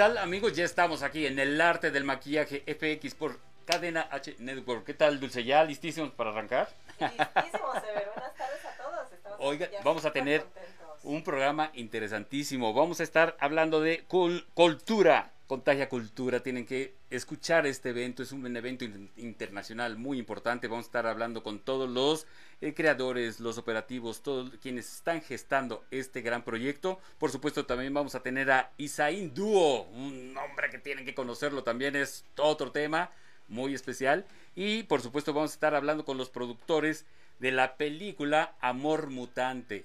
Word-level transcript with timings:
Tal 0.00 0.16
amigos? 0.16 0.54
Ya 0.54 0.64
estamos 0.64 1.02
aquí 1.02 1.26
en 1.26 1.38
el 1.38 1.60
arte 1.60 1.90
del 1.90 2.04
maquillaje 2.04 2.62
FX 2.66 3.14
por 3.14 3.38
Cadena 3.66 4.08
H 4.10 4.34
Network. 4.38 4.84
¿Qué 4.86 4.94
tal 4.94 5.20
Dulce? 5.20 5.44
¿Ya 5.44 5.62
listísimos 5.62 6.10
para 6.12 6.30
arrancar? 6.30 6.70
Listísimos, 6.98 7.76
Ever. 7.76 8.08
Buenas 8.14 8.34
tardes 8.34 8.64
a 8.64 8.82
todos. 8.82 9.12
Estamos 9.12 9.38
Oiga, 9.40 9.68
vamos 9.84 10.06
a 10.06 10.10
tener 10.10 10.40
contentos. 10.44 10.98
un 11.02 11.22
programa 11.22 11.70
interesantísimo. 11.74 12.72
Vamos 12.72 13.00
a 13.00 13.02
estar 13.02 13.36
hablando 13.40 13.82
de 13.82 14.06
cul- 14.08 14.46
cultura, 14.54 15.32
contagia 15.50 15.88
cultura. 15.88 16.44
Tienen 16.44 16.64
que 16.64 16.94
escuchar 17.10 17.66
este 17.66 17.88
evento. 17.88 18.22
Es 18.22 18.30
un 18.30 18.56
evento 18.56 18.84
in- 18.84 19.10
internacional 19.16 19.96
muy 19.96 20.16
importante. 20.16 20.68
Vamos 20.68 20.84
a 20.84 20.90
estar 20.90 21.06
hablando 21.08 21.42
con 21.42 21.58
todos 21.58 21.90
los 21.90 22.28
eh, 22.60 22.72
creadores, 22.72 23.40
los 23.40 23.58
operativos, 23.58 24.22
todos 24.22 24.52
quienes 24.62 24.94
están 24.94 25.20
gestando 25.22 25.84
este 25.90 26.20
gran 26.22 26.44
proyecto. 26.44 27.00
Por 27.18 27.32
supuesto, 27.32 27.66
también 27.66 27.92
vamos 27.92 28.14
a 28.14 28.22
tener 28.22 28.48
a 28.52 28.70
Isaín 28.76 29.34
Dúo, 29.34 29.82
un 29.88 30.36
hombre 30.36 30.70
que 30.70 30.78
tienen 30.78 31.04
que 31.04 31.16
conocerlo 31.16 31.64
también. 31.64 31.96
Es 31.96 32.24
otro 32.38 32.70
tema 32.70 33.10
muy 33.48 33.74
especial. 33.74 34.26
Y 34.54 34.84
por 34.84 35.02
supuesto, 35.02 35.32
vamos 35.34 35.50
a 35.50 35.54
estar 35.54 35.74
hablando 35.74 36.04
con 36.04 36.16
los 36.16 36.30
productores 36.30 37.06
de 37.40 37.50
la 37.50 37.76
película 37.76 38.54
Amor 38.60 39.10
Mutante 39.10 39.84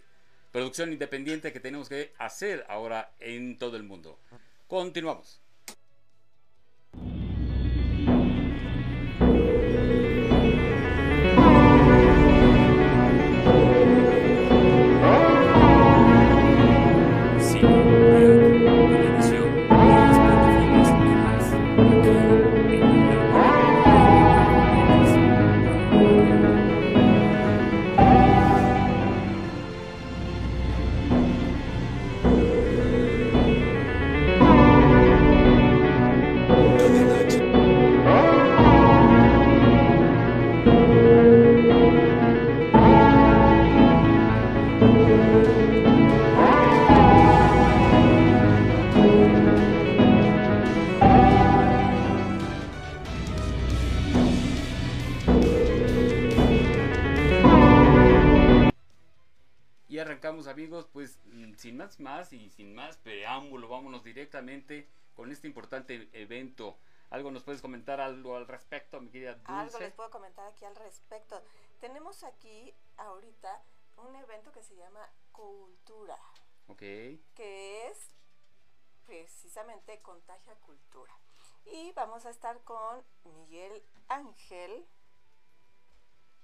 producción 0.52 0.94
independiente 0.94 1.52
que 1.52 1.60
tenemos 1.60 1.90
que 1.90 2.14
hacer 2.18 2.66
ahora 2.70 3.12
en 3.20 3.58
todo 3.58 3.76
el 3.76 3.84
mundo. 3.84 4.18
Continuamos. 4.68 5.42
Más 62.00 62.34
y 62.34 62.50
sin 62.50 62.74
más 62.76 62.98
preámbulo, 62.98 63.68
vámonos 63.68 64.04
directamente 64.04 64.88
con 65.16 65.32
este 65.32 65.48
importante 65.48 66.10
evento. 66.14 66.78
¿Algo 67.10 67.32
nos 67.32 67.44
puedes 67.44 67.62
comentar 67.62 68.02
algo 68.02 68.36
al 68.36 68.48
respecto, 68.48 69.00
mi 69.00 69.10
querida 69.10 69.36
Dulce? 69.36 69.52
Algo 69.52 69.80
les 69.80 69.94
puedo 69.94 70.10
comentar 70.10 70.48
aquí 70.48 70.66
al 70.66 70.76
respecto. 70.76 71.42
Tenemos 71.80 72.24
aquí 72.24 72.74
ahorita 72.98 73.64
un 73.98 74.16
evento 74.16 74.52
que 74.52 74.64
se 74.64 74.76
llama 74.76 75.08
Cultura, 75.32 76.18
Ok, 76.68 76.80
que 76.80 77.88
es 77.88 78.10
precisamente 79.06 80.02
Contagia 80.02 80.56
Cultura. 80.56 81.14
Y 81.66 81.92
vamos 81.94 82.26
a 82.26 82.30
estar 82.30 82.62
con 82.64 83.04
Miguel 83.24 83.84
Ángel, 84.08 84.86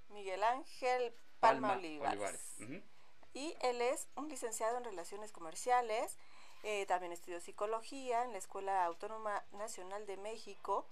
Miguel 0.09 0.43
Ángel 0.43 1.13
Palma, 1.39 1.73
Olivares. 1.73 2.55
Ujú. 2.59 2.81
Y 3.33 3.55
él 3.61 3.81
es 3.81 4.07
un 4.15 4.27
licenciado 4.29 4.77
en 4.77 4.83
Relaciones 4.83 5.31
Comerciales, 5.31 6.17
eh, 6.63 6.85
también 6.85 7.11
estudió 7.11 7.39
psicología 7.39 8.23
en 8.23 8.31
la 8.33 8.37
Escuela 8.37 8.85
Autónoma 8.85 9.43
Nacional 9.53 10.05
de 10.05 10.17
México 10.17 10.85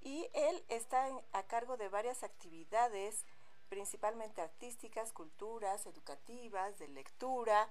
y 0.00 0.28
él 0.34 0.64
está 0.68 1.08
en- 1.08 1.20
a 1.32 1.42
cargo 1.44 1.76
de 1.76 1.88
varias 1.88 2.22
actividades, 2.22 3.24
principalmente 3.68 4.40
artísticas, 4.40 5.12
culturas, 5.12 5.86
educativas, 5.86 6.78
de 6.78 6.88
lectura, 6.88 7.68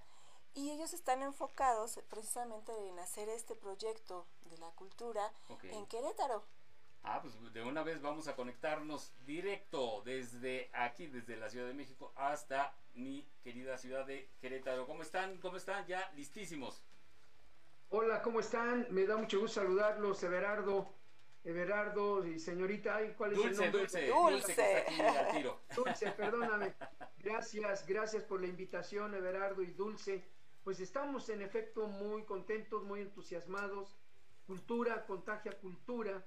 y 0.55 0.69
ellos 0.69 0.93
están 0.93 1.23
enfocados 1.23 1.99
precisamente 2.09 2.71
en 2.87 2.99
hacer 2.99 3.29
este 3.29 3.55
proyecto 3.55 4.27
de 4.43 4.57
la 4.59 4.69
cultura 4.71 5.31
en 5.71 5.85
Querétaro. 5.87 6.43
Ah, 7.03 7.19
pues 7.21 7.33
de 7.53 7.63
una 7.63 7.83
vez 7.83 8.01
vamos 8.01 8.27
a 8.27 8.35
conectarnos 8.35 9.11
directo 9.25 10.01
desde 10.03 10.69
aquí, 10.73 11.07
desde 11.07 11.35
la 11.37 11.49
Ciudad 11.49 11.67
de 11.67 11.73
México 11.73 12.11
hasta 12.15 12.73
mi 12.95 13.27
querida 13.43 13.77
ciudad 13.77 14.05
de 14.05 14.29
Querétaro. 14.39 14.85
¿Cómo 14.85 15.01
están? 15.03 15.37
¿Cómo 15.37 15.57
están? 15.57 15.85
Ya 15.87 16.11
listísimos. 16.15 16.83
Hola, 17.89 18.21
¿cómo 18.21 18.39
están? 18.39 18.87
Me 18.89 19.05
da 19.05 19.17
mucho 19.17 19.39
gusto 19.39 19.61
saludarlos, 19.61 20.23
Everardo, 20.23 20.89
Everardo 21.43 22.25
y 22.25 22.39
señorita. 22.39 22.95
Ay, 22.97 23.13
¿Cuál 23.17 23.33
es 23.33 23.37
el 23.37 23.43
Dulce, 23.43 23.61
nombre? 23.63 23.79
dulce, 23.81 24.07
Dulce. 24.07 24.31
dulce, 24.31 24.55
que 24.55 25.05
está 25.05 25.09
aquí 25.11 25.17
al 25.17 25.31
tiro. 25.37 25.59
Dulce, 25.75 26.11
perdóname. 26.11 26.73
Gracias, 27.19 27.85
gracias 27.87 28.23
por 28.23 28.41
la 28.41 28.47
invitación, 28.47 29.13
Everardo 29.13 29.61
y 29.61 29.67
Dulce. 29.71 30.23
Pues 30.63 30.79
estamos 30.79 31.27
en 31.29 31.41
efecto 31.41 31.87
muy 31.87 32.23
contentos, 32.23 32.83
muy 32.83 33.01
entusiasmados. 33.01 33.95
Cultura, 34.47 35.05
contagia 35.05 35.51
cultura. 35.59 36.25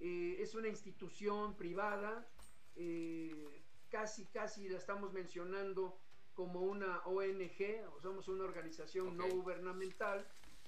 Eh, 0.00 0.36
es 0.40 0.54
una 0.54 0.68
institución 0.68 1.56
privada, 1.56 2.26
eh, 2.74 3.62
casi, 3.96 4.26
casi 4.26 4.68
la 4.68 4.78
estamos 4.78 5.12
mencionando 5.12 5.98
como 6.34 6.60
una 6.60 6.98
ONG, 7.06 7.82
o 7.94 8.00
somos 8.00 8.28
una 8.28 8.44
organización 8.44 9.16
no 9.16 9.26
gubernamental, 9.26 10.26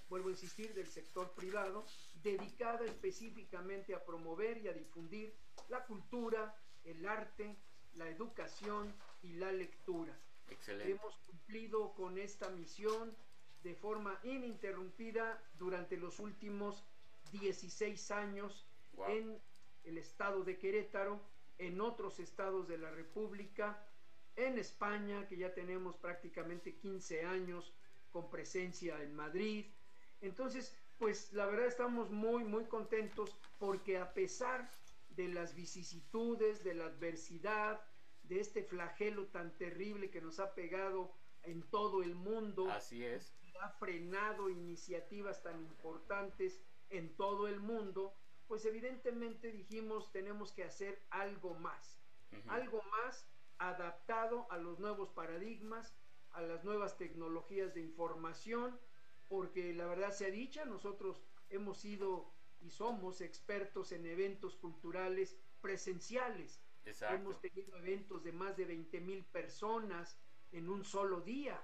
vuelvo 0.09 0.29
a 0.29 0.31
insistir, 0.31 0.73
del 0.73 0.87
sector 0.87 1.31
privado, 1.33 1.85
dedicada 2.23 2.87
específicamente 2.87 3.95
a 3.95 4.03
promover 4.03 4.57
y 4.57 4.69
a 4.69 4.73
difundir 4.73 5.35
la 5.69 5.85
cultura, 5.85 6.57
el 6.85 7.07
arte, 7.07 7.55
la 7.97 8.09
educación 8.09 8.95
y 9.23 9.35
la 9.35 9.53
lectura. 9.53 10.19
Excelente. 10.49 10.93
Hemos 10.93 11.15
cumplido 11.27 11.93
con 11.93 12.17
esta 12.17 12.49
misión 12.49 13.15
de 13.63 13.75
forma 13.75 14.19
ininterrumpida 14.23 15.39
durante 15.59 15.99
los 15.99 16.19
últimos 16.19 16.83
16 17.33 18.11
años 18.11 18.65
Wow. 18.95 19.11
en 19.11 19.39
el 19.85 19.99
estado 19.99 20.43
de 20.43 20.59
Querétaro, 20.59 21.21
en 21.59 21.81
otros 21.81 22.19
estados 22.21 22.69
de 22.69 22.79
la 22.79 22.91
República, 22.91 23.85
en 24.37 24.59
España, 24.59 25.27
que 25.29 25.37
ya 25.37 25.53
tenemos 25.53 25.97
prácticamente 25.97 26.77
15 26.77 27.25
años 27.25 27.75
con 28.11 28.31
presencia 28.31 29.03
en 29.03 29.15
Madrid. 29.15 29.67
Entonces, 30.21 30.77
pues 30.99 31.33
la 31.33 31.47
verdad 31.47 31.67
estamos 31.67 32.11
muy, 32.11 32.45
muy 32.45 32.65
contentos 32.65 33.37
porque 33.59 33.99
a 33.99 34.15
pesar 34.15 34.71
de 35.11 35.29
las 35.29 35.55
vicisitudes, 35.55 36.63
de 36.63 36.75
la 36.75 36.87
adversidad, 36.87 37.81
de 38.23 38.41
este 38.41 38.63
flagelo 38.63 39.27
tan 39.27 39.57
terrible 39.57 40.11
que 40.11 40.21
nos 40.21 40.39
ha 40.39 40.55
pegado 40.55 41.13
en 41.43 41.63
todo 41.71 42.03
el 42.03 42.15
mundo, 42.15 42.71
Así 42.71 43.05
es. 43.05 43.35
ha 43.61 43.71
frenado 43.71 44.51
iniciativas 44.51 45.43
tan 45.43 45.61
importantes 45.61 46.61
en 46.91 47.17
todo 47.17 47.49
el 47.49 47.61
mundo, 47.61 48.15
pues 48.49 48.65
evidentemente 48.65 49.53
dijimos 49.53 50.11
tenemos 50.11 50.53
que 50.53 50.65
hacer 50.65 51.01
algo 51.11 51.55
más, 51.55 52.01
algo 52.49 52.83
más 52.91 53.29
adaptado 53.59 54.47
a 54.51 54.59
los 54.59 54.79
nuevos 54.79 55.11
paradigmas, 55.11 55.95
a 56.33 56.43
las 56.43 56.65
nuevas 56.65 56.97
tecnologías 56.97 57.75
de 57.75 57.83
información, 57.83 58.81
porque 59.29 59.75
la 59.75 59.87
verdad 59.87 60.13
sea 60.13 60.31
dicha, 60.31 60.65
nosotros 60.65 61.23
hemos 61.51 61.79
sido 61.79 62.33
y 62.61 62.71
somos 62.71 63.21
expertos 63.21 63.93
en 63.93 64.07
eventos 64.07 64.57
culturales 64.57 65.37
presenciales. 65.61 66.61
Exacto. 66.85 67.17
Hemos 67.17 67.41
tenido 67.41 67.77
eventos 67.77 68.25
de 68.25 68.33
más 68.33 68.57
de 68.57 68.65
20 68.65 69.01
mil 69.01 69.25
personas 69.27 70.19
en 70.53 70.69
un 70.69 70.85
solo 70.85 71.21
día, 71.21 71.63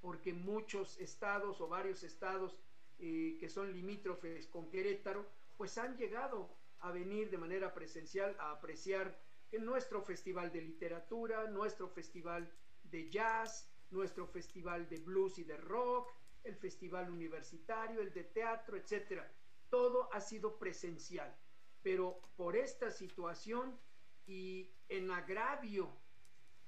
porque 0.00 0.32
muchos 0.32 0.98
estados 0.98 1.60
o 1.60 1.68
varios 1.68 2.02
estados 2.02 2.58
eh, 2.98 3.36
que 3.38 3.48
son 3.48 3.72
limítrofes 3.72 4.46
con 4.48 4.70
Querétaro, 4.70 5.26
pues 5.56 5.78
han 5.78 5.96
llegado 5.96 6.56
a 6.80 6.90
venir 6.90 7.30
de 7.30 7.38
manera 7.38 7.72
presencial 7.72 8.36
a 8.40 8.50
apreciar 8.52 9.16
nuestro 9.60 10.02
festival 10.02 10.50
de 10.50 10.62
literatura, 10.62 11.46
nuestro 11.48 11.88
festival 11.88 12.50
de 12.84 13.10
jazz, 13.10 13.70
nuestro 13.90 14.26
festival 14.26 14.88
de 14.88 14.98
blues 14.98 15.38
y 15.38 15.44
de 15.44 15.56
rock, 15.56 16.10
el 16.44 16.56
festival 16.56 17.10
universitario, 17.10 18.00
el 18.00 18.12
de 18.12 18.24
teatro, 18.24 18.76
etcétera. 18.76 19.30
Todo 19.70 20.12
ha 20.12 20.20
sido 20.20 20.58
presencial, 20.58 21.34
pero 21.82 22.20
por 22.36 22.56
esta 22.56 22.90
situación 22.90 23.78
y 24.26 24.70
en 24.88 25.10
agravio 25.10 25.90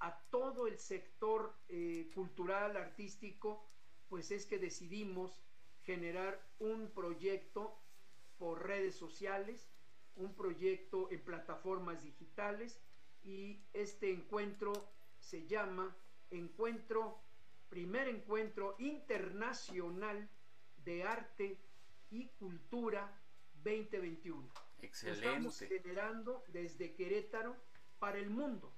a 0.00 0.18
todo 0.30 0.66
el 0.66 0.78
sector 0.78 1.54
eh, 1.68 2.10
cultural, 2.14 2.76
artístico, 2.76 3.66
pues 4.08 4.30
es 4.30 4.46
que 4.46 4.58
decidimos 4.58 5.42
generar 5.82 6.40
un 6.58 6.90
proyecto 6.90 7.78
por 8.38 8.66
redes 8.66 8.94
sociales, 8.94 9.68
un 10.16 10.34
proyecto 10.34 11.10
en 11.10 11.20
plataformas 11.20 12.02
digitales 12.02 12.80
y 13.24 13.60
este 13.72 14.10
encuentro 14.10 14.72
se 15.18 15.46
llama 15.46 15.96
Encuentro, 16.30 17.18
primer 17.68 18.08
encuentro 18.08 18.76
internacional 18.78 20.28
de 20.84 21.04
arte 21.04 21.58
y 22.10 22.26
cultura 22.38 23.20
2021. 23.62 24.48
Excelente. 24.82 25.26
estamos 25.26 25.58
generando 25.58 26.44
desde 26.48 26.94
Querétaro 26.94 27.56
para 27.98 28.18
el 28.18 28.28
mundo. 28.28 28.72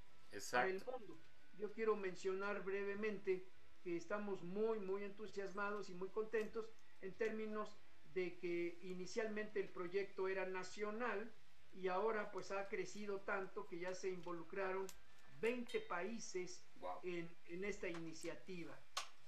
Para 0.53 0.69
el 0.69 0.85
mundo. 0.85 1.19
Yo 1.59 1.73
quiero 1.73 1.97
mencionar 1.97 2.63
brevemente 2.63 3.49
que 3.83 3.97
estamos 3.97 4.43
muy, 4.43 4.79
muy 4.79 5.03
entusiasmados 5.05 5.91
y 5.91 5.95
muy 5.95 6.09
contentos 6.09 6.71
en 7.01 7.13
términos 7.15 7.77
de 8.17 8.39
que 8.39 8.79
inicialmente 8.81 9.61
el 9.61 9.69
proyecto 9.69 10.27
era 10.27 10.47
nacional 10.47 11.31
y 11.75 11.89
ahora 11.89 12.33
pues 12.33 12.51
ha 12.51 12.67
crecido 12.67 13.21
tanto 13.21 13.67
que 13.67 13.79
ya 13.79 13.95
se 13.95 14.09
involucraron 14.09 14.87
20 15.43 15.81
países 15.81 16.65
en, 17.03 17.31
en, 17.49 17.65
esta 17.65 17.89
iniciativa. 17.89 18.75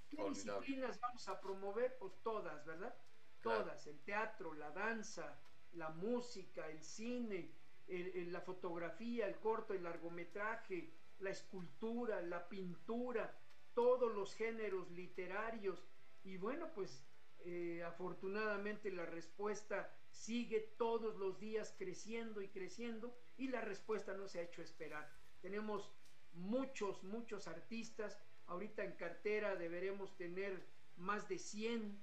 ¿Qué 0.09 0.17
disciplinas 0.31 0.99
vamos 1.01 1.29
a 1.29 1.39
promover? 1.39 1.99
Pues 1.99 2.15
todas, 2.23 2.65
¿verdad? 2.65 2.97
Todas, 3.43 3.87
el 3.87 4.01
teatro, 4.01 4.55
la 4.55 4.71
danza, 4.71 5.39
la 5.75 5.91
música, 5.91 6.67
el 6.71 6.83
cine, 6.83 7.53
la 7.89 8.41
fotografía, 8.41 9.27
el 9.27 9.37
corto, 9.37 9.75
el 9.75 9.83
largometraje, 9.83 10.95
la 11.19 11.29
escultura, 11.29 12.23
la 12.23 12.49
pintura, 12.49 13.39
todos 13.75 14.15
los 14.15 14.35
géneros 14.35 14.91
literarios. 14.93 15.85
Y 16.25 16.39
bueno, 16.39 16.73
pues 16.75 17.05
eh, 17.45 17.83
afortunadamente 17.85 18.91
la 18.91 19.07
respuesta 19.07 19.93
sigue 20.11 20.61
todos 20.77 21.17
los 21.17 21.39
días 21.39 21.75
creciendo 21.79 22.43
y 22.43 22.49
creciendo 22.49 23.17
y 23.37 23.49
la 23.49 23.61
respuesta 23.61 24.15
no 24.15 24.27
se 24.27 24.41
ha 24.41 24.43
hecho 24.43 24.63
esperar. 24.63 25.09
Tenemos 25.41 25.93
muchos, 26.33 27.03
muchos 27.05 27.47
artistas. 27.47 28.19
Ahorita 28.47 28.85
en 28.85 28.93
cartera 28.93 29.57
deberemos 29.57 30.17
tener 30.17 30.67
más 30.97 31.29
de 31.29 31.39
100, 31.39 32.01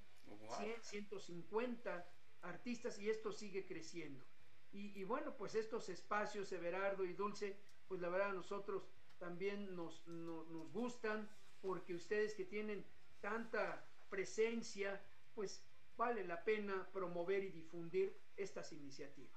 100 0.58 0.84
150 0.84 2.08
artistas 2.42 3.00
y 3.00 3.10
esto 3.10 3.32
sigue 3.32 3.66
creciendo. 3.66 4.24
Y, 4.72 5.06
bueno, 5.06 5.38
pues 5.38 5.56
estos 5.56 5.88
espacios, 5.88 6.52
Everardo 6.52 7.06
y 7.06 7.14
Dulce, 7.14 7.56
pues 7.88 8.02
la 8.02 8.10
verdad 8.10 8.32
a 8.32 8.34
nosotros 8.34 8.90
también 9.20 9.74
nos, 9.74 10.06
nos 10.06 10.70
gustan 10.74 11.30
porque 11.62 11.96
ustedes 11.96 12.34
que 12.34 12.44
tienen 12.44 12.86
tanta 13.22 13.86
presencia, 14.10 15.02
pues 15.36 15.62
vale 15.98 16.24
la 16.24 16.44
pena 16.44 16.88
promover 16.92 17.44
y 17.44 17.50
difundir 17.50 18.18
estas 18.38 18.72
iniciativas. 18.72 19.32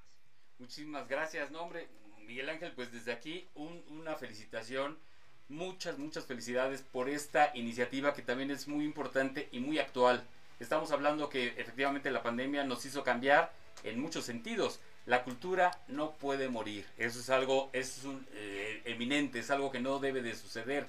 Muchísimas 0.58 1.06
gracias, 1.08 1.50
nombre 1.50 1.88
Miguel 2.28 2.50
Ángel, 2.50 2.72
pues 2.72 2.92
desde 2.92 3.12
aquí 3.12 3.48
una 3.54 4.14
felicitación, 4.16 4.98
muchas, 5.48 5.98
muchas 5.98 6.26
felicidades 6.26 6.82
por 6.82 7.08
esta 7.08 7.50
iniciativa 7.54 8.12
que 8.12 8.20
también 8.20 8.50
es 8.50 8.68
muy 8.68 8.84
importante 8.84 9.48
y 9.50 9.60
muy 9.60 9.78
actual. 9.78 10.22
Estamos 10.60 10.92
hablando 10.92 11.30
que 11.30 11.48
efectivamente 11.56 12.10
la 12.10 12.22
pandemia 12.22 12.64
nos 12.64 12.84
hizo 12.84 13.02
cambiar 13.02 13.50
en 13.82 13.98
muchos 13.98 14.26
sentidos. 14.26 14.78
La 15.06 15.24
cultura 15.24 15.70
no 15.88 16.16
puede 16.16 16.50
morir. 16.50 16.84
Eso 16.98 17.18
es 17.18 17.30
algo, 17.30 17.70
es 17.72 18.04
un, 18.04 18.26
eh, 18.32 18.82
eminente, 18.84 19.38
es 19.38 19.50
algo 19.50 19.70
que 19.70 19.80
no 19.80 19.98
debe 19.98 20.20
de 20.20 20.34
suceder. 20.34 20.86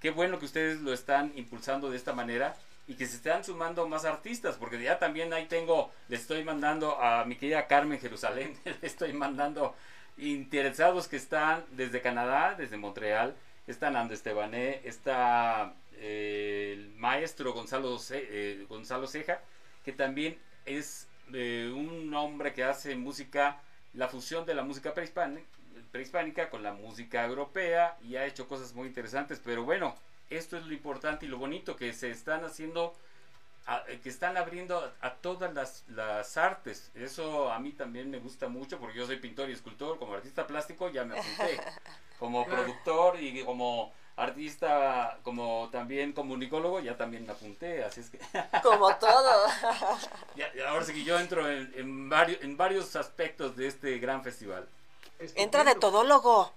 Qué 0.00 0.10
bueno 0.10 0.40
que 0.40 0.46
ustedes 0.46 0.80
lo 0.80 0.92
están 0.92 1.32
impulsando 1.36 1.90
de 1.90 1.96
esta 1.96 2.12
manera 2.12 2.56
y 2.86 2.94
que 2.94 3.06
se 3.06 3.16
están 3.16 3.44
sumando 3.44 3.86
más 3.86 4.04
artistas, 4.04 4.56
porque 4.56 4.82
ya 4.82 4.98
también 4.98 5.32
ahí 5.32 5.46
tengo, 5.46 5.92
le 6.08 6.16
estoy 6.16 6.44
mandando 6.44 7.00
a 7.00 7.24
mi 7.24 7.36
querida 7.36 7.66
Carmen 7.66 8.00
Jerusalén, 8.00 8.58
le 8.64 8.86
estoy 8.86 9.12
mandando 9.12 9.74
interesados 10.18 11.08
que 11.08 11.16
están 11.16 11.64
desde 11.70 12.00
Canadá, 12.00 12.54
desde 12.56 12.76
Montreal, 12.76 13.34
están 13.66 13.96
Ando 13.96 14.14
Estebané, 14.14 14.80
está 14.84 15.74
eh, 15.94 16.72
el 16.76 16.90
maestro 16.96 17.52
Gonzalo, 17.52 17.98
eh, 18.10 18.66
Gonzalo 18.68 19.06
Ceja, 19.06 19.40
que 19.84 19.92
también 19.92 20.38
es 20.64 21.08
eh, 21.32 21.72
un 21.74 22.12
hombre 22.14 22.52
que 22.52 22.64
hace 22.64 22.96
música, 22.96 23.60
la 23.94 24.08
fusión 24.08 24.44
de 24.44 24.54
la 24.54 24.62
música 24.64 24.94
prehispánica, 24.94 25.46
prehispánica 25.90 26.50
con 26.50 26.62
la 26.62 26.72
música 26.72 27.24
europea 27.24 27.96
y 28.02 28.16
ha 28.16 28.26
hecho 28.26 28.48
cosas 28.48 28.74
muy 28.74 28.88
interesantes, 28.88 29.40
pero 29.44 29.64
bueno, 29.64 29.94
esto 30.36 30.56
es 30.56 30.66
lo 30.66 30.72
importante 30.72 31.26
y 31.26 31.28
lo 31.28 31.38
bonito 31.38 31.76
que 31.76 31.92
se 31.92 32.10
están 32.10 32.44
haciendo, 32.44 32.94
que 34.02 34.08
están 34.08 34.36
abriendo 34.36 34.92
a, 35.00 35.14
todas 35.14 35.84
las, 35.88 36.36
artes. 36.36 36.90
Eso 36.94 37.52
a 37.52 37.58
mí 37.58 37.72
también 37.72 38.10
me 38.10 38.18
gusta 38.18 38.48
mucho 38.48 38.78
porque 38.78 38.98
yo 38.98 39.06
soy 39.06 39.16
pintor 39.16 39.50
y 39.50 39.52
escultor, 39.52 39.98
como 39.98 40.14
artista 40.14 40.46
plástico 40.46 40.88
ya 40.90 41.04
me 41.04 41.18
apunté, 41.18 41.60
como 42.18 42.44
productor 42.44 43.20
y 43.20 43.44
como 43.44 43.92
artista, 44.16 45.18
como 45.22 45.68
también 45.70 46.12
comunicólogo, 46.12 46.80
ya 46.80 46.96
también 46.96 47.26
me 47.26 47.32
apunté, 47.32 47.82
así 47.84 48.00
es 48.00 48.10
que... 48.10 48.18
Como 48.62 48.94
todo. 48.96 49.48
ahora 50.68 50.84
sí 50.84 50.92
que 50.92 51.04
yo 51.04 51.18
entro 51.18 51.48
en, 51.50 52.08
varios, 52.08 52.42
en 52.42 52.56
varios 52.56 52.94
aspectos 52.94 53.56
de 53.56 53.68
este 53.68 53.98
gran 53.98 54.22
festival. 54.22 54.68
Entra 55.34 55.64
de 55.64 55.74
todólogo. 55.76 56.52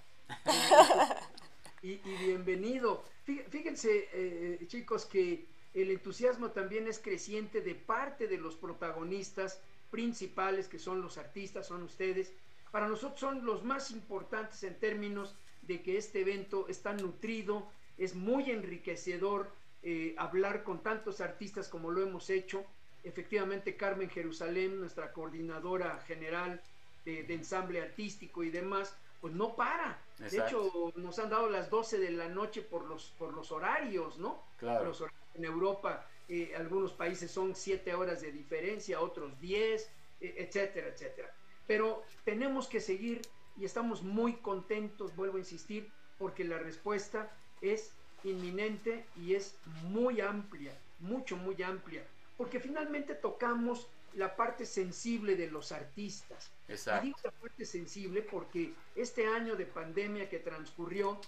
y, 1.81 1.93
y 1.93 2.17
bienvenido. 2.19 3.03
Fíjense, 3.25 4.07
eh, 4.13 4.59
chicos, 4.67 5.05
que 5.05 5.45
el 5.73 5.89
entusiasmo 5.89 6.51
también 6.51 6.87
es 6.87 6.99
creciente 6.99 7.61
de 7.61 7.73
parte 7.73 8.27
de 8.27 8.37
los 8.37 8.55
protagonistas 8.55 9.59
principales, 9.89 10.67
que 10.67 10.77
son 10.77 11.01
los 11.01 11.17
artistas, 11.17 11.67
son 11.67 11.81
ustedes. 11.81 12.31
Para 12.71 12.87
nosotros 12.87 13.19
son 13.19 13.43
los 13.43 13.63
más 13.63 13.89
importantes 13.89 14.61
en 14.63 14.79
términos 14.79 15.35
de 15.63 15.81
que 15.81 15.97
este 15.97 16.21
evento 16.21 16.67
está 16.67 16.93
nutrido, 16.93 17.67
es 17.97 18.13
muy 18.13 18.51
enriquecedor 18.51 19.51
eh, 19.81 20.13
hablar 20.17 20.63
con 20.63 20.83
tantos 20.83 21.19
artistas 21.19 21.67
como 21.67 21.89
lo 21.89 22.03
hemos 22.03 22.29
hecho. 22.29 22.63
Efectivamente, 23.03 23.75
Carmen 23.75 24.09
Jerusalén, 24.09 24.79
nuestra 24.79 25.13
coordinadora 25.13 25.99
general 26.07 26.61
de 27.05 27.31
ensamble 27.35 27.83
artístico 27.83 28.43
y 28.43 28.49
demás, 28.49 28.97
pues 29.21 29.33
no 29.33 29.55
para. 29.55 29.99
De 30.17 30.37
hecho, 30.37 30.93
nos 30.95 31.19
han 31.19 31.29
dado 31.29 31.49
las 31.49 31.69
12 31.69 31.97
de 31.97 32.11
la 32.11 32.29
noche 32.29 32.61
por 32.61 32.85
los, 32.85 33.13
por 33.17 33.33
los 33.33 33.51
horarios, 33.51 34.17
¿no? 34.17 34.43
Claro. 34.57 34.91
en 35.33 35.43
Europa, 35.43 36.07
eh, 36.29 36.53
algunos 36.57 36.93
países 36.93 37.29
son 37.31 37.55
7 37.55 37.93
horas 37.93 38.21
de 38.21 38.31
diferencia, 38.31 39.01
otros 39.01 39.39
10, 39.39 39.91
eh, 40.21 40.35
etcétera, 40.37 40.87
etcétera. 40.87 41.33
Pero 41.67 42.03
tenemos 42.23 42.67
que 42.67 42.79
seguir 42.79 43.21
y 43.57 43.65
estamos 43.65 44.03
muy 44.03 44.33
contentos, 44.37 45.15
vuelvo 45.15 45.37
a 45.37 45.39
insistir, 45.39 45.91
porque 46.17 46.43
la 46.43 46.57
respuesta 46.57 47.31
es 47.61 47.93
inminente 48.23 49.05
y 49.17 49.35
es 49.35 49.57
muy 49.83 50.21
amplia, 50.21 50.73
mucho, 50.99 51.37
muy 51.37 51.61
amplia, 51.61 52.03
porque 52.37 52.59
finalmente 52.59 53.15
tocamos 53.15 53.87
la 54.15 54.35
parte 54.35 54.65
sensible 54.65 55.35
de 55.35 55.49
los 55.51 55.71
artistas. 55.71 56.51
Exacto. 56.67 57.03
Y 57.03 57.07
digo 57.07 57.19
la 57.23 57.31
parte 57.31 57.65
sensible 57.65 58.21
porque 58.21 58.73
este 58.95 59.27
año 59.27 59.55
de 59.55 59.65
pandemia 59.65 60.29
que 60.29 60.39
transcurrió, 60.39 61.19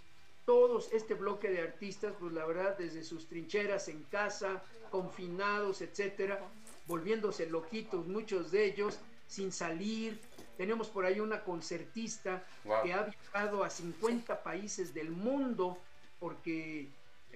todos 0.45 0.91
este 0.93 1.13
bloque 1.13 1.49
de 1.49 1.61
artistas, 1.61 2.13
pues 2.19 2.31
la 2.31 2.45
verdad, 2.45 2.77
desde 2.77 3.03
sus 3.03 3.27
trincheras 3.27 3.89
en 3.89 4.03
casa, 4.03 4.63
confinados, 4.89 5.81
etcétera, 5.81 6.39
volviéndose 6.87 7.49
loquitos, 7.49 8.07
muchos 8.07 8.51
de 8.51 8.65
ellos, 8.65 8.97
sin 9.27 9.51
salir. 9.51 10.19
Tenemos 10.55 10.87
por 10.87 11.05
ahí 11.05 11.19
una 11.19 11.43
concertista 11.43 12.45
que 12.83 12.93
ha 12.93 13.03
viajado 13.03 13.63
a 13.63 13.69
50 13.69 14.41
países 14.41 14.93
del 14.93 15.11
mundo 15.11 15.77
porque 16.19 16.87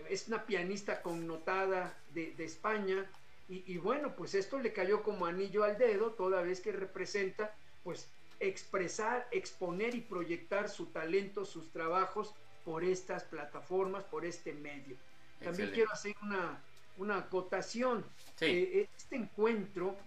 es 0.09 0.27
una 0.29 0.45
pianista 0.45 1.01
connotada 1.01 1.95
de, 2.13 2.31
de 2.31 2.45
España 2.45 3.05
y, 3.47 3.77
bueno, 3.77 4.15
pues 4.15 4.33
esto 4.33 4.59
le 4.59 4.71
cayó 4.71 5.03
como 5.03 5.25
anillo 5.25 5.65
al 5.65 5.77
dedo, 5.77 6.11
toda 6.11 6.41
vez 6.41 6.61
que 6.61 6.71
representa, 6.71 7.53
pues, 7.83 8.09
expresar, 8.39 9.27
exponer 9.31 9.93
y 9.93 10.01
proyectar 10.01 10.69
su 10.69 10.85
talento, 10.85 11.43
sus 11.43 11.69
trabajos 11.71 12.33
por 12.63 12.85
estas 12.85 13.25
plataformas, 13.25 14.05
por 14.05 14.25
este 14.25 14.53
medio. 14.53 14.95
También 15.43 15.71
quiero 15.71 15.91
hacer 15.91 16.15
una, 16.21 16.63
una 16.97 17.17
acotación. 17.17 18.05
Eh, 18.39 18.87
este 18.95 19.17
encuentro 19.17 19.97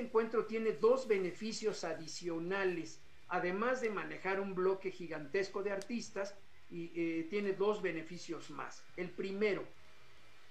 encuentro 0.00 0.44
tiene 0.44 0.72
dos 0.72 1.08
beneficios 1.08 1.84
adicionales, 1.84 3.00
además 3.28 3.80
de 3.80 3.90
manejar 3.90 4.40
un 4.40 4.54
bloque 4.54 4.90
gigantesco 4.90 5.62
de 5.62 5.72
artistas, 5.72 6.34
y 6.70 6.90
eh, 6.94 7.26
tiene 7.28 7.52
dos 7.52 7.82
beneficios 7.82 8.50
más. 8.50 8.82
El 8.96 9.10
primero, 9.10 9.62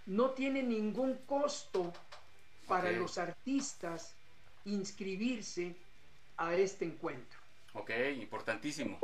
no 0.06 0.32
tiene 0.32 0.62
ningún 0.62 1.16
costo 1.26 1.94
para 2.72 2.92
los 2.92 3.18
artistas 3.18 4.16
inscribirse 4.64 5.76
a 6.38 6.56
este 6.56 6.86
encuentro. 6.86 7.38
Ok, 7.74 7.90
importantísimo. 8.18 8.98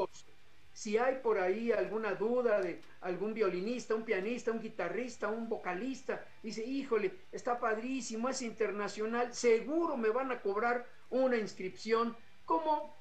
Si 0.74 0.98
hay 0.98 1.16
por 1.18 1.38
ahí 1.38 1.74
alguna 1.74 2.14
duda 2.14 2.62
de 2.62 2.80
algún 3.02 3.34
violinista, 3.34 3.94
un 3.94 4.06
pianista, 4.06 4.52
un 4.54 4.62
guitarrista, 4.62 5.28
un 5.28 5.50
vocalista, 5.50 6.24
dice, 6.42 6.64
híjole, 6.64 7.12
está 7.34 7.60
padrísimo, 7.60 8.30
es 8.30 8.42
internacional, 8.42 9.34
seguro 9.34 9.98
me 9.98 10.10
van 10.10 10.32
a 10.32 10.40
cobrar 10.40 10.86
una 11.10 11.36
inscripción 11.36 12.16
como, 12.46 12.96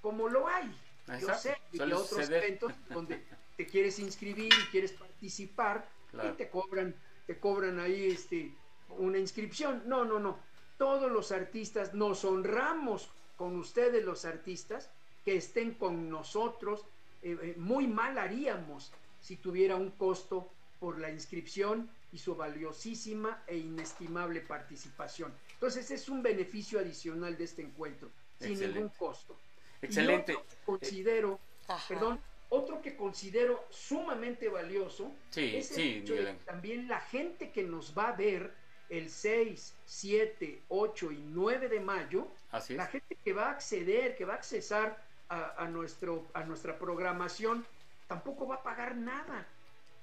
como 0.00 0.28
lo 0.30 0.48
hay. 0.48 0.74
Yo 1.08 1.14
Exacto, 1.14 1.42
sé 1.42 1.56
de 1.72 1.76
suele 1.78 1.94
otros 1.94 2.30
eventos 2.30 2.72
donde 2.88 3.22
te 3.58 3.66
quieres 3.66 3.98
inscribir 3.98 4.52
y 4.52 4.70
quieres 4.70 4.92
participar 4.92 5.86
Claro. 6.12 6.30
y 6.30 6.32
te 6.38 6.48
cobran, 6.48 6.94
te 7.26 7.38
cobran 7.38 7.78
ahí 7.80 8.10
este, 8.10 8.50
una 8.90 9.18
inscripción. 9.18 9.82
No, 9.86 10.04
no, 10.04 10.18
no. 10.18 10.38
Todos 10.76 11.10
los 11.10 11.32
artistas 11.32 11.94
nos 11.94 12.24
honramos 12.24 13.08
con 13.36 13.56
ustedes 13.56 14.04
los 14.04 14.24
artistas 14.24 14.90
que 15.24 15.36
estén 15.36 15.74
con 15.74 16.08
nosotros. 16.08 16.84
Eh, 17.22 17.36
eh, 17.42 17.54
muy 17.56 17.86
mal 17.86 18.18
haríamos 18.18 18.92
si 19.20 19.36
tuviera 19.36 19.76
un 19.76 19.90
costo 19.90 20.50
por 20.78 20.98
la 20.98 21.10
inscripción 21.10 21.90
y 22.12 22.18
su 22.18 22.36
valiosísima 22.36 23.42
e 23.46 23.56
inestimable 23.56 24.40
participación. 24.40 25.32
Entonces 25.54 25.90
es 25.90 26.08
un 26.08 26.22
beneficio 26.22 26.78
adicional 26.78 27.36
de 27.36 27.44
este 27.44 27.62
encuentro, 27.62 28.08
sin 28.38 28.58
ningún 28.60 28.88
costo. 28.90 29.36
Y 29.82 29.86
Excelente. 29.86 30.34
otro 30.34 30.46
que 30.48 30.64
considero, 30.64 31.40
Ajá. 31.66 31.88
perdón, 31.88 32.20
otro 32.50 32.80
que 32.80 32.96
considero 32.96 33.64
sumamente 33.70 34.48
valioso 34.48 35.12
Sí, 35.30 35.56
es 35.56 35.70
el 35.72 35.76
sí, 35.76 35.88
hecho 35.98 36.14
de 36.14 36.20
Miguel 36.20 36.36
que 36.38 36.44
también 36.44 36.88
la 36.88 37.00
gente 37.00 37.50
que 37.50 37.62
nos 37.64 37.96
va 37.96 38.08
a 38.08 38.16
ver 38.16 38.54
el 38.88 39.10
6, 39.10 39.74
7, 39.84 40.62
8 40.68 41.12
y 41.12 41.24
9 41.28 41.68
de 41.68 41.80
mayo, 41.80 42.28
Así 42.50 42.74
la 42.74 42.86
gente 42.86 43.16
que 43.22 43.32
va 43.32 43.48
a 43.48 43.50
acceder, 43.52 44.16
que 44.16 44.24
va 44.24 44.34
a 44.34 44.36
accesar 44.36 45.02
a, 45.28 45.62
a 45.62 45.68
nuestro, 45.68 46.26
a 46.34 46.44
nuestra 46.44 46.78
programación, 46.78 47.64
tampoco 48.06 48.46
va 48.46 48.56
a 48.56 48.62
pagar 48.62 48.96
nada, 48.96 49.46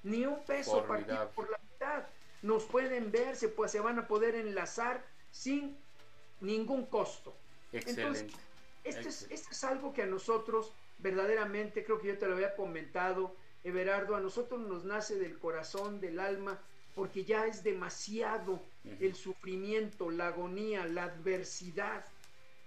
ni 0.03 0.25
un 0.25 0.43
peso 0.43 0.85
partido 0.85 1.17
Formidable. 1.17 1.31
por 1.35 1.49
la 1.49 1.57
mitad. 1.57 2.03
Nos 2.41 2.63
pueden 2.65 3.11
ver, 3.11 3.35
se, 3.35 3.49
pues, 3.49 3.71
se 3.71 3.79
van 3.79 3.97
a 3.97 4.07
poder 4.07 4.35
enlazar 4.35 5.03
sin 5.31 5.75
ningún 6.41 6.85
costo. 6.85 7.33
Excelente. 7.71 8.33
Esto 8.83 9.09
es, 9.09 9.27
esto 9.31 9.49
es 9.51 9.63
algo 9.63 9.93
que 9.93 10.03
a 10.03 10.05
nosotros 10.05 10.71
verdaderamente, 10.99 11.83
creo 11.83 11.99
que 11.99 12.09
yo 12.09 12.17
te 12.17 12.27
lo 12.27 12.35
había 12.35 12.55
comentado, 12.55 13.35
Everardo, 13.63 14.15
a 14.15 14.19
nosotros 14.19 14.61
nos 14.61 14.85
nace 14.85 15.15
del 15.15 15.39
corazón, 15.39 15.99
del 15.99 16.19
alma, 16.19 16.59
porque 16.93 17.25
ya 17.25 17.47
es 17.47 17.63
demasiado. 17.63 18.61
El 18.99 19.15
sufrimiento, 19.15 20.09
la 20.11 20.27
agonía, 20.27 20.85
la 20.85 21.03
adversidad 21.05 22.05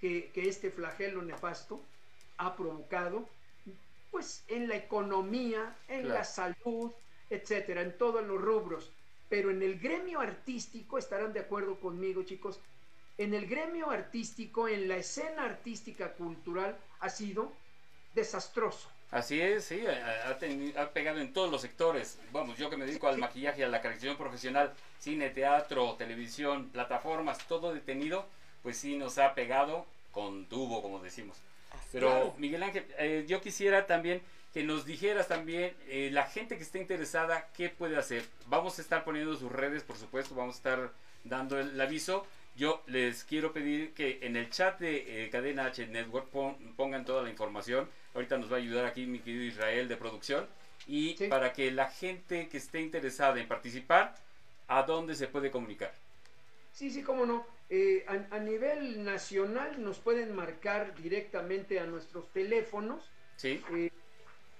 que, 0.00 0.30
que 0.32 0.48
este 0.48 0.70
flagelo 0.70 1.22
nefasto 1.22 1.80
ha 2.36 2.54
provocado, 2.56 3.28
pues 4.10 4.44
en 4.48 4.68
la 4.68 4.76
economía, 4.76 5.76
en 5.88 6.02
Claro. 6.02 6.14
la 6.18 6.24
salud, 6.24 6.92
etcétera, 7.30 7.82
en 7.82 7.96
todos 7.98 8.24
los 8.24 8.40
rubros. 8.40 8.90
Pero 9.28 9.50
en 9.50 9.62
el 9.62 9.78
gremio 9.78 10.20
artístico, 10.20 10.96
estarán 10.98 11.32
de 11.32 11.40
acuerdo 11.40 11.78
conmigo, 11.80 12.22
chicos, 12.22 12.60
en 13.18 13.34
el 13.34 13.46
gremio 13.46 13.90
artístico, 13.90 14.68
en 14.68 14.88
la 14.88 14.96
escena 14.96 15.44
artística 15.44 16.12
cultural, 16.14 16.78
ha 17.00 17.08
sido 17.10 17.52
desastroso. 18.14 18.88
Así 19.10 19.40
es, 19.40 19.64
sí, 19.64 19.86
ha, 19.86 20.28
ha 20.28 20.38
teni- 20.38 20.76
ha 20.76 20.90
pegado 20.92 21.18
en 21.18 21.32
todos 21.32 21.50
los 21.50 21.60
sectores. 21.62 22.18
Vamos, 22.32 22.58
yo 22.58 22.68
que 22.70 22.76
me 22.76 22.84
dedico 22.86 23.08
al 23.08 23.18
maquillaje, 23.18 23.64
a 23.64 23.68
la 23.68 23.80
caracterización 23.80 24.16
profesional, 24.18 24.72
cine, 24.98 25.30
teatro, 25.30 25.94
televisión, 25.94 26.68
plataformas, 26.70 27.38
todo 27.46 27.72
detenido, 27.74 28.26
pues 28.62 28.76
sí 28.78 28.96
nos 28.96 29.18
ha 29.18 29.34
pegado 29.34 29.86
con 30.12 30.46
tubo, 30.46 30.82
como 30.82 31.00
decimos. 31.00 31.36
Pero 31.92 32.08
Claro. 32.10 32.34
Miguel 32.38 32.62
Ángel, 32.62 32.86
eh, 32.98 33.24
yo 33.28 33.40
quisiera 33.40 33.86
también 33.86 34.20
que 34.52 34.64
nos 34.64 34.84
dijeras 34.86 35.28
también 35.28 35.74
eh, 35.88 36.10
la 36.12 36.24
gente 36.24 36.56
que 36.56 36.62
esté 36.62 36.80
interesada, 36.80 37.48
¿qué 37.56 37.68
puede 37.68 37.96
hacer? 37.96 38.24
Vamos 38.46 38.78
a 38.78 38.82
estar 38.82 39.04
poniendo 39.04 39.36
sus 39.36 39.52
redes, 39.52 39.82
por 39.82 39.96
supuesto, 39.96 40.34
vamos 40.34 40.56
a 40.56 40.58
estar 40.58 40.90
dando 41.24 41.58
el, 41.60 41.78
aviso. 41.80 42.26
Yo 42.56 42.82
les 42.86 43.22
quiero 43.24 43.52
pedir 43.52 43.92
que 43.94 44.18
en 44.22 44.36
el 44.36 44.50
chat 44.50 44.80
de 44.80 45.26
eh, 45.26 45.30
Cadena 45.30 45.66
H 45.66 45.86
Network 45.86 46.28
pon- 46.30 46.56
pongan 46.76 47.04
toda 47.04 47.22
la 47.22 47.30
información. 47.30 47.88
Ahorita 48.14 48.36
nos 48.38 48.50
va 48.50 48.56
a 48.56 48.58
ayudar 48.58 48.84
aquí 48.86 49.06
mi 49.06 49.20
querido 49.20 49.44
Israel 49.44 49.86
de 49.86 49.96
producción. 49.96 50.46
Y 50.86 51.14
Sí. 51.16 51.28
para 51.28 51.52
que 51.52 51.70
la 51.70 51.88
gente 51.90 52.48
que 52.48 52.56
esté 52.56 52.80
interesada 52.80 53.38
en 53.38 53.46
participar, 53.46 54.16
¿a 54.68 54.82
dónde 54.84 55.14
se 55.16 55.28
puede 55.28 55.50
comunicar? 55.50 55.92
Sí, 56.70 56.90
sí, 56.90 57.02
cómo 57.02 57.26
no. 57.26 57.46
Eh, 57.68 58.04
a, 58.08 58.36
a 58.36 58.38
nivel 58.40 59.04
nacional 59.04 59.82
nos 59.82 59.98
pueden 60.00 60.34
marcar 60.34 60.94
directamente 60.96 61.80
a 61.80 61.86
nuestros 61.86 62.32
teléfonos. 62.32 63.12
¿Sí? 63.36 63.64
Eh, 63.66 63.90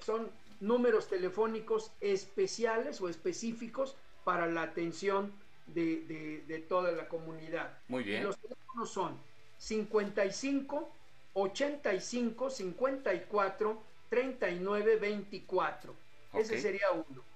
son 0.00 0.38
números 0.60 1.08
telefónicos 1.08 1.96
especiales 2.00 3.00
o 3.00 3.08
específicos 3.08 3.96
para 4.24 4.46
la 4.46 4.62
atención 4.62 5.42
de, 5.66 6.04
de- 6.06 6.44
de 6.46 6.58
toda 6.60 6.92
la 6.92 7.08
comunidad. 7.08 7.82
Muy 7.88 8.04
Y 8.04 8.04
bien. 8.04 8.24
los 8.24 8.38
teléfonos 8.40 8.90
son 8.92 9.24
55 9.56 10.98
85 11.32 12.50
54 12.50 13.84
39 14.08 14.96
24. 14.96 15.96
Ese 16.32 16.54
Ok. 16.54 16.60
sería 16.60 16.90
uno. 16.92 17.26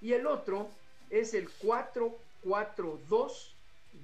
Y 0.00 0.12
el 0.14 0.26
otro 0.26 0.77
es 1.10 1.34
el 1.34 1.50
442 1.50 3.54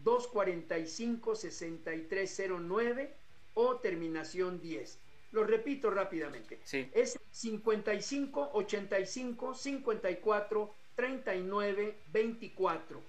245 0.03 1.35
6309 1.35 3.15
o 3.55 3.77
terminación 3.77 4.61
10. 4.61 4.99
Lo 5.33 5.45
repito 5.45 5.91
rápidamente. 5.91 6.61
Sí. 6.65 6.89
Es 6.93 7.19
55 7.31 8.51
85 8.53 9.55
54 9.55 10.75
39 10.95 11.97
24. 12.13 13.03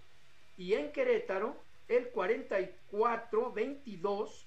Y 0.57 0.73
en 0.73 0.91
Querétaro, 0.91 1.55
el 1.87 2.09
44 2.09 3.51
22 3.51 4.45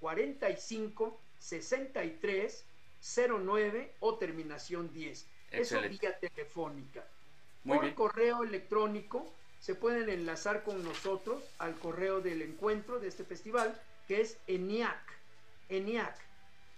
45 0.00 1.20
63 1.38 2.64
09 3.00 3.92
o 4.00 4.16
terminación 4.16 4.92
10. 4.92 5.18
Eso 5.18 5.26
Excelente. 5.52 5.98
vía 6.00 6.18
telefónica. 6.18 7.04
Muy 7.64 7.76
Por 7.76 7.84
bien. 7.84 7.94
correo 7.94 8.42
electrónico 8.42 9.26
se 9.60 9.74
pueden 9.74 10.08
enlazar 10.08 10.62
con 10.62 10.82
nosotros 10.82 11.42
al 11.58 11.74
correo 11.78 12.20
del 12.20 12.42
encuentro 12.42 12.98
de 12.98 13.08
este 13.08 13.24
festival, 13.24 13.78
que 14.08 14.22
es 14.22 14.38
ENIAC. 14.46 15.00
ENIAC. 15.68 16.16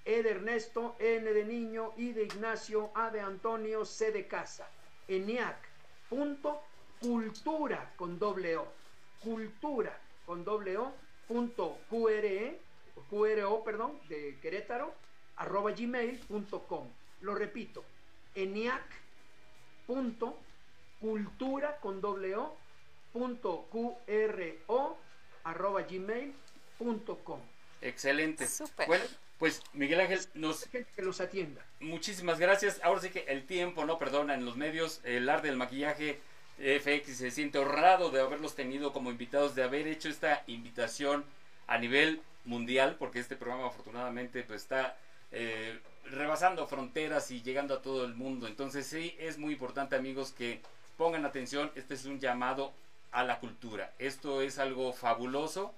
E 0.04 0.22
de 0.24 0.30
Ernesto, 0.30 0.96
N 0.98 1.32
de 1.32 1.44
Niño, 1.44 1.92
I 1.96 2.12
de 2.12 2.24
Ignacio, 2.24 2.90
A 2.94 3.10
de 3.10 3.20
Antonio, 3.20 3.84
C 3.84 4.10
de 4.10 4.26
Casa. 4.26 4.68
ENIAC. 5.06 5.56
Punto 6.10 6.60
cultura 7.00 7.92
con 7.96 8.18
doble 8.18 8.56
O. 8.56 8.66
Cultura 9.22 9.96
con 10.26 10.44
doble 10.44 10.76
O. 10.76 10.92
Punto 11.28 11.78
QRE, 11.88 12.60
QRO, 13.08 13.64
perdón, 13.64 13.98
de 14.08 14.38
Querétaro, 14.42 14.92
arroba 15.36 15.70
gmail.com. 15.70 16.88
Lo 17.20 17.34
repito, 17.34 17.84
ENIAC 18.34 18.82
punto 19.86 20.36
cultura 21.02 21.76
con 21.80 22.00
doble 22.00 22.37
o 22.37 22.56
punto 23.12 23.66
QRO 23.71 24.97
arroba 25.44 25.82
gmail 25.82 26.32
punto 26.78 27.18
com. 27.18 27.40
Excelente. 27.82 28.47
Súper. 28.47 28.87
Bueno, 28.87 29.04
pues 29.38 29.61
Miguel 29.73 30.00
Ángel, 30.00 30.21
nos 30.35 30.64
Gente 30.68 30.88
que 30.94 31.02
los 31.02 31.21
atienda. 31.21 31.66
Muchísimas 31.80 32.38
gracias. 32.38 32.80
Ahora 32.85 33.00
sí 33.00 33.11
que 33.11 33.25
el 33.26 33.44
tiempo 33.44 33.85
no 33.85 33.99
perdona 33.99 34.35
en 34.35 34.44
los 34.44 34.56
medios. 34.56 35.00
El 35.02 35.28
arte 35.28 35.49
del 35.49 35.56
maquillaje 35.56 36.21
FX 36.59 37.16
se 37.16 37.30
siente 37.32 37.59
honrado 37.59 38.11
de 38.11 38.21
haberlos 38.21 38.54
tenido 38.54 38.92
como 38.92 39.11
invitados, 39.11 39.56
de 39.56 39.64
haber 39.64 39.88
hecho 39.88 40.09
esta 40.09 40.44
invitación 40.47 41.25
a 41.66 41.78
nivel 41.78 42.23
mundial, 42.44 42.97
porque 42.99 43.18
este 43.18 43.35
programa 43.35 43.66
afortunadamente 43.66 44.44
pues 44.44 44.62
está 44.62 44.97
eh, 45.32 45.80
rebasando 46.04 46.66
fronteras 46.66 47.30
y 47.32 47.42
llegando 47.42 47.75
a 47.75 47.82
todo 47.82 48.04
el 48.04 48.14
mundo. 48.14 48.47
Entonces 48.47 48.87
sí, 48.87 49.16
es 49.18 49.38
muy 49.38 49.54
importante 49.54 49.97
amigos 49.97 50.32
que 50.32 50.61
pongan 50.96 51.25
atención. 51.25 51.70
Este 51.75 51.94
es 51.94 52.04
un 52.04 52.20
llamado 52.20 52.72
a 53.11 53.25
la 53.25 53.38
cultura. 53.38 53.92
Esto 53.99 54.42
es 54.42 54.58
algo 54.58 54.92
fabuloso. 54.92 55.75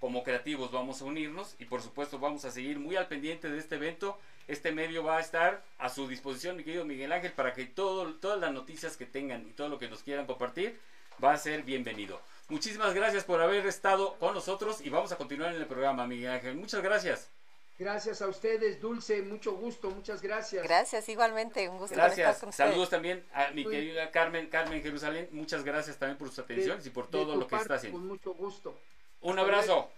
Como 0.00 0.22
creativos 0.22 0.70
vamos 0.70 1.02
a 1.02 1.06
unirnos 1.06 1.56
y 1.58 1.64
por 1.64 1.82
supuesto 1.82 2.20
vamos 2.20 2.44
a 2.44 2.52
seguir 2.52 2.78
muy 2.78 2.96
al 2.96 3.08
pendiente 3.08 3.50
de 3.50 3.58
este 3.58 3.74
evento. 3.74 4.18
Este 4.46 4.70
medio 4.72 5.02
va 5.02 5.18
a 5.18 5.20
estar 5.20 5.62
a 5.78 5.88
su 5.88 6.06
disposición, 6.06 6.56
mi 6.56 6.64
querido 6.64 6.84
Miguel 6.84 7.12
Ángel, 7.12 7.32
para 7.32 7.52
que 7.52 7.66
todo, 7.66 8.14
todas 8.14 8.40
las 8.40 8.52
noticias 8.52 8.96
que 8.96 9.06
tengan 9.06 9.46
y 9.48 9.52
todo 9.52 9.68
lo 9.68 9.78
que 9.78 9.88
nos 9.88 10.02
quieran 10.02 10.26
compartir 10.26 10.78
va 11.22 11.32
a 11.32 11.36
ser 11.36 11.64
bienvenido. 11.64 12.20
Muchísimas 12.48 12.94
gracias 12.94 13.24
por 13.24 13.42
haber 13.42 13.66
estado 13.66 14.14
con 14.14 14.34
nosotros 14.34 14.80
y 14.80 14.88
vamos 14.88 15.12
a 15.12 15.16
continuar 15.16 15.54
en 15.54 15.60
el 15.60 15.66
programa, 15.66 16.06
Miguel 16.06 16.30
Ángel. 16.30 16.56
Muchas 16.56 16.82
gracias. 16.82 17.37
Gracias 17.78 18.20
a 18.22 18.26
ustedes, 18.26 18.80
Dulce, 18.80 19.22
mucho 19.22 19.52
gusto, 19.52 19.90
muchas 19.90 20.20
gracias. 20.20 20.64
Gracias, 20.64 21.08
igualmente, 21.08 21.68
un 21.68 21.78
gusto 21.78 21.94
estar 21.94 22.10
con 22.40 22.48
ustedes. 22.48 22.54
Saludos 22.56 22.90
también 22.90 23.24
a 23.32 23.52
mi 23.52 23.64
querida 23.64 24.10
Carmen, 24.10 24.48
Carmen 24.48 24.82
Jerusalén. 24.82 25.28
Muchas 25.30 25.62
gracias 25.62 25.96
también 25.96 26.18
por 26.18 26.28
sus 26.28 26.40
atenciones 26.40 26.84
y 26.86 26.90
por 26.90 27.08
todo 27.08 27.36
lo 27.36 27.46
que 27.46 27.54
está 27.54 27.58
parte, 27.58 27.74
haciendo. 27.74 27.98
Con 27.98 28.08
mucho 28.08 28.34
gusto. 28.34 28.76
Un 29.20 29.38
Hasta 29.38 29.42
abrazo. 29.42 29.66
luego. 29.66 29.92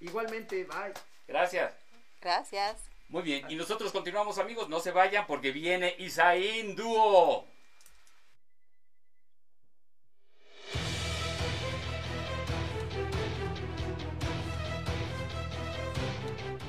Igualmente, 0.00 0.64
bye. 0.64 0.92
Gracias. 1.28 1.72
Gracias. 2.20 2.82
Muy 3.08 3.22
bien, 3.22 3.44
y 3.48 3.54
nosotros 3.54 3.92
continuamos 3.92 4.38
amigos, 4.38 4.68
no 4.68 4.80
se 4.80 4.90
vayan 4.90 5.26
porque 5.28 5.52
viene 5.52 5.94
Isaín 5.98 6.74
Dúo. 6.74 7.46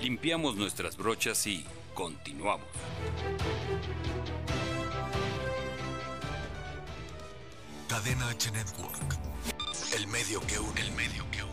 Limpiamos 0.03 0.57
nuestras 0.57 0.97
brochas 0.97 1.47
y 1.47 1.65
continuamos. 1.93 2.67
Cadena 7.87 8.27
H 8.27 8.51
Network. 8.51 9.17
El 9.95 10.07
medio 10.07 10.41
que 10.41 10.59
une, 10.59 10.81
el 10.81 10.91
medio 10.91 11.23
que 11.31 11.43
une. 11.43 11.52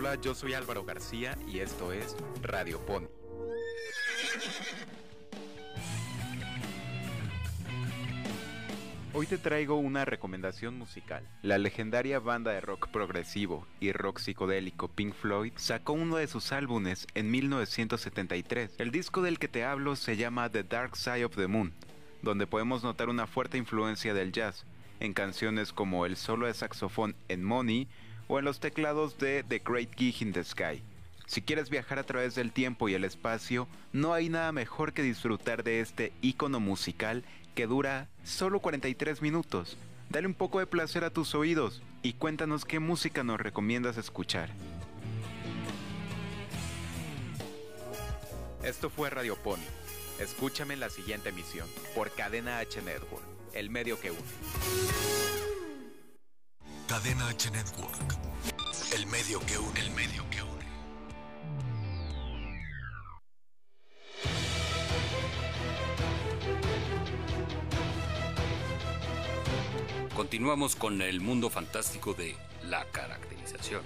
Hola, 0.00 0.14
yo 0.14 0.34
soy 0.34 0.54
Álvaro 0.54 0.82
García 0.82 1.36
y 1.46 1.58
esto 1.58 1.92
es 1.92 2.16
Radio 2.40 2.80
Pony. 2.86 3.04
Hoy 9.12 9.26
te 9.26 9.36
traigo 9.36 9.74
una 9.74 10.06
recomendación 10.06 10.78
musical. 10.78 11.22
La 11.42 11.58
legendaria 11.58 12.18
banda 12.18 12.50
de 12.52 12.62
rock 12.62 12.88
progresivo 12.88 13.66
y 13.78 13.92
rock 13.92 14.20
psicodélico 14.20 14.88
Pink 14.88 15.12
Floyd 15.12 15.52
sacó 15.56 15.92
uno 15.92 16.16
de 16.16 16.28
sus 16.28 16.50
álbumes 16.52 17.06
en 17.14 17.30
1973. 17.30 18.76
El 18.78 18.92
disco 18.92 19.20
del 19.20 19.38
que 19.38 19.48
te 19.48 19.66
hablo 19.66 19.96
se 19.96 20.16
llama 20.16 20.48
The 20.48 20.62
Dark 20.62 20.96
Side 20.96 21.26
of 21.26 21.36
the 21.36 21.46
Moon, 21.46 21.74
donde 22.22 22.46
podemos 22.46 22.82
notar 22.82 23.10
una 23.10 23.26
fuerte 23.26 23.58
influencia 23.58 24.14
del 24.14 24.32
jazz 24.32 24.64
en 24.98 25.12
canciones 25.12 25.74
como 25.74 26.06
el 26.06 26.16
solo 26.16 26.46
de 26.46 26.54
saxofón 26.54 27.16
en 27.28 27.44
Money 27.44 27.86
o 28.30 28.38
en 28.38 28.44
los 28.44 28.60
teclados 28.60 29.18
de 29.18 29.42
The 29.42 29.58
Great 29.58 29.88
Gig 29.96 30.22
in 30.22 30.32
the 30.32 30.44
Sky. 30.44 30.82
Si 31.26 31.42
quieres 31.42 31.68
viajar 31.68 31.98
a 31.98 32.04
través 32.04 32.36
del 32.36 32.52
tiempo 32.52 32.88
y 32.88 32.94
el 32.94 33.02
espacio, 33.02 33.66
no 33.92 34.14
hay 34.14 34.28
nada 34.28 34.52
mejor 34.52 34.92
que 34.92 35.02
disfrutar 35.02 35.64
de 35.64 35.80
este 35.80 36.12
icono 36.22 36.60
musical 36.60 37.24
que 37.56 37.66
dura 37.66 38.08
solo 38.22 38.60
43 38.60 39.20
minutos. 39.20 39.76
Dale 40.10 40.28
un 40.28 40.34
poco 40.34 40.60
de 40.60 40.66
placer 40.66 41.02
a 41.02 41.10
tus 41.10 41.34
oídos 41.34 41.82
y 42.02 42.12
cuéntanos 42.12 42.64
qué 42.64 42.78
música 42.78 43.24
nos 43.24 43.40
recomiendas 43.40 43.96
escuchar. 43.96 44.50
Esto 48.62 48.90
fue 48.90 49.10
Radio 49.10 49.34
Pony. 49.36 49.66
Escúchame 50.20 50.74
en 50.74 50.80
la 50.80 50.90
siguiente 50.90 51.30
emisión 51.30 51.66
por 51.96 52.12
Cadena 52.12 52.58
H 52.58 52.80
Network, 52.82 53.24
el 53.54 53.70
medio 53.70 53.98
que 53.98 54.12
une. 54.12 55.49
Cadena 56.90 57.28
H 57.28 57.52
Network. 57.52 58.16
El 58.92 59.06
medio 59.06 59.38
que 59.46 59.56
une, 59.56 59.78
el 59.78 59.90
medio 59.92 60.28
que 60.28 60.42
une. 60.42 60.66
Continuamos 70.16 70.74
con 70.74 71.00
el 71.00 71.20
mundo 71.20 71.48
fantástico 71.48 72.12
de 72.12 72.34
la 72.64 72.84
caracterización. 72.86 73.82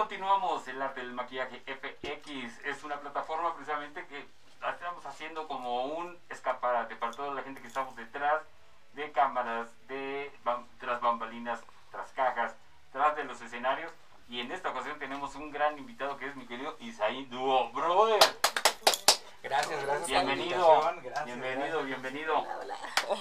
Continuamos 0.00 0.66
el 0.66 0.80
arte 0.80 1.02
del 1.02 1.12
maquillaje 1.12 1.60
FX. 1.66 2.64
Es 2.64 2.82
una 2.84 2.98
plataforma 3.00 3.54
precisamente 3.54 4.06
que 4.06 4.24
estamos 4.66 5.04
haciendo 5.04 5.46
como 5.46 5.84
un 5.84 6.16
escaparate 6.30 6.96
para 6.96 7.12
toda 7.12 7.34
la 7.34 7.42
gente 7.42 7.60
que 7.60 7.66
estamos 7.66 7.94
detrás 7.96 8.40
de 8.94 9.12
cámaras, 9.12 9.68
de 9.88 10.32
tras 10.78 11.02
bambalinas, 11.02 11.60
tras 11.90 12.10
cajas, 12.12 12.56
tras 12.92 13.14
de 13.14 13.24
los 13.24 13.42
escenarios. 13.42 13.92
Y 14.30 14.40
en 14.40 14.50
esta 14.52 14.70
ocasión 14.70 14.98
tenemos 14.98 15.34
un 15.34 15.50
gran 15.50 15.76
invitado 15.76 16.16
que 16.16 16.28
es 16.28 16.34
mi 16.34 16.46
querido 16.46 16.78
Isaí 16.80 17.26
Duo. 17.26 17.70
Brother, 17.70 18.20
Gracias, 19.42 19.82
gracias 19.84 20.02
por 20.02 20.10
la 20.10 20.22
bienvenido. 20.22 20.56
invitación. 20.74 21.02
Gracias, 21.02 21.24
bienvenido, 21.26 21.78
gracias. 21.78 21.86
bienvenido. 21.86 22.46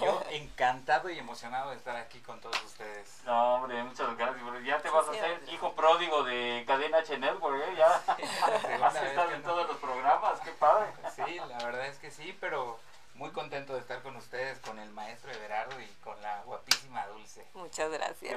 Yo 0.02 0.24
encantado 0.32 1.10
y 1.10 1.18
emocionado 1.18 1.70
de 1.72 1.78
estar 1.78 1.96
aquí 1.96 2.20
con 2.20 2.42
todos 2.42 2.62
ustedes. 2.64 3.22
No, 3.26 3.56
hombre, 3.56 3.82
muchas 3.84 4.18
gracias. 4.18 4.64
Ya 4.66 4.78
te 4.80 4.90
vas 4.90 5.08
a 5.08 5.14
Sí, 5.14 5.20
hacer 5.20 5.42
hijo 5.50 5.74
pródigo 5.74 6.24
de 6.24 6.66
Cadena 6.68 6.98
H 6.98 7.18
Network, 7.18 7.62
¿eh? 7.64 7.74
Ya 7.78 8.02
segunda 8.16 8.88
has 8.88 8.96
estado 9.04 9.32
en 9.32 9.42
no. 9.44 9.50
todos 9.50 9.68
los 9.68 9.78
programas, 9.78 10.40
qué 10.42 10.52
padre. 10.52 10.88
Sí, 11.16 11.36
la 11.48 11.58
verdad 11.64 11.86
es 11.88 11.98
que 12.00 12.12
sí, 12.12 12.38
pero 12.42 12.78
muy 13.20 13.32
contento 13.32 13.74
de 13.74 13.82
estar 13.82 14.02
con 14.02 14.16
ustedes, 14.16 14.60
con 14.60 14.80
el 14.80 14.90
maestro 14.92 15.30
Everardo 15.30 15.80
y 15.82 15.88
con 16.02 16.20
la 16.22 16.42
guapísima 16.44 17.06
Dulce. 17.08 17.46
Muchas 17.54 17.92
gracias. 17.92 18.34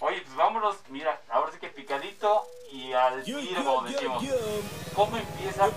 Oye, 0.00 0.20
pues 0.22 0.34
vámonos, 0.34 0.76
mira, 0.88 1.22
ahora 1.28 1.52
sí 1.52 1.58
que 1.60 1.68
picadito 1.68 2.44
y 2.72 2.92
al 2.92 3.22
tiro, 3.22 3.64
como 3.64 3.82
decimos. 3.84 4.24
¿Cómo 4.94 5.16
empieza 5.16 5.68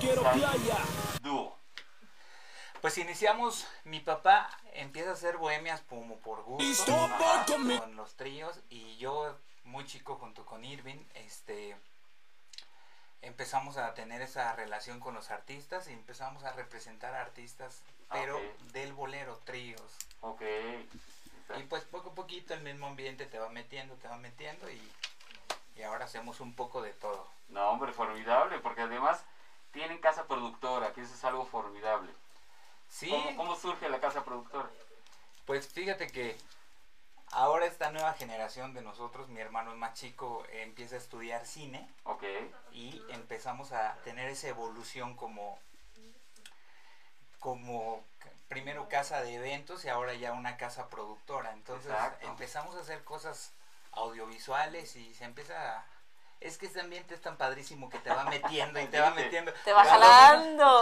Dúo? 1.22 1.56
Pues 2.82 2.98
iniciamos, 2.98 3.68
mi 3.84 4.00
papá 4.00 4.50
empieza 4.74 5.12
a 5.12 5.14
hacer 5.14 5.38
bohemias 5.38 5.82
como 5.82 6.18
por 6.18 6.42
gusto, 6.42 7.10
con 7.80 7.96
los 7.96 8.16
tríos 8.16 8.60
y 8.72 8.98
yo 8.98 9.38
muy 9.66 9.86
chico 9.86 10.16
junto 10.16 10.44
con 10.46 10.66
Irving, 10.66 11.06
este 11.14 11.78
empezamos 13.22 13.78
a 13.78 13.94
tener 13.94 14.24
esa 14.24 14.52
relación 14.56 15.00
con 15.00 15.14
los 15.14 15.30
artistas 15.30 15.88
y 15.88 15.94
empezamos 15.94 16.44
a 16.44 16.54
representar 16.54 17.14
a 17.14 17.22
artistas, 17.22 17.84
pero 18.12 18.38
Ok. 18.38 18.44
del 18.74 18.94
bolero, 18.94 19.40
tríos. 19.46 19.82
Ok. 20.22 20.42
Y 21.58 21.64
pues 21.64 21.84
poco 21.86 22.12
a 22.12 22.16
poquito 22.16 22.54
el 22.54 22.62
mismo 22.62 22.88
ambiente 22.88 23.26
te 23.26 23.40
va 23.40 23.50
metiendo, 23.50 23.96
te 23.96 24.08
va 24.08 24.18
metiendo 24.18 24.70
y, 24.72 24.92
y 25.76 25.82
ahora 25.84 26.06
hacemos 26.06 26.40
un 26.40 26.54
poco 26.56 26.82
de 26.82 26.94
todo. 26.94 27.28
No, 27.50 27.70
hombre, 27.72 27.92
formidable, 27.92 28.60
porque 28.60 28.82
además 28.82 29.22
tienen 29.74 30.00
casa 30.00 30.28
productora, 30.28 30.94
que 30.94 31.02
eso 31.02 31.14
es 31.14 31.24
algo 31.26 31.46
formidable. 31.46 32.12
Sí, 32.90 33.10
¿Cómo, 33.10 33.36
cómo 33.38 33.56
surge 33.56 33.90
la 33.90 34.00
casa 34.00 34.24
productora? 34.24 34.70
pues 35.46 35.68
fíjate 35.68 36.08
que 36.08 36.38
ahora 37.32 37.66
esta 37.66 37.92
nueva 37.92 38.14
generación 38.14 38.74
de 38.74 38.82
nosotros, 38.82 39.28
mi 39.30 39.42
hermano 39.42 39.72
es 39.72 39.78
más 39.78 39.94
chico, 40.00 40.44
empieza 40.52 40.96
a 40.96 41.00
estudiar 41.00 41.46
cine 41.46 41.90
Ok. 42.04 42.24
y 42.72 43.02
empezamos 43.10 43.72
a 43.74 43.96
tener 44.04 44.30
esa 44.30 44.48
evolución 44.48 45.16
como 45.18 45.60
como 47.42 48.02
primero 48.48 48.88
casa 48.88 49.22
de 49.22 49.36
eventos 49.36 49.84
y 49.84 49.90
ahora 49.90 50.14
ya 50.14 50.32
una 50.32 50.56
casa 50.56 50.88
productora. 50.88 51.52
Entonces 51.52 51.92
Exacto. 51.92 52.28
empezamos 52.28 52.76
a 52.76 52.80
hacer 52.80 53.04
cosas 53.04 53.52
audiovisuales 53.92 54.96
y 54.96 55.14
se 55.14 55.26
empieza 55.26 55.78
a... 55.80 55.86
Es 56.40 56.58
que 56.58 56.66
este 56.66 56.82
ambiente 56.82 57.14
es 57.14 57.22
tan 57.22 57.38
padrísimo 57.38 57.90
que 57.90 58.00
te 58.00 58.10
va 58.10 58.24
metiendo 58.24 58.80
y 58.80 58.88
te 58.88 59.00
va 59.00 59.12
metiendo. 59.16 59.54
Te 59.64 59.74
va 59.74 59.84
Cuando- 59.84 60.82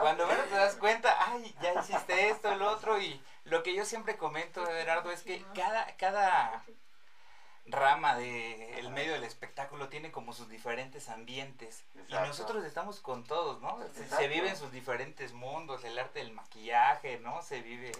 Cuando 0.00 0.26
menos 0.26 0.46
te 0.48 0.54
das 0.56 0.74
cuenta, 0.76 1.16
ay, 1.30 1.54
ya 1.60 1.74
hiciste 1.80 2.28
esto, 2.30 2.50
el 2.50 2.62
otro, 2.62 2.98
y 3.00 3.22
lo 3.44 3.62
que 3.62 3.74
yo 3.74 3.84
siempre 3.84 4.16
comento, 4.16 4.66
Gerardo, 4.66 5.10
es 5.12 5.22
que 5.22 5.44
cada, 5.54 5.86
cada 5.96 6.62
rama 7.66 8.16
del 8.16 8.88
medio 8.90 9.12
del 9.12 9.22
espectáculo 9.24 9.88
tiene 9.88 10.10
como 10.10 10.32
sus 10.32 10.48
diferentes 10.48 11.08
ambientes. 11.08 11.84
Exacto. 11.94 12.24
Y 12.24 12.28
nosotros 12.28 12.64
estamos 12.64 13.00
con 13.00 13.22
todos, 13.24 13.60
¿no? 13.60 13.78
Se- 13.94 14.08
Se, 14.08 14.28
viven 14.28 14.56
sus 14.56 14.72
diferentes 14.72 15.32
mundos, 15.32 15.84
el 15.84 15.98
arte 15.98 16.18
del 16.20 16.32
maquillaje, 16.32 17.18
¿no? 17.20 17.42
Se 17.42 17.60
vive 17.62 17.92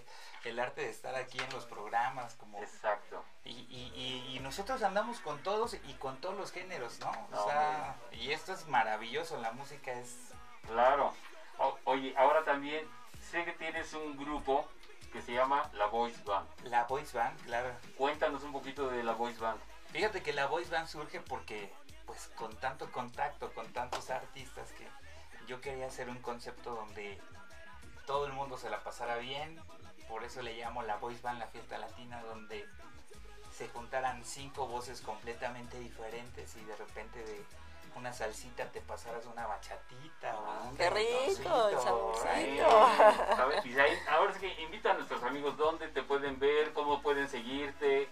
el 0.45 0.59
arte 0.59 0.81
de 0.81 0.91
estar 0.91 1.15
aquí 1.15 1.39
en 1.39 1.51
los 1.53 1.67
programas, 1.67 2.35
como... 2.35 2.59
Exacto. 2.61 3.23
Y, 3.45 3.51
y, 3.51 3.93
y- 3.95 4.37
y 4.37 4.41
nosotros 4.41 4.83
andamos 4.83 5.21
con 5.21 5.43
todos 5.43 5.75
y 5.75 5.95
con 5.95 6.21
todos 6.21 6.37
los 6.37 6.51
géneros, 6.51 6.99
¿no? 7.01 7.13
No, 7.31 7.45
O 7.45 7.49
sea, 7.49 7.95
y 8.13 8.33
esto 8.33 8.53
es 8.53 8.67
maravilloso, 8.67 9.39
la 9.41 9.53
música 9.53 9.93
es... 9.93 10.33
Claro. 10.67 11.15
O- 11.59 11.79
oye, 11.85 12.15
ahora 12.17 12.43
también 12.45 12.89
sé 13.31 13.45
que 13.45 13.53
tienes 13.53 13.93
un 13.93 14.17
grupo 14.17 14.67
que 15.13 15.23
se 15.23 15.33
llama 15.33 15.71
La 15.75 15.87
Voice 15.87 16.23
Band. 16.25 16.47
La 16.65 16.85
voice 16.85 17.17
band, 17.17 17.39
claro. 17.45 17.71
Cuéntanos 17.97 18.43
un 18.43 18.53
poquito 18.53 18.89
de 18.89 19.03
La 19.03 19.13
Voice 19.13 19.39
Band. 19.41 19.61
Fíjate 19.93 20.23
que 20.23 20.33
la 20.33 20.47
voice 20.47 20.71
band 20.71 20.87
surge 20.87 21.21
porque, 21.21 21.73
pues, 22.07 22.31
con 22.37 22.55
tanto 22.57 22.91
contacto, 22.93 23.53
con 23.53 23.73
tantos 23.73 24.11
artistas, 24.11 24.71
que 24.73 24.87
yo 25.47 25.61
quería 25.61 25.87
hacer 25.87 26.09
un 26.09 26.21
concepto 26.23 26.75
donde 26.75 27.21
todo 28.07 28.27
el 28.27 28.33
mundo 28.33 28.57
se 28.57 28.71
la 28.71 28.83
pasara 28.83 29.17
bien. 29.17 29.61
Por 30.09 30.25
eso 30.25 30.43
le 30.43 30.57
llamo 30.57 30.83
la 30.83 30.97
voice 30.97 31.23
band 31.23 31.39
la 31.39 31.49
fiesta 31.49 31.79
latina, 31.79 32.23
donde 32.23 32.67
se 33.53 33.69
juntaran 33.69 34.25
cinco 34.25 34.67
voces 34.67 35.01
completamente 35.01 35.79
diferentes 35.79 36.57
y 36.57 36.65
de 36.65 36.77
repente 36.77 37.19
de 37.19 37.45
una 37.97 38.13
salsita 38.13 38.67
te 38.73 38.81
pasaras 38.81 39.27
una 39.27 39.47
bachatita 39.47 40.37
o 40.39 40.69
un 40.69 40.77
Qué 40.77 40.89
rico, 40.91 41.69
el 41.69 41.79
saborcito. 41.81 42.87
ahí- 43.81 43.99
ahora 44.11 44.33
sí 44.35 44.41
que 44.41 44.63
invita 44.63 44.91
a 44.93 44.95
nuestros 44.95 45.23
amigos 45.23 45.57
dónde 45.57 45.89
te 45.89 46.03
pueden 46.03 46.39
ver, 46.39 46.73
cómo 46.73 47.03
pueden 47.03 47.29
seguirte. 47.29 48.09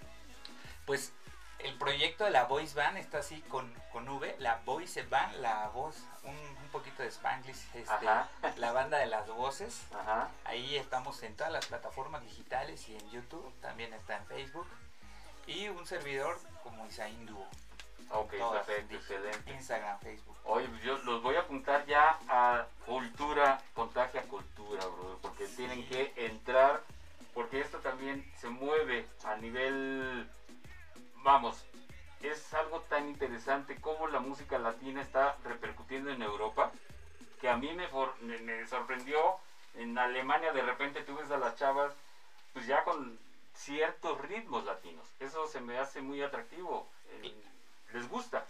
Pues 0.86 1.12
el 1.58 1.76
proyecto 1.76 2.24
de 2.24 2.30
la 2.30 2.44
Voice 2.44 2.74
Band 2.74 2.96
está 2.98 3.18
así 3.18 3.40
con, 3.42 3.72
con 3.92 4.08
V, 4.08 4.36
la 4.38 4.60
Voice 4.64 5.02
Band, 5.04 5.36
la 5.40 5.68
voz, 5.68 5.96
un, 6.22 6.36
un 6.36 6.68
poquito 6.70 7.02
de 7.02 7.08
Spanglish, 7.08 7.66
este, 7.74 8.06
la 8.56 8.72
banda 8.72 8.98
de 8.98 9.06
las 9.06 9.26
voces. 9.28 9.82
Ajá. 9.92 10.28
Ahí 10.44 10.76
estamos 10.76 11.22
en 11.22 11.36
todas 11.36 11.52
las 11.52 11.66
plataformas 11.66 12.22
digitales 12.22 12.88
y 12.88 12.96
en 12.96 13.10
YouTube, 13.10 13.52
también 13.60 13.92
está 13.92 14.16
en 14.16 14.26
Facebook. 14.26 14.66
Y 15.46 15.68
un 15.68 15.86
servidor 15.86 16.38
como 16.62 16.86
Isaín 16.86 17.24
Duo. 17.26 17.46
Ok, 18.10 18.34
Todas, 18.38 18.64
perfecto, 18.66 18.94
excelente. 18.96 19.50
Instagram, 19.52 19.98
Facebook. 20.00 20.36
Oye, 20.44 20.66
pues 20.68 20.82
yo 20.82 20.96
los 20.98 21.22
voy 21.22 21.36
a 21.36 21.40
apuntar 21.40 21.84
ya 21.86 22.18
a 22.28 22.66
cultura, 22.86 23.60
contagia 23.74 24.22
cultura, 24.22 24.84
brother, 24.86 25.18
porque 25.20 25.46
tienen 25.48 25.86
que 25.88 26.12
entrar, 26.16 26.82
porque 27.34 27.60
esto 27.60 27.78
también 27.78 28.24
se 28.36 28.48
mueve 28.48 29.06
a 29.24 29.36
nivel, 29.36 30.26
vamos, 31.16 31.64
es 32.22 32.52
algo 32.54 32.80
tan 32.82 33.08
interesante 33.08 33.78
como 33.80 34.06
la 34.08 34.20
música 34.20 34.58
latina 34.58 35.02
está 35.02 35.36
repercutiendo 35.44 36.10
en 36.10 36.22
Europa, 36.22 36.72
que 37.40 37.48
a 37.48 37.56
mí 37.56 37.72
me, 37.74 37.86
for- 37.88 38.18
me- 38.22 38.38
me 38.38 38.66
sorprendió, 38.66 39.36
en 39.74 39.96
Alemania 39.98 40.50
de 40.52 40.62
repente 40.62 41.02
tú 41.02 41.14
ves 41.16 41.30
a 41.30 41.36
las 41.36 41.56
chavas, 41.56 41.92
pues 42.54 42.66
ya 42.66 42.82
con 42.84 43.18
ciertos 43.54 44.18
ritmos 44.22 44.64
latinos, 44.64 45.06
eso 45.20 45.46
se 45.46 45.60
me 45.60 45.78
hace 45.78 46.00
muy 46.00 46.22
atractivo, 46.22 46.88
les 47.92 48.08
gusta. 48.08 48.44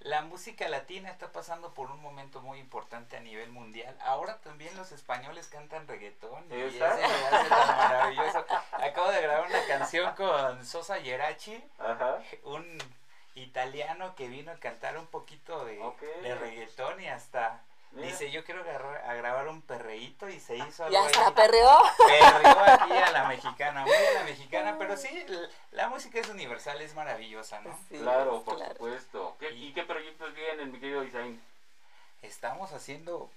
La 0.00 0.22
música 0.22 0.68
latina 0.68 1.10
está 1.10 1.32
pasando 1.32 1.72
por 1.74 1.90
un 1.90 2.00
momento 2.00 2.40
muy 2.40 2.58
importante 2.60 3.16
a 3.16 3.20
nivel 3.20 3.50
mundial. 3.50 3.96
Ahora 4.04 4.36
también 4.38 4.76
los 4.76 4.92
españoles 4.92 5.48
cantan 5.48 5.88
reggaetón. 5.88 6.44
Y 6.50 6.60
eso 6.60 6.78
me 6.78 6.84
hace 6.84 7.48
tan 7.48 7.48
maravilloso. 7.76 8.44
Acabo 8.72 9.10
de 9.10 9.22
grabar 9.22 9.46
una 9.48 9.64
canción 9.66 10.14
con 10.14 10.64
Sosa 10.64 11.00
Geraci, 11.00 11.62
Ajá. 11.78 12.18
un 12.44 12.78
italiano 13.34 14.14
que 14.14 14.28
vino 14.28 14.52
a 14.52 14.56
cantar 14.60 14.96
un 14.98 15.06
poquito 15.06 15.64
de, 15.64 15.80
Ok. 15.82 16.00
de 16.22 16.34
reggaetón 16.36 17.00
y 17.00 17.08
hasta. 17.08 17.60
Dice 17.92 18.30
yo 18.30 18.44
quiero 18.44 18.62
agarrar- 18.62 19.04
a 19.08 19.14
grabar 19.14 19.48
un 19.48 19.62
perreíto 19.62 20.28
y 20.28 20.38
se 20.40 20.56
hizo 20.56 20.84
algo 20.84 20.92
Ya 20.94 21.00
ahí. 21.00 21.06
está, 21.06 21.34
perreó. 21.34 21.70
Perreó 22.06 22.58
aquí 22.60 22.92
a 22.92 23.10
la 23.10 23.24
mexicana, 23.28 23.82
muy 23.82 23.92
a 23.94 24.12
la 24.14 24.22
mexicana, 24.24 24.76
pero 24.78 24.96
sí, 24.96 25.26
la 25.70 25.88
música 25.88 26.18
es 26.20 26.28
universal, 26.28 26.80
es 26.82 26.94
maravillosa, 26.94 27.60
¿no? 27.60 27.78
Sí, 27.88 27.98
Claro, 27.98 28.42
por 28.42 28.56
claro. 28.56 28.72
supuesto. 28.74 29.36
¿Qué- 29.40 29.50
¿Y 29.52 29.72
qué 29.72 29.82
proyectos 29.84 30.34
vienen, 30.34 30.70
mi 30.72 30.78
querido 30.80 31.02
Isaín? 31.04 31.42
Estamos 32.22 32.72
haciendo 32.72 33.30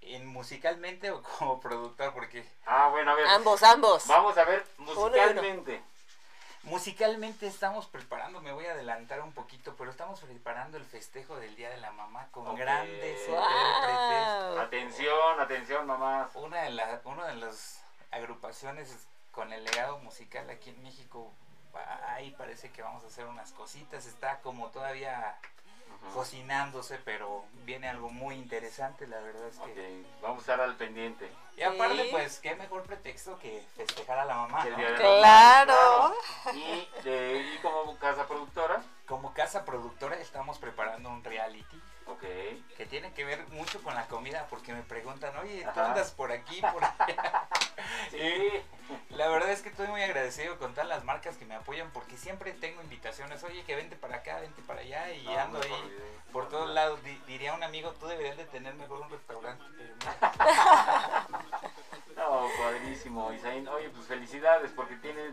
en 0.00 0.26
musicalmente 0.26 1.10
o 1.10 1.22
como 1.22 1.60
productor, 1.60 2.12
porque 2.14 2.44
Ah, 2.66 2.88
bueno, 2.90 3.10
a 3.10 3.14
ver. 3.14 3.26
Ambos, 3.26 3.62
ambos. 3.62 4.06
Vamos 4.06 4.36
a 4.38 4.44
ver 4.44 4.64
musicalmente. 4.78 5.82
Musicalmente 6.62 7.46
estamos 7.46 7.86
preparando, 7.86 8.40
me 8.40 8.52
voy 8.52 8.66
a 8.66 8.72
adelantar 8.72 9.20
un 9.22 9.32
poquito, 9.32 9.74
pero 9.76 9.90
estamos 9.90 10.20
preparando 10.20 10.76
el 10.76 10.84
festejo 10.84 11.36
del 11.36 11.56
Día 11.56 11.70
de 11.70 11.78
la 11.78 11.90
Mamá 11.92 12.28
con 12.30 12.54
grandes 12.54 13.26
Wow. 13.28 13.38
intérpretes. 13.38 14.58
Atención, 14.60 15.40
atención, 15.40 15.86
mamás. 15.86 16.30
Una 16.34 16.62
de, 16.62 16.70
las 16.70 17.04
una 17.04 17.26
de 17.26 17.36
las 17.36 17.82
agrupaciones 18.10 19.06
con 19.30 19.52
el 19.52 19.64
legado 19.64 19.98
musical 19.98 20.48
aquí 20.50 20.70
en 20.70 20.82
México, 20.82 21.32
ahí 22.08 22.32
parece 22.32 22.70
que 22.70 22.82
vamos 22.82 23.04
a 23.04 23.06
hacer 23.06 23.26
unas 23.26 23.52
cositas, 23.52 24.06
está 24.06 24.40
como 24.40 24.68
todavía 24.70 25.38
Cocinándose, 26.14 26.98
pero 27.04 27.44
viene 27.64 27.88
algo 27.88 28.10
muy 28.10 28.34
interesante, 28.34 29.06
la 29.06 29.20
verdad 29.20 29.48
es 29.48 29.58
que... 29.60 30.04
Vamos 30.20 30.38
a 30.38 30.40
estar 30.40 30.60
al 30.60 30.76
pendiente. 30.76 31.30
Y 31.56 31.62
aparte, 31.62 32.02
Sí. 32.04 32.08
pues, 32.10 32.38
qué 32.40 32.54
mejor 32.56 32.82
pretexto 32.82 33.38
que 33.38 33.64
festejar 33.76 34.18
a 34.18 34.24
la 34.24 34.34
mamá, 34.34 34.62
El 34.64 34.72
¿no? 34.72 34.76
Día 34.78 34.86
de 34.86 34.92
la 34.92 34.98
Claro. 34.98 35.72
Mamá, 36.02 36.14
claro. 36.42 36.58
Y, 36.58 36.88
de, 37.04 37.52
y 37.54 37.58
como 37.58 37.96
casa 37.98 38.26
productora, 38.26 38.82
Como 39.06 39.32
casa 39.34 39.64
productora 39.64 40.16
estamos 40.16 40.58
preparando 40.58 41.08
un 41.10 41.22
reality 41.24 41.80
ok. 42.06 42.22
que 42.76 42.86
tiene 42.88 43.12
que 43.12 43.24
ver 43.24 43.46
mucho 43.48 43.80
con 43.82 43.94
la 43.94 44.06
comida, 44.06 44.46
porque 44.50 44.72
me 44.72 44.82
preguntan, 44.82 45.36
oye, 45.38 45.62
¿tú 45.62 45.68
Ajá. 45.70 45.86
andas 45.90 46.10
por 46.12 46.32
aquí, 46.32 46.60
por 46.60 46.82
allá? 46.84 46.96
Sí. 48.10 48.62
La 49.10 49.28
verdad 49.28 49.50
es 49.52 49.62
que 49.62 49.68
estoy 49.68 49.86
muy 49.86 50.02
agradecido 50.02 50.58
con 50.58 50.72
todas 50.72 50.88
las 50.88 51.04
marcas 51.04 51.36
que 51.36 51.44
me 51.44 51.54
apoyan, 51.54 51.90
porque 51.92 52.16
siempre 52.16 52.52
tengo 52.52 52.82
invitaciones, 52.82 53.42
oye, 53.44 53.62
que 53.64 53.76
vente 53.76 53.94
para 53.94 54.16
acá, 54.16 54.40
vente 54.40 54.62
para 54.62 54.80
allá, 54.80 55.12
y 55.12 55.24
No, 55.24 55.38
ando 55.38 55.60
ahí 55.62 55.70
olvidé. 55.72 56.02
por 56.32 56.48
todos 56.48 56.70
lados. 56.70 57.02
Di- 57.04 57.20
diría 57.26 57.54
un 57.54 57.62
amigo, 57.62 57.92
tú 58.00 58.06
deberías 58.08 58.36
de 58.36 58.46
tener 58.46 58.74
mejor 58.74 59.00
un 59.00 59.10
restaurante. 59.10 59.64
No, 62.16 62.48
padrísimo, 62.62 63.32
Isaín. 63.32 63.66
Oye, 63.68 63.88
pues 63.90 64.06
felicidades 64.06 64.70
porque 64.76 64.94
tienen, 64.96 65.32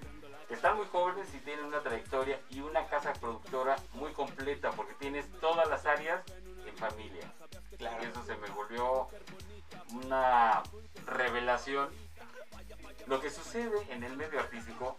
están 0.49 0.77
muy 0.77 0.85
jóvenes 0.87 1.27
y 1.33 1.39
tienen 1.39 1.65
una 1.65 1.81
trayectoria 1.81 2.39
y 2.49 2.61
una 2.61 2.85
casa 2.87 3.11
productora 3.13 3.75
muy 3.93 4.13
completa 4.13 4.71
porque 4.71 4.93
tienes 4.93 5.25
todas 5.41 5.67
las 5.67 5.85
áreas 5.85 6.21
en 6.65 6.77
familia. 6.77 7.29
claro. 7.77 8.01
Y 8.01 8.05
eso 8.05 8.23
se 8.25 8.35
me 8.37 8.47
volvió 8.51 9.09
una 9.91 10.63
revelación. 11.05 11.89
Lo 13.07 13.21
que 13.21 13.29
sucede 13.29 13.87
en 13.89 14.03
el 14.03 14.17
medio 14.17 14.39
artístico, 14.39 14.97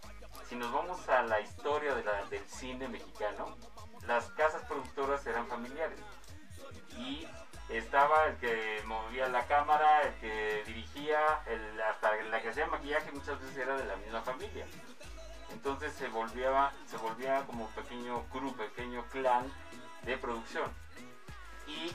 si 0.49 0.57
nos 0.57 0.73
vamos 0.73 1.07
a 1.11 1.23
la 1.23 1.41
historia 1.41 1.95
del 1.95 2.49
cine 2.49 2.89
mexicano, 2.89 3.55
las 4.07 4.25
casas 4.31 4.63
productoras 4.63 5.27
eran 5.27 5.47
familiares. 5.47 6.01
Y 6.97 7.29
estaba 7.69 8.27
el 8.29 8.37
que 8.37 8.83
movía 8.87 9.29
la 9.29 9.47
cámara, 9.47 10.03
el 10.05 10.15
que 10.21 10.63
dirigía, 10.67 11.21
hasta 11.91 12.17
la 12.17 12.41
que 12.41 12.49
hacía 12.49 12.67
maquillaje 12.67 13.13
muchas 13.13 13.39
veces 13.41 13.59
era 13.59 13.77
de 13.77 13.85
la 13.85 13.97
misma 13.97 14.23
familia. 14.23 14.67
Entonces 15.53 15.93
se 15.93 16.09
volvía, 16.09 16.73
se 16.87 16.97
volvía 16.97 17.45
como 17.45 17.67
pequeño 17.69 18.25
crew, 18.31 18.55
pequeño 18.57 19.05
clan 19.11 19.53
de 20.05 20.17
producción. 20.17 20.71
Y 21.67 21.95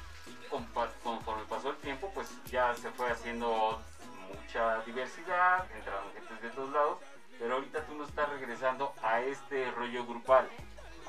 conforme 1.01 1.43
pasó 1.49 1.71
el 1.71 1.77
tiempo, 1.77 2.11
pues 2.13 2.29
ya 2.45 2.75
se 2.75 2.91
fue 2.91 3.09
haciendo 3.09 3.81
mucha 4.23 4.81
diversidad, 4.81 5.65
entraron 5.75 6.11
gente 6.13 6.47
de 6.47 6.53
todos 6.53 6.71
lados, 6.71 6.99
pero 7.39 7.55
ahorita 7.55 7.85
tú 7.85 7.95
no 7.95 8.05
estás 8.05 8.29
regresando 8.29 8.93
a 9.01 9.21
este 9.21 9.71
rollo 9.71 10.05
grupal, 10.05 10.47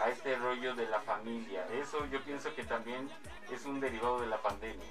a 0.00 0.10
este 0.10 0.36
rollo 0.36 0.74
de 0.74 0.86
la 0.86 1.00
familia. 1.00 1.66
Eso 1.72 2.04
yo 2.06 2.20
pienso 2.22 2.54
que 2.54 2.64
también 2.64 3.08
es 3.50 3.64
un 3.64 3.80
derivado 3.80 4.20
de 4.20 4.26
la 4.26 4.38
pandemia. 4.38 4.88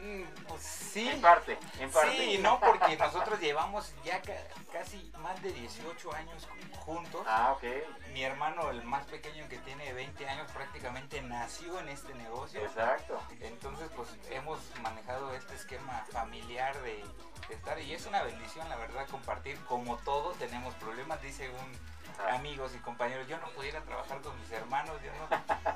Mm, 0.00 0.22
Pues 0.48 0.62
sí. 0.62 1.08
En 1.08 1.20
parte, 1.20 1.58
en 1.80 1.90
parte. 1.90 2.16
Sí, 2.16 2.38
no, 2.38 2.60
porque 2.60 2.96
nosotros 2.96 3.40
llevamos 3.40 3.92
ya 4.04 4.20
ca- 4.22 4.32
casi 4.72 5.10
más 5.18 5.40
de 5.42 5.52
18 5.52 6.12
años 6.14 6.46
juntos. 6.84 7.22
Ah, 7.26 7.52
ok. 7.56 7.64
Mi 8.12 8.22
hermano, 8.22 8.70
el 8.70 8.82
más 8.84 9.04
pequeño 9.06 9.48
que 9.48 9.58
tiene 9.58 9.92
20 9.92 10.28
años, 10.28 10.50
prácticamente 10.52 11.20
nació 11.22 11.78
en 11.80 11.88
este 11.88 12.14
negocio. 12.14 12.60
Exacto. 12.64 13.20
Entonces, 13.40 13.88
pues 13.96 14.08
hemos 14.30 14.58
manejado 14.82 15.34
este 15.34 15.54
esquema 15.54 16.04
familiar 16.12 16.76
de, 16.82 17.04
de 17.48 17.54
estar 17.54 17.78
y 17.80 17.92
es 17.94 18.06
una 18.06 18.22
bendición, 18.22 18.68
la 18.68 18.76
verdad, 18.76 19.06
compartir. 19.10 19.58
Como 19.66 19.96
todos 19.98 20.36
tenemos 20.38 20.74
problemas, 20.76 21.20
dice 21.22 21.48
un 21.50 21.95
amigos 22.30 22.72
y 22.74 22.78
compañeros, 22.78 23.26
yo 23.28 23.38
no 23.38 23.48
pudiera 23.50 23.80
trabajar 23.82 24.20
con 24.20 24.38
mis 24.40 24.50
hermanos, 24.52 24.96
yo 25.04 25.10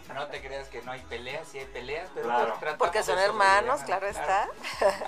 no, 0.09 0.15
no 0.15 0.27
te 0.29 0.41
creas 0.41 0.69
que 0.69 0.83
no 0.83 0.93
hay 0.93 1.01
peleas, 1.03 1.47
sí 1.49 1.59
hay 1.59 1.67
peleas, 1.67 2.09
pero 2.15 2.27
Claro. 2.27 2.57
pues 2.61 2.75
Porque 2.77 3.03
son 3.03 3.19
hermanos, 3.19 3.83
claro 3.83 4.07
está. 4.07 4.49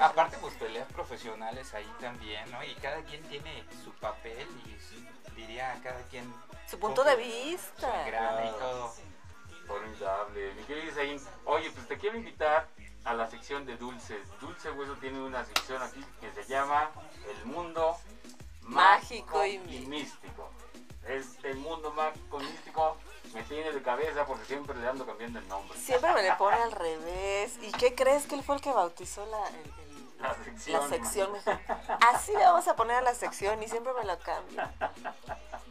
Aparte, 0.01 0.37
pues 0.41 0.55
peleas 0.55 0.87
profesionales 0.93 1.73
ahí 1.75 1.91
también, 2.01 2.51
¿no? 2.51 2.63
Y 2.65 2.75
cada 2.77 3.03
quien 3.03 3.23
tiene 3.25 3.65
su 3.85 3.93
papel 3.95 4.47
y 4.67 4.79
su- 4.81 5.35
diría 5.35 5.79
cada 5.83 6.01
quien 6.11 6.33
Su 6.71 6.79
punto 6.79 7.03
de 7.05 7.17
vista. 7.17 8.03
engrane 8.07 8.49
y 8.49 8.53
todo. 8.53 8.95
Formidable. 9.67 10.55
Mi 10.55 10.63
querido 10.65 10.87
Isaín, 10.91 11.21
oye, 11.45 11.71
pues 11.71 11.87
te 11.89 11.97
quiero 11.97 12.17
invitar 12.17 12.67
a 13.05 13.15
la 13.15 13.29
sección 13.31 13.65
de 13.65 13.77
dulces. 13.77 14.19
Dulce 14.41 14.71
Hueso 14.71 14.95
tiene 14.97 15.21
una 15.21 15.45
sección 15.45 15.81
aquí 15.83 16.05
que 16.21 16.33
se 16.33 16.45
llama 16.45 16.91
El 17.39 17.47
Mundo 17.47 17.97
Mágico 18.63 19.45
y 19.45 19.59
místico. 19.59 20.51
Este 21.07 21.55
mundo 21.55 21.93
mágico 21.93 22.41
y 22.41 22.45
místico 22.45 22.97
me 23.35 23.43
tiene 23.45 23.73
de 23.73 23.83
cabeza 23.83 24.25
porque 24.25 24.45
siempre 24.45 24.77
le 24.79 24.87
ando 24.88 25.05
cambiando 25.07 25.38
el 25.41 25.49
nombre. 25.49 25.79
Siempre 25.79 26.12
me 26.12 26.23
le 26.23 26.33
pone 26.35 26.57
al 26.57 26.73
revés. 26.73 27.59
¿Y 27.62 27.73
qué 27.73 27.95
crees 27.95 28.27
que 28.27 28.35
él 28.37 28.43
fue 28.45 28.57
el 28.57 28.61
que 28.61 28.73
bautizó 28.73 29.25
la, 29.27 29.49
el- 29.49 29.55
el- 29.57 30.23
La 30.23 30.35
sección. 30.45 30.81
la 30.81 30.88
sección? 30.88 31.31
Así 32.12 32.33
le 32.33 32.38
vamos 32.45 32.69
a 32.69 32.77
poner 32.77 32.97
a 32.97 33.03
la 33.03 33.15
sección 33.15 33.61
y 33.62 33.69
siempre 33.69 33.93
me 33.95 34.05
lo 34.05 34.19
cambia. 34.21 34.73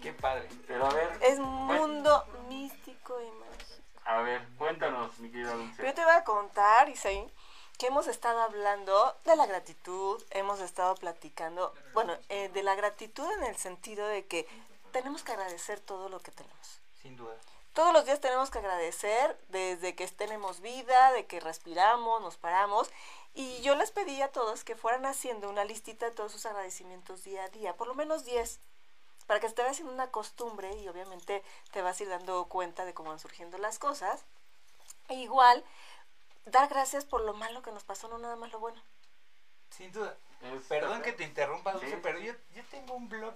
Qué 0.01 0.11
padre. 0.13 0.49
Pero 0.67 0.85
a 0.87 0.93
ver, 0.93 1.17
Es 1.21 1.39
mundo 1.39 2.25
místico 2.49 3.19
y 3.21 3.25
mágico. 3.31 3.81
a 4.05 4.17
ver, 4.21 4.45
cuéntanos, 4.57 5.17
mi 5.19 5.29
querida 5.31 5.53
Dulce. 5.53 5.85
Yo 5.85 5.93
te 5.93 6.03
voy 6.03 6.13
a 6.13 6.23
contar, 6.25 6.89
Isaí, 6.89 7.31
que 7.77 7.87
hemos 7.87 8.07
estado 8.07 8.41
hablando 8.41 9.15
de 9.25 9.35
la 9.35 9.45
gratitud, 9.45 10.21
hemos 10.31 10.59
estado 10.59 10.95
platicando, 10.95 11.73
bueno, 11.93 12.13
eh, 12.29 12.49
de 12.49 12.63
la 12.63 12.75
gratitud 12.75 13.31
en 13.37 13.43
el 13.45 13.55
sentido 13.57 14.05
de 14.07 14.25
que 14.25 14.47
tenemos 14.91 15.23
que 15.23 15.31
agradecer 15.31 15.79
todo 15.79 16.09
lo 16.09 16.19
que 16.19 16.31
tenemos. 16.31 16.79
Sin 17.01 17.15
duda. 17.17 17.35
Todos 17.73 17.93
los 17.93 18.05
días 18.05 18.19
tenemos 18.19 18.49
que 18.51 18.59
agradecer 18.59 19.37
desde 19.47 19.95
que 19.95 20.05
tenemos 20.09 20.59
vida, 20.59 21.11
de 21.13 21.25
que 21.25 21.39
respiramos, 21.39 22.21
nos 22.21 22.35
paramos. 22.37 22.89
Y 23.33 23.61
yo 23.61 23.75
les 23.75 23.91
pedí 23.91 24.21
a 24.21 24.31
todos 24.31 24.65
que 24.65 24.75
fueran 24.75 25.05
haciendo 25.05 25.49
una 25.49 25.63
listita 25.63 26.05
de 26.05 26.11
todos 26.11 26.33
sus 26.33 26.45
agradecimientos 26.45 27.23
día 27.23 27.45
a 27.45 27.49
día, 27.49 27.73
por 27.77 27.87
lo 27.87 27.95
menos 27.95 28.25
10, 28.25 28.59
para 29.25 29.39
que 29.39 29.47
se 29.47 29.55
te 29.55 29.61
vaya 29.61 29.71
haciendo 29.71 29.93
una 29.93 30.11
costumbre 30.11 30.73
y 30.75 30.87
obviamente 30.89 31.41
te 31.71 31.81
vas 31.81 31.97
a 31.99 32.03
ir 32.03 32.09
dando 32.09 32.45
cuenta 32.49 32.83
de 32.83 32.93
cómo 32.93 33.09
van 33.11 33.19
surgiendo 33.19 33.57
las 33.57 33.79
cosas. 33.79 34.19
E 35.07 35.13
igual, 35.13 35.63
dar 36.45 36.67
gracias 36.67 37.05
por 37.05 37.21
lo 37.21 37.33
malo 37.33 37.61
que 37.61 37.71
nos 37.71 37.85
pasó, 37.85 38.09
no 38.09 38.17
nada 38.17 38.35
más 38.35 38.51
lo 38.51 38.59
bueno. 38.59 38.81
Sin 39.69 39.93
duda. 39.93 40.17
Es- 40.41 40.63
Perdón 40.67 41.01
que 41.01 41.13
te 41.13 41.23
interrumpa, 41.23 41.71
Dulce, 41.71 41.89
Sí, 41.91 41.95
pero 42.03 42.19
sí. 42.19 42.25
yo, 42.25 42.33
yo 42.53 42.63
tengo 42.69 42.95
un 42.95 43.07
blog 43.07 43.33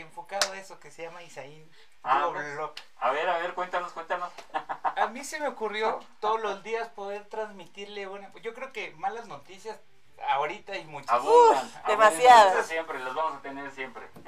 enfocado 0.00 0.52
a 0.52 0.58
eso 0.58 0.78
que 0.80 0.90
se 0.90 1.02
llama 1.02 1.22
Isaín. 1.22 1.70
Ah, 2.02 2.26
blog. 2.28 2.72
A 3.00 3.10
ver, 3.10 3.28
a 3.28 3.38
ver, 3.38 3.54
cuéntanos, 3.54 3.92
cuéntanos. 3.92 4.32
A 4.52 5.06
mí 5.08 5.24
se 5.24 5.40
me 5.40 5.48
ocurrió 5.48 6.00
todos 6.20 6.40
los 6.40 6.62
días 6.62 6.88
poder 6.88 7.24
transmitirle 7.26 8.06
una... 8.08 8.32
Yo 8.42 8.54
creo 8.54 8.72
que 8.72 8.92
malas 8.92 9.26
noticias 9.26 9.78
ahorita 10.30 10.72
hay 10.72 10.84
muchas. 10.84 11.10
Abundan. 11.10 11.58
abundan. 11.58 11.86
demasiadas. 11.86 12.66
Siempre, 12.66 12.98
los 13.00 13.14
vamos 13.14 13.38
a 13.38 13.42
tener 13.42 13.70
siempre. 13.72 14.06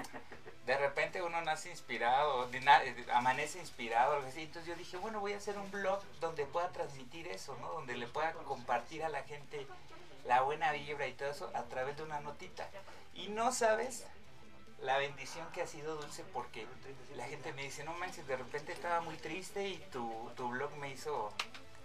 De 0.66 0.76
repente 0.76 1.20
uno 1.20 1.40
nace 1.40 1.68
inspirado, 1.68 2.46
de 2.46 2.60
na- 2.60 2.84
eh, 2.84 3.06
amanece 3.12 3.58
inspirado, 3.58 4.14
algo 4.14 4.28
así. 4.28 4.42
Entonces 4.42 4.68
yo 4.68 4.76
dije, 4.76 4.98
bueno, 4.98 5.18
voy 5.18 5.32
a 5.32 5.38
hacer 5.38 5.58
un 5.58 5.68
blog 5.72 6.00
donde 6.20 6.46
pueda 6.46 6.68
transmitir 6.68 7.26
eso, 7.26 7.56
¿no? 7.60 7.72
Donde 7.72 7.96
le 7.96 8.06
pueda 8.06 8.32
compartir 8.34 9.02
a 9.02 9.08
la 9.08 9.24
gente 9.24 9.66
la 10.26 10.42
buena 10.42 10.70
vibra 10.70 11.08
y 11.08 11.14
todo 11.14 11.30
eso 11.30 11.50
a 11.54 11.62
través 11.64 11.96
de 11.96 12.04
una 12.04 12.20
notita. 12.20 12.68
Y 13.14 13.28
no 13.28 13.50
sabes 13.50 14.06
la 14.82 14.98
bendición 14.98 15.46
que 15.52 15.62
ha 15.62 15.66
sido 15.66 15.96
Dulce 15.96 16.24
porque 16.32 16.66
la 17.14 17.26
gente 17.26 17.52
me 17.52 17.62
dice, 17.62 17.84
no 17.84 17.92
manches, 17.94 18.26
de 18.26 18.36
repente 18.36 18.72
estaba 18.72 19.00
muy 19.00 19.16
triste 19.16 19.68
y 19.68 19.76
tu, 19.92 20.30
tu 20.36 20.48
blog 20.48 20.70
me 20.76 20.90
hizo... 20.90 21.32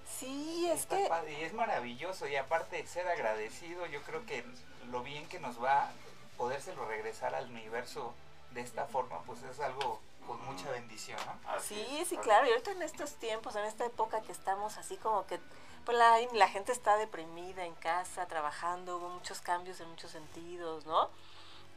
Sí, 0.08 0.68
es 0.72 0.82
está 0.82 0.98
que 0.98 1.08
padre", 1.08 1.40
y 1.40 1.44
es 1.44 1.54
maravilloso 1.54 2.28
y 2.28 2.36
aparte 2.36 2.78
de 2.78 2.88
ser 2.88 3.08
agradecido, 3.08 3.86
yo 3.88 4.02
creo 4.04 4.26
que 4.26 4.46
lo 4.90 5.04
bien 5.04 5.28
que 5.28 5.40
nos 5.40 5.62
va 5.62 5.92
podérselo 6.38 6.86
regresar 6.86 7.34
al 7.36 7.50
universo 7.50 8.14
de 8.52 8.62
esta 8.62 8.86
forma, 8.86 9.22
pues 9.24 9.44
es 9.44 9.60
algo 9.60 10.00
con 10.26 10.44
mucha 10.46 10.70
bendición, 10.72 11.20
¿no? 11.26 11.50
Así 11.52 11.76
Sí, 11.76 11.82
es, 11.82 12.08
sí, 12.08 12.16
así 12.16 12.18
claro. 12.18 12.48
Y 12.48 12.52
ahorita 12.52 12.72
en 12.72 12.82
estos 12.82 13.14
tiempos, 13.16 13.56
en 13.56 13.66
esta 13.66 13.86
época 13.86 14.22
que 14.22 14.32
estamos 14.32 14.78
así 14.78 14.98
como 14.98 15.26
que, 15.28 15.40
pues 15.86 15.98
la, 15.98 16.18
la 16.34 16.48
gente 16.48 16.72
está 16.72 16.98
deprimida 16.98 17.66
en 17.66 17.76
casa, 17.76 18.26
trabajando, 18.28 18.98
hubo 18.98 19.10
muchos 19.10 19.42
cambios 19.42 19.80
en 19.82 19.90
muchos 19.90 20.12
sentidos, 20.12 20.86
¿no? 20.86 21.10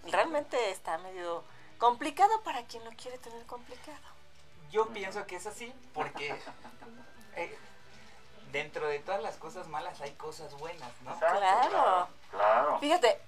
Realmente 0.05 0.71
está 0.71 0.99
medio 0.99 1.45
complicado 1.79 2.41
para 2.43 2.63
quien 2.65 2.85
lo 2.85 2.91
quiere 2.93 3.19
tener 3.19 3.45
complicado. 3.47 3.99
Yo 4.71 4.89
pienso 4.89 5.27
que 5.27 5.37
es 5.37 5.47
así 5.47 5.73
porque 5.95 6.39
eh, 7.37 7.59
dentro 8.53 8.87
de 8.89 8.99
todas 9.01 9.23
las 9.23 9.37
cosas 9.37 9.69
malas 9.69 10.01
hay 10.01 10.13
cosas 10.13 10.53
buenas, 10.59 10.91
¿no? 11.03 11.13
Exacto, 11.15 11.39
Claro. 11.39 11.69
claro. 11.71 12.09
Claro. 12.31 12.79
Fíjate, 12.81 13.19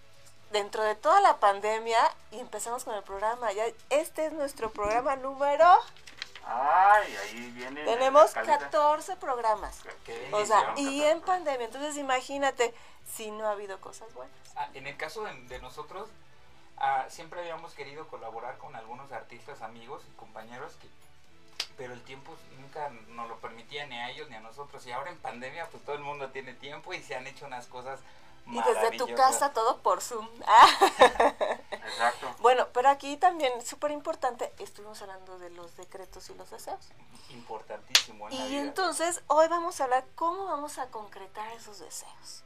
dentro 0.51 0.83
de 0.83 0.95
toda 0.95 1.21
la 1.21 1.39
pandemia, 1.39 1.99
y 2.31 2.39
empezamos 2.41 2.85
con 2.85 2.95
el 2.95 3.03
programa, 3.03 3.53
ya 3.53 3.65
este 3.89 4.27
es 4.27 4.33
nuestro 4.33 4.71
programa 4.71 5.17
número, 5.17 5.67
Ay, 6.45 7.17
ahí 7.23 7.51
viene. 7.53 7.85
tenemos 7.85 8.25
escaleta. 8.27 8.59
14 8.71 9.17
programas. 9.17 9.81
Qué 10.05 10.29
O 10.33 10.45
sea, 10.45 10.75
y 10.77 11.03
en 11.05 11.21
pandemia, 11.21 11.67
entonces 11.67 11.97
imagínate 11.97 12.75
si 13.15 13.31
no 13.31 13.47
ha 13.47 13.53
habido 13.53 13.81
cosas 13.81 14.13
buenas. 14.15 14.35
Ah, 14.57 14.69
en 14.75 14.87
el 14.87 14.97
caso 14.97 15.23
de, 15.25 15.33
de 15.45 15.59
nosotros, 15.61 16.09
ah, 16.81 17.07
siempre 17.09 17.40
habíamos 17.40 17.73
querido 17.75 18.09
colaborar 18.09 18.59
con 18.59 18.75
algunos 18.75 19.12
artistas, 19.12 19.62
amigos 19.62 20.03
y 20.11 20.16
compañeros, 20.16 20.73
que, 20.81 20.88
pero 21.77 21.93
el 21.95 22.03
tiempo 22.03 22.37
nunca 22.59 22.90
nos 23.09 23.29
lo 23.29 23.37
permitía 23.38 23.87
ni 23.87 23.97
a 23.97 24.11
ellos 24.11 24.29
ni 24.29 24.37
a 24.37 24.40
nosotros. 24.40 24.87
Y 24.87 24.93
ahora 24.93 25.11
en 25.11 25.19
pandemia, 25.19 25.66
pues 25.71 25.85
todo 25.85 25.95
el 25.97 26.03
mundo 26.03 26.29
tiene 26.31 26.55
tiempo 26.55 26.93
y 26.93 27.03
se 27.03 27.14
han 27.14 27.27
hecho 27.27 27.47
unas 27.47 27.66
cosas 27.66 28.01
Y 28.47 28.61
desde 28.62 28.97
tu 28.99 29.14
casa 29.14 29.53
todo 29.53 29.79
por 29.79 30.01
Zoom. 30.01 30.29
Ah. 30.47 30.69
Exacto. 31.71 32.35
Bueno, 32.40 32.69
pero 32.73 32.88
aquí 32.88 33.16
también, 33.16 33.64
súper 33.64 33.90
importante, 33.90 34.53
estuvimos 34.59 35.01
hablando 35.03 35.38
de 35.38 35.51
los 35.51 35.77
decretos 35.77 36.29
y 36.31 36.35
los 36.35 36.51
deseos. 36.51 36.88
Importantísimo 37.31 38.29
en 38.29 38.35
la 38.38 38.45
Y 38.47 38.49
vida. 38.51 38.61
entonces 38.62 39.23
hoy 39.27 39.49
vamos 39.49 39.81
a 39.81 39.85
hablar 39.85 40.05
cómo 40.14 40.47
vamos 40.47 40.79
a 40.79 40.88
concretar 40.88 41.51
esos 41.53 41.79
deseos. 41.81 42.45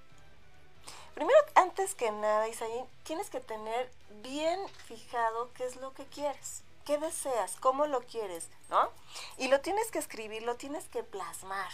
Primero, 1.14 1.38
antes 1.54 1.94
que 1.94 2.10
nada, 2.10 2.48
Isaí, 2.48 2.84
tienes 3.04 3.30
que 3.30 3.40
tener 3.40 3.90
bien 4.22 4.58
fijado 4.86 5.52
qué 5.54 5.64
es 5.64 5.76
lo 5.76 5.92
que 5.94 6.04
quieres, 6.06 6.62
qué 6.84 6.98
deseas, 6.98 7.56
cómo 7.60 7.86
lo 7.86 8.00
quieres, 8.02 8.48
¿no? 8.68 8.90
Y 9.38 9.48
lo 9.48 9.60
tienes 9.60 9.90
que 9.90 9.98
escribir, 9.98 10.42
lo 10.42 10.56
tienes 10.56 10.88
que 10.88 11.02
plasmar. 11.04 11.70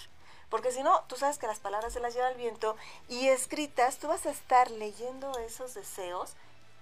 Porque 0.50 0.72
si 0.72 0.82
no, 0.82 1.04
tú 1.04 1.16
sabes 1.16 1.38
que 1.38 1.46
las 1.46 1.60
palabras 1.60 1.92
se 1.92 2.00
las 2.00 2.12
lleva 2.12 2.28
el 2.28 2.36
viento 2.36 2.76
y 3.08 3.28
escritas, 3.28 3.98
tú 3.98 4.08
vas 4.08 4.26
a 4.26 4.30
estar 4.30 4.70
leyendo 4.70 5.32
esos 5.38 5.74
deseos 5.74 6.34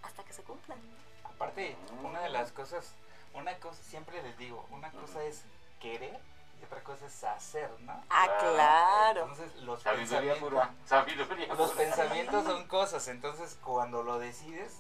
hasta 0.03 0.25
que 0.25 0.33
se 0.33 0.43
cumplan. 0.43 0.79
Aparte, 1.25 1.77
una 2.03 2.21
de 2.23 2.31
las 2.31 2.51
cosas, 2.51 2.87
una 3.35 3.57
cosa, 3.59 3.79
siempre 3.89 4.21
les 4.23 4.37
digo, 4.39 4.67
una 4.71 4.91
cosa 4.91 5.23
es 5.23 5.43
querer 5.81 6.19
y 6.61 6.65
otra 6.65 6.83
cosa 6.83 7.07
es 7.07 7.23
hacer, 7.23 7.71
¿no? 7.81 7.93
Ah, 8.11 8.27
Claro. 8.41 8.98
Claro. 9.13 9.29
Entonces, 9.31 9.55
los 9.63 9.83
Sabiduría 9.83 10.35
pensamientos, 10.35 10.49
pura. 10.51 10.75
Sabiduría 10.87 11.47
los 11.55 11.71
pura. 11.73 11.85
pensamientos 11.85 12.45
son 12.45 12.67
cosas, 12.69 13.09
entonces 13.09 13.59
cuando 13.63 14.03
lo 14.03 14.19
decides, 14.19 14.79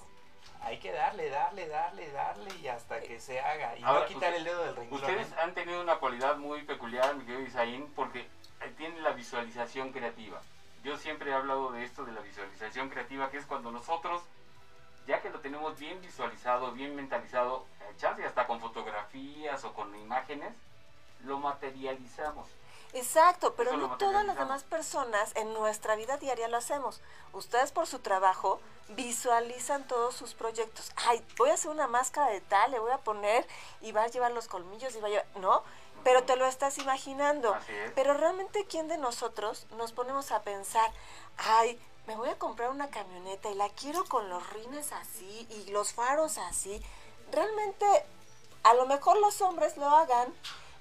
hay 0.63 0.79
que 0.79 0.93
darle, 0.93 1.31
darle, 1.31 1.69
darle, 1.69 2.11
darle 2.13 2.55
y 2.57 2.69
hasta 2.69 3.01
que 3.01 3.21
se 3.21 3.41
haga. 3.41 3.77
Y 3.77 3.83
Ahora, 3.83 4.01
no 4.01 4.07
quitar 4.07 4.31
usted- 4.31 4.37
el 4.37 4.45
dedo 4.45 4.65
del 4.65 4.77
renglón. 4.77 5.01
Ustedes 5.01 5.33
han 5.39 5.55
tenido 5.55 5.81
una 5.81 5.97
cualidad 5.99 6.37
muy 6.37 6.63
peculiar, 6.65 7.15
mi 7.17 7.25
querido 7.25 7.43
Isaín, 7.43 7.93
porque 7.95 8.29
tienen 8.77 9.03
la 9.03 9.11
visualización 9.11 9.93
creativa. 9.93 10.41
Yo 10.85 10.97
siempre 10.97 11.31
he 11.31 11.35
hablado 11.35 11.73
de 11.73 11.85
esto, 11.85 12.05
de 12.05 12.13
la 12.13 12.21
visualización 12.21 12.89
creativa, 12.89 13.31
que 13.31 13.39
es 13.39 13.47
cuando 13.47 13.71
nosotros, 13.71 14.23
ya 15.07 15.21
que 15.21 15.31
lo 15.31 15.41
tenemos 15.41 15.79
bien 15.79 16.01
visualizado, 16.01 16.73
bien 16.73 16.95
mentalizado, 16.97 17.67
eh, 17.81 17.95
chance 17.97 18.25
hasta 18.25 18.47
con 18.47 18.61
fotografías 18.61 19.65
o 19.65 19.73
con 19.75 19.95
imágenes, 19.97 20.55
lo 21.25 21.39
materializamos. 21.39 22.49
Exacto, 22.93 23.55
pero 23.55 23.71
Eso 23.71 23.79
no 23.79 23.97
todas 23.99 24.25
las 24.25 24.37
demás 24.37 24.65
personas 24.65 25.33
en 25.37 25.53
nuestra 25.53 25.95
vida 25.97 26.17
diaria 26.17 26.49
lo 26.49 26.57
hacemos. 26.57 27.01
Ustedes 27.33 27.71
por 27.73 27.87
su 27.87 27.99
trabajo 27.99 28.61
visualizan 28.89 29.87
todos 29.87 30.15
sus 30.15 30.35
proyectos. 30.35 30.93
Ay, 30.97 31.25
voy 31.37 31.51
a 31.51 31.55
hacer 31.55 31.71
una 31.71 31.87
máscara 31.87 32.31
de 32.31 32.41
tal, 32.41 32.71
le 32.71 32.79
voy 32.79 32.93
a 32.93 32.99
poner 32.99 33.47
y 33.81 33.93
va 33.93 34.05
a 34.05 34.09
llevar 34.09 34.33
los 34.33 34.49
colmillos 34.49 34.95
y 34.97 35.01
va 35.01 35.09
a 35.09 35.11
llevar... 35.11 35.27
No, 35.37 35.63
pero 36.05 36.25
te 36.25 36.37
lo 36.37 36.47
estás 36.47 36.79
imaginando. 36.79 37.55
Es. 37.55 37.93
Pero 37.95 38.15
realmente, 38.15 38.65
¿quién 38.67 38.89
de 38.89 38.97
nosotros 38.97 39.67
nos 39.77 39.93
ponemos 39.93 40.33
a 40.33 40.43
pensar, 40.43 40.91
ay, 41.37 41.79
me 42.09 42.17
voy 42.17 42.31
a 42.31 42.39
comprar 42.39 42.71
una 42.71 42.89
camioneta 42.89 43.51
y 43.51 43.55
la 43.55 43.69
quiero 43.69 44.03
con 44.07 44.31
los 44.31 44.51
rines 44.55 44.93
así 44.93 45.47
y 45.51 45.71
los 45.71 45.93
faros 45.93 46.39
así. 46.39 46.83
Realmente, 47.31 47.85
a 48.63 48.73
lo 48.73 48.87
mejor 48.87 49.19
los 49.19 49.43
hombres 49.43 49.77
lo 49.77 49.87
hagan, 49.89 50.33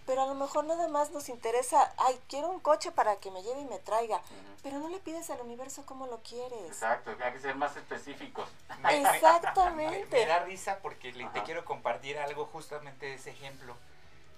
pero 0.08 0.24
a 0.24 0.26
lo 0.26 0.34
mejor 0.34 0.64
nada 0.66 0.88
más 0.88 1.12
nos 1.12 1.30
interesa, 1.30 1.94
ay, 1.98 2.20
quiero 2.28 2.48
un 2.50 2.60
coche 2.60 2.92
para 2.92 3.18
que 3.18 3.30
me 3.30 3.44
lleve 3.44 3.62
y 3.62 3.66
me 3.66 3.78
traiga, 3.78 4.20
pero 4.64 4.80
no 4.80 4.90
le 4.90 5.00
pides 5.00 5.30
al 5.30 5.42
universo 5.42 5.86
cómo 5.86 6.08
lo 6.08 6.18
quieres. 6.24 6.66
Exacto, 6.68 7.12
hay 7.24 7.34
que 7.34 7.40
ser 7.40 7.56
más 7.56 7.76
específicos. 7.78 8.50
Exactamente. 8.90 10.08
Me 10.20 10.26
da 10.26 10.40
risa 10.40 10.80
porque 10.82 11.12
le- 11.14 11.28
te 11.30 11.44
quiero 11.44 11.66
compartir 11.66 12.18
algo 12.18 12.46
justamente 12.46 13.06
de 13.06 13.14
ese 13.16 13.32
ejemplo. 13.32 13.76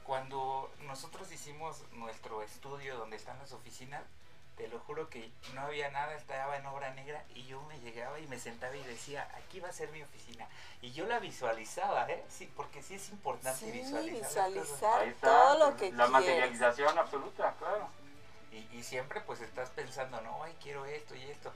Cuando 0.03 0.71
nosotros 0.81 1.31
hicimos 1.31 1.83
nuestro 1.91 2.41
estudio 2.41 2.97
donde 2.97 3.15
están 3.15 3.37
las 3.37 3.51
oficinas, 3.51 4.01
te 4.59 4.67
lo 4.67 4.77
juro 4.81 5.09
que 5.09 5.31
no 5.53 5.61
había 5.61 5.89
nada, 5.89 6.13
estaba 6.15 6.57
en 6.57 6.65
obra 6.65 6.93
negra 6.93 7.23
y 7.33 7.45
yo 7.45 7.61
me 7.63 7.79
llegaba 7.79 8.19
y 8.19 8.27
me 8.27 8.37
sentaba 8.37 8.75
y 8.75 8.83
decía, 8.83 9.25
aquí 9.37 9.61
va 9.61 9.69
a 9.69 9.71
ser 9.71 9.87
mi 9.91 10.03
oficina. 10.03 10.45
Y 10.81 10.91
yo 10.91 11.05
la 11.05 11.19
visualizaba, 11.19 12.09
¿eh? 12.09 12.25
Sí, 12.27 12.51
porque 12.57 12.83
sí 12.83 12.95
es 12.95 13.09
importante 13.09 13.57
Sí, 13.57 13.71
visualizar. 13.71 14.49
las 14.51 14.65
cosas. 14.67 14.73
visualizar 14.73 15.01
Ahí 15.01 15.09
está, 15.11 15.27
todo 15.27 15.69
lo 15.69 15.77
que 15.77 15.85
la 15.91 15.95
quieres. 15.95 16.09
materialización 16.11 16.97
absoluta, 16.99 17.55
claro. 17.57 17.87
Y, 18.51 18.57
y 18.77 18.83
siempre 18.83 19.21
pues 19.21 19.39
estás 19.39 19.69
pensando, 19.69 20.19
no, 20.19 20.43
ay, 20.43 20.53
quiero 20.61 20.85
esto 20.85 21.15
y 21.15 21.23
esto. 21.23 21.53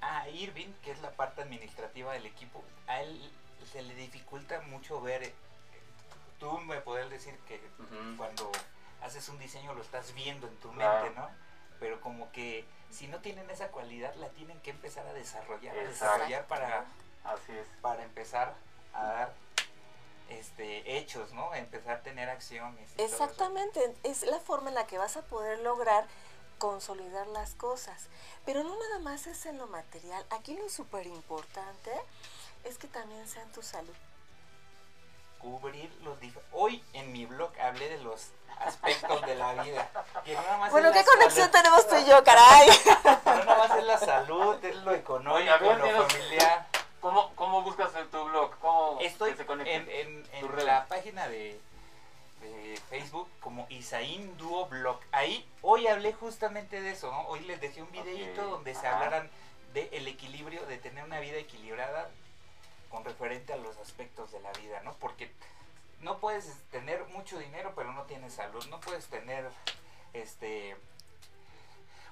A 0.00 0.28
Irving, 0.28 0.72
que 0.82 0.90
es 0.90 1.00
la 1.02 1.12
parte 1.12 1.42
administrativa 1.42 2.12
del 2.14 2.26
equipo, 2.26 2.64
a 2.88 3.00
él 3.00 3.30
se 3.70 3.80
le 3.82 3.94
dificulta 3.94 4.60
mucho 4.62 5.00
ver, 5.00 5.22
eh, 5.22 5.32
tú 6.40 6.50
me 6.58 6.80
puedes 6.80 7.08
decir 7.10 7.38
que 7.46 7.60
cuando 8.16 8.50
haces 9.02 9.28
un 9.28 9.38
diseño 9.38 9.72
lo 9.72 9.82
estás 9.82 10.12
viendo 10.14 10.48
en 10.48 10.56
tu 10.56 10.72
Claro. 10.72 11.04
mente, 11.04 11.20
¿no? 11.20 11.49
Pero 11.80 12.00
como 12.00 12.30
que 12.30 12.64
si 12.90 13.08
no 13.08 13.18
tienen 13.20 13.48
esa 13.50 13.68
cualidad 13.68 14.14
la 14.16 14.28
tienen 14.28 14.60
que 14.60 14.70
empezar 14.70 15.06
a 15.06 15.12
desarrollar, 15.12 15.76
a 15.76 15.82
desarrollar 15.82 16.46
para, 16.46 16.84
Así 17.24 17.52
es. 17.52 17.66
para 17.80 18.04
empezar 18.04 18.54
a 18.92 19.04
dar 19.04 19.32
este 20.28 20.96
hechos, 20.98 21.32
¿no? 21.32 21.54
empezar 21.54 21.96
a 21.96 22.02
tener 22.02 22.28
acciones. 22.28 22.92
y 22.92 22.96
todo 22.96 23.06
eso. 23.06 23.14
Exactamente, 23.14 23.96
es 24.04 24.22
la 24.22 24.38
forma 24.38 24.68
en 24.68 24.76
la 24.76 24.86
que 24.86 24.98
vas 24.98 25.16
a 25.16 25.22
poder 25.22 25.58
lograr 25.60 26.06
consolidar 26.58 27.26
las 27.28 27.54
cosas. 27.54 28.08
Pero 28.44 28.62
no 28.62 28.78
nada 28.78 28.98
más 29.00 29.26
es 29.26 29.46
en 29.46 29.58
lo 29.58 29.66
material. 29.66 30.24
Aquí 30.30 30.56
lo 30.56 30.68
súper 30.68 31.06
importante 31.06 31.90
es 32.64 32.78
que 32.78 32.86
también 32.86 33.26
sea 33.26 33.42
en 33.42 33.50
tu 33.50 33.62
salud. 33.62 33.94
Cubrir 35.40 35.90
los 36.02 36.18
Hoy 36.52 36.82
en 36.92 37.12
mi 37.12 37.26
blog 37.26 37.50
hablé 37.60 37.88
de 37.88 37.98
los 37.98 38.28
aspectos 38.58 39.22
de 39.22 39.34
la 39.34 39.54
vida. 39.62 39.88
Que 40.24 40.34
no 40.34 40.42
nada 40.42 40.58
más 40.58 40.70
Bueno, 40.72 40.88
es 40.88 40.94
¿qué 40.94 41.00
la 41.00 41.04
conexión 41.06 41.50
salud, 41.50 41.52
tenemos 41.52 41.88
tú 41.88 41.96
y 41.96 42.04
yo, 42.04 42.24
caray? 42.24 42.68
No 43.24 43.44
nada 43.44 43.68
más 43.68 43.78
es 43.78 43.84
la 43.84 43.98
salud, 43.98 44.64
es 44.64 44.76
lo 44.76 44.92
económico, 44.94 45.54
Oye, 45.54 45.68
ver, 45.68 45.78
lo 45.78 46.06
familiar. 46.08 46.66
¿Cómo, 47.00 47.34
¿Cómo 47.34 47.62
buscas 47.62 47.94
en 47.96 48.10
tu 48.10 48.22
blog? 48.24 48.58
¿Cómo 48.58 48.98
Estoy 49.00 49.34
se 49.34 49.42
en, 49.42 49.88
en, 49.90 50.28
en 50.32 50.66
la 50.66 50.86
página 50.86 51.26
de, 51.28 51.58
de 52.40 52.78
Facebook 52.90 53.28
como 53.40 53.66
Isaín 53.70 54.36
Duo 54.36 54.66
Blog. 54.66 55.00
Ahí 55.12 55.48
hoy 55.62 55.86
hablé 55.86 56.12
justamente 56.12 56.80
de 56.80 56.90
eso, 56.90 57.10
¿no? 57.10 57.26
Hoy 57.28 57.40
les 57.40 57.60
dejé 57.60 57.82
un 57.82 57.90
videito 57.90 58.44
donde 58.44 58.74
se 58.74 58.86
hablaran 58.86 59.30
de 59.72 59.88
el 59.92 60.08
equilibrio, 60.08 60.66
de 60.66 60.78
tener 60.78 61.04
una 61.04 61.20
vida 61.20 61.38
equilibrada 61.38 62.10
con 62.90 63.04
referente 63.04 63.52
a 63.52 63.56
los 63.56 63.78
aspectos 63.78 64.32
de 64.32 64.40
la 64.40 64.52
vida, 64.52 64.82
¿no? 64.82 64.94
Porque 64.94 65.32
no 66.00 66.18
puedes 66.18 66.62
tener 66.70 67.04
mucho 67.06 67.38
dinero 67.38 67.72
pero 67.74 67.92
no 67.92 68.02
tienes 68.02 68.34
salud, 68.34 68.64
no 68.68 68.80
puedes 68.80 69.06
tener 69.06 69.48
este 70.12 70.76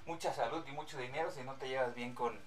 mucha 0.06 0.32
salud 0.32 0.64
y 0.66 0.72
mucho 0.72 0.98
dinero 0.98 1.30
si 1.30 1.42
no 1.42 1.54
te 1.54 1.68
llevas 1.68 1.94
bien 1.94 2.14
con, 2.14 2.38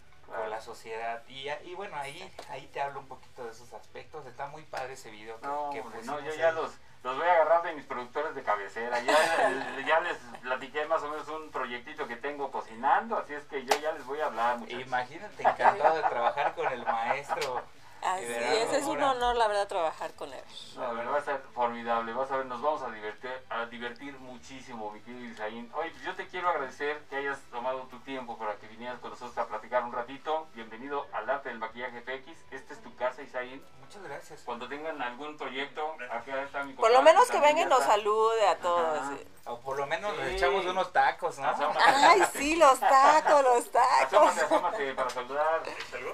la 0.50 0.62
sociedad 0.62 1.24
y, 1.28 1.50
y 1.50 1.76
bueno 1.76 1.98
ahí 1.98 2.34
ahí 2.50 2.66
te 2.68 2.80
hablo 2.80 3.02
un 3.02 3.08
poquito 3.08 3.44
de 3.44 3.52
esos 3.52 3.74
aspectos 3.74 4.26
está 4.26 4.48
muy 4.48 4.64
padre 4.64 4.94
ese 4.94 5.12
video 5.12 5.38
que, 5.42 5.48
No, 5.48 5.70
que 5.72 5.84
no, 6.06 6.22
yo 6.22 6.34
ya 6.34 6.50
ahí. 6.50 6.56
los, 6.56 6.72
los 7.04 7.18
voy 7.18 7.28
a 7.28 7.34
agarrar 7.34 7.64
de 7.64 7.74
mis 7.74 7.86
productores 7.86 8.36
de 8.36 8.44
cabecera. 8.44 9.00
Ya, 9.02 9.82
ya 9.86 10.00
les 10.02 10.18
platiqué 10.42 10.86
más 10.86 11.02
o 11.04 11.10
menos 11.10 11.28
un 11.28 11.50
proyectito 11.50 12.08
que 12.08 12.16
tengo 12.16 12.52
cocinando, 12.52 13.18
así 13.18 13.34
es 13.34 13.44
que 13.46 13.66
yo 13.66 13.78
ya 13.80 13.92
les 13.92 14.06
voy 14.06 14.20
a 14.22 14.28
hablar. 14.28 14.60
muchachos. 14.60 14.82
imagínate 14.82 15.42
encantado 15.42 15.96
de 15.96 16.04
trabajar 16.04 16.56
con 16.56 16.72
el 16.72 16.86
maestro 16.86 17.64
Así 18.02 18.26
es, 18.26 18.74
es 18.74 18.86
un 18.86 19.02
honor, 19.02 19.36
la 19.36 19.48
verdad, 19.48 19.68
trabajar 19.68 20.14
con 20.16 20.34
él. 20.34 20.44
La 20.76 20.92
verdad 20.92 21.14
va 21.14 21.18
a 21.18 21.22
ser 21.22 21.40
formidable, 21.54 22.14
vas 22.14 22.32
a 22.32 22.38
ver, 22.38 22.48
nos 22.48 22.62
vamos 22.62 22.82
a 22.82 22.90
divertir, 22.90 23.32
a 23.50 23.66
divertir 23.68 24.18
muchísimo, 24.20 24.92
mi 24.92 25.02
querido 25.02 25.26
Isaín. 25.26 25.72
Oye, 25.76 25.92
pues 25.92 26.04
yo 26.04 26.16
te 26.16 26.28
quiero 26.28 26.50
agradecer 26.50 27.00
que 27.10 27.18
hayas 27.18 27.40
tomado 27.52 27.82
tu 27.84 28.00
tiempo 28.00 28.38
para 28.38 28.56
que 28.56 28.68
vinieras 28.68 29.00
con 29.00 29.12
nosotros 29.12 29.38
a 29.38 29.48
platicar 29.48 29.84
un 29.84 29.92
ratito. 29.92 30.48
Bienvenido 30.56 31.06
al 31.14 31.30
arte 31.30 31.50
del 31.50 31.60
maquillaje 31.60 32.02
FX. 32.02 32.52
Esta 32.52 32.74
es 32.74 32.82
tu 32.82 32.96
casa, 32.96 33.22
Isaín. 33.22 33.64
Muchas 33.92 34.04
gracias 34.10 34.42
Cuando 34.46 34.68
tengan 34.70 35.02
algún 35.02 35.36
proyecto, 35.38 35.96
acá 36.10 36.44
está 36.44 36.64
mi 36.64 36.74
Por 36.74 36.92
lo 36.92 37.02
menos 37.02 37.26
que 37.28 37.34
también 37.34 37.56
venga 37.56 37.68
y 37.68 37.70
nos 37.70 37.84
salude 37.84 38.48
a 38.48 38.58
todos. 38.58 39.00
Ajá. 39.00 39.18
o 39.46 39.60
por 39.60 39.78
lo 39.78 39.86
menos 39.88 40.16
nos 40.18 40.28
Sí. 40.28 40.36
echamos 40.36 40.66
unos 40.66 40.94
tacos 40.94 41.38
no 41.40 41.54
Ay, 41.78 42.22
sí, 42.34 42.56
los 42.56 42.80
tacos, 42.80 43.44
los 43.44 43.70
tacos. 43.72 44.14
Asómate, 44.14 44.42
asómate 44.46 44.94
para 44.94 45.10
saludar. 45.10 45.62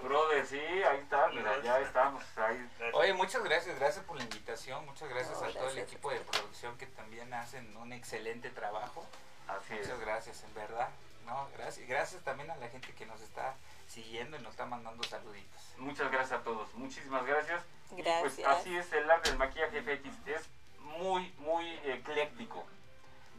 Brother, 0.01 0.45
sí, 0.45 0.57
ahí 0.59 0.99
está, 0.99 1.27
mira, 1.27 1.61
ya 1.61 1.79
estamos. 1.81 2.23
Ahí. 2.37 2.69
Oye, 2.93 3.13
muchas 3.13 3.43
gracias, 3.43 3.77
gracias 3.77 4.03
por 4.05 4.17
la 4.17 4.23
invitación, 4.23 4.85
muchas 4.85 5.09
gracias 5.09 5.39
No, 5.41 5.47
a 5.47 5.51
todo 5.53 5.69
el 5.69 5.77
equipo 5.79 6.09
de 6.09 6.19
producción 6.21 6.77
que 6.77 6.87
también 6.87 7.31
hacen 7.33 7.75
un 7.77 7.93
excelente 7.93 8.49
trabajo. 8.49 9.05
Así 9.47 9.75
es. 9.75 9.81
Muchas 9.87 9.99
gracias, 9.99 10.43
en 10.43 10.53
verdad. 10.55 10.89
No, 11.27 11.47
gracias, 11.57 11.87
gracias 11.87 12.23
también 12.23 12.49
a 12.49 12.55
la 12.55 12.69
gente 12.69 12.93
que 12.93 13.05
nos 13.05 13.21
está 13.21 13.53
siguiendo 13.87 14.37
y 14.37 14.41
nos 14.41 14.51
está 14.51 14.65
mandando 14.65 15.03
saluditos. 15.03 15.61
Muchas 15.77 16.09
gracias 16.09 16.39
a 16.39 16.43
todos, 16.43 16.73
muchísimas 16.75 17.25
gracias. 17.25 17.63
Y 17.91 18.01
Gracias. 18.01 18.21
pues 18.21 18.47
así 18.47 18.75
es 18.75 18.91
el 18.93 19.09
arte 19.09 19.29
del 19.29 19.37
maquillaje 19.37 19.81
FX, 19.81 20.27
es 20.27 20.49
muy, 20.79 21.33
muy 21.39 21.69
ecléctico. 21.85 22.65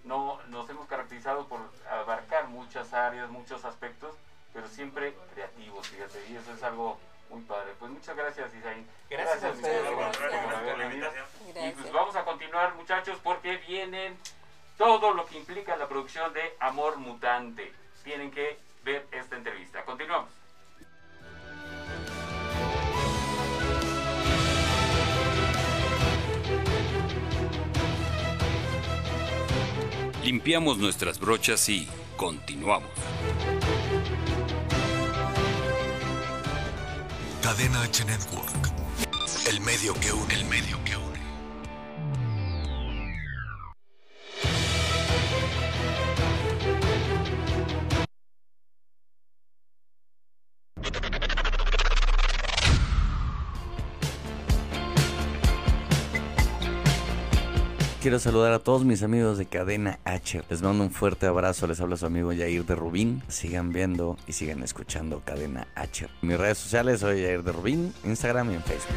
No, 0.05 0.41
nos 0.49 0.69
hemos 0.71 0.87
caracterizado 0.87 1.49
por 1.49 1.61
abarcar 1.91 2.49
muchas 2.49 2.93
áreas, 2.95 3.29
muchos 3.29 3.65
aspectos, 3.65 4.15
pero 4.53 4.69
siempre 4.69 5.15
creativos, 5.35 5.89
fíjate, 5.89 6.25
y 6.31 6.37
eso 6.37 6.53
es 6.53 6.63
algo 6.63 6.99
muy 7.31 7.43
padre. 7.43 7.75
Pues 7.79 7.91
muchas 7.91 8.17
gracias, 8.17 8.55
Isaín. 8.55 8.89
Gracias 9.11 9.45
a 9.45 9.51
ustedes, 9.51 9.97
gracias. 9.97 10.45
Por 10.45 10.55
haber 10.55 10.77
venido. 10.77 11.11
Y 11.47 11.53
Gracias. 11.53 11.75
pues 11.81 11.93
vamos 11.93 12.17
a 12.17 12.25
continuar, 12.25 12.75
muchachos, 12.75 13.19
porque 13.23 13.57
vienen 13.59 14.19
todo 14.79 15.13
lo 15.13 15.27
que 15.27 15.37
implica 15.37 15.77
la 15.77 15.89
producción 15.89 16.33
de 16.33 16.57
Amor 16.61 16.97
Mutante. 16.97 17.73
Tienen 18.05 18.31
que 18.31 18.59
ver 18.85 19.07
esta 19.11 19.37
entrevista. 19.37 19.85
Continuamos. 19.85 20.31
Limpiamos 30.23 30.79
nuestras 30.79 31.19
brochas 31.19 31.69
y 31.69 31.89
continuamos. 32.17 32.91
Cadena 37.43 37.83
H 37.83 38.05
Network. 38.05 38.69
El 39.49 39.61
medio 39.61 39.95
que 39.95 40.13
une, 40.13 40.35
el 40.35 40.45
medio 40.45 40.85
que 40.85 40.97
une. 40.97 40.98
Quiero 58.09 58.21
saludar 58.21 58.55
a 58.55 58.59
todos 58.59 58.87
mis 58.87 59.03
amigos 59.03 59.37
de 59.37 59.45
Cadena 59.45 59.99
H. 60.07 60.43
Les 60.49 60.63
mando 60.63 60.83
un 60.83 60.91
fuerte 60.91 61.27
abrazo. 61.27 61.67
Les 61.67 61.79
habla 61.79 61.99
su 61.99 62.07
amigo 62.07 62.33
Yair 62.33 62.65
de 62.65 62.75
Rubín. 62.75 63.23
Sigan 63.29 63.71
viendo 63.71 64.17
y 64.27 64.33
sigan 64.33 64.63
escuchando 64.63 65.21
Cadena 65.27 65.69
H. 65.75 66.09
Mis 66.23 66.39
redes 66.39 66.57
sociales 66.57 67.01
soy 67.01 67.21
Yair 67.21 67.43
de 67.43 67.53
Rubín, 67.53 67.93
Instagram 68.05 68.51
y 68.51 68.55
en 68.55 68.63
Facebook. 68.63 68.97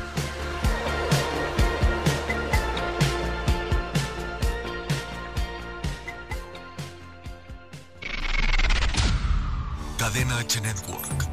Cadena 9.97 10.37
H 10.37 10.61
Network. 10.61 11.27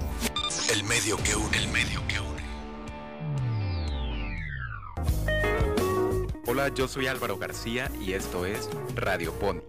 El 0.72 0.82
medio 0.82 1.16
que 1.18 1.36
une, 1.36 1.56
el 1.56 1.68
medio 1.68 2.04
que 2.08 2.18
une. 2.18 2.27
Hola, 6.50 6.72
yo 6.72 6.88
soy 6.88 7.06
Álvaro 7.08 7.36
García 7.36 7.90
y 8.00 8.14
esto 8.14 8.46
es 8.46 8.70
Radio 8.94 9.34
Pony. 9.34 9.60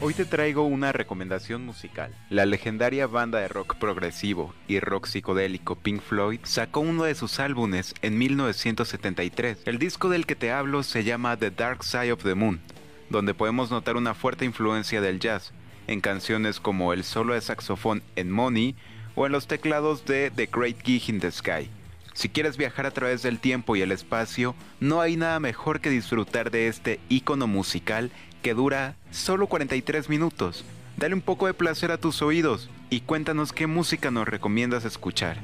Hoy 0.00 0.12
te 0.12 0.24
traigo 0.24 0.64
una 0.64 0.90
recomendación 0.90 1.64
musical. 1.64 2.12
La 2.30 2.46
legendaria 2.46 3.06
banda 3.06 3.38
de 3.38 3.46
rock 3.46 3.76
progresivo 3.76 4.56
y 4.66 4.80
rock 4.80 5.06
psicodélico 5.06 5.76
Pink 5.76 6.02
Floyd 6.02 6.40
sacó 6.42 6.80
uno 6.80 7.04
de 7.04 7.14
sus 7.14 7.38
álbumes 7.38 7.94
en 8.02 8.18
1973. 8.18 9.58
El 9.66 9.78
disco 9.78 10.08
del 10.08 10.26
que 10.26 10.34
te 10.34 10.50
hablo 10.50 10.82
se 10.82 11.04
llama 11.04 11.36
The 11.36 11.52
Dark 11.52 11.84
Side 11.84 12.10
of 12.10 12.24
the 12.24 12.34
Moon. 12.34 12.60
donde 13.08 13.34
podemos 13.34 13.70
notar 13.70 13.96
una 13.96 14.14
fuerte 14.14 14.44
influencia 14.46 15.00
del 15.00 15.20
jazz, 15.20 15.52
en 15.86 16.00
canciones 16.00 16.58
como 16.58 16.92
el 16.92 17.04
solo 17.04 17.34
de 17.34 17.40
saxofón 17.40 18.02
en 18.16 18.32
Money 18.32 18.74
o 19.14 19.26
en 19.26 19.32
los 19.32 19.46
teclados 19.46 20.04
de 20.04 20.30
The 20.30 20.46
Great 20.46 20.82
Gig 20.82 21.08
in 21.08 21.20
the 21.20 21.30
Sky. 21.30 21.68
Si 22.14 22.28
quieres 22.28 22.56
viajar 22.56 22.86
a 22.86 22.90
través 22.90 23.22
del 23.22 23.38
tiempo 23.38 23.74
y 23.74 23.82
el 23.82 23.90
espacio, 23.90 24.54
no 24.80 25.00
hay 25.00 25.16
nada 25.16 25.40
mejor 25.40 25.80
que 25.80 25.90
disfrutar 25.90 26.50
de 26.50 26.68
este 26.68 27.00
icono 27.08 27.46
musical 27.46 28.10
que 28.42 28.54
dura 28.54 28.96
solo 29.10 29.46
43 29.46 30.08
minutos. 30.08 30.64
Dale 30.96 31.14
un 31.14 31.22
poco 31.22 31.46
de 31.46 31.54
placer 31.54 31.90
a 31.90 31.98
tus 31.98 32.20
oídos 32.20 32.68
y 32.90 33.00
cuéntanos 33.00 33.52
qué 33.52 33.66
música 33.66 34.10
nos 34.10 34.28
recomiendas 34.28 34.84
escuchar. 34.84 35.38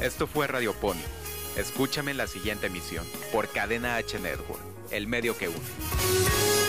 Esto 0.00 0.26
fue 0.26 0.46
Radio 0.46 0.72
Pony. 0.74 1.02
Escúchame 1.56 2.12
en 2.12 2.16
la 2.16 2.26
siguiente 2.26 2.68
emisión 2.68 3.04
por 3.32 3.48
Cadena 3.48 3.96
H 3.96 4.18
Network, 4.18 4.62
el 4.90 5.06
medio 5.06 5.36
que 5.36 5.48
une. 5.48 6.61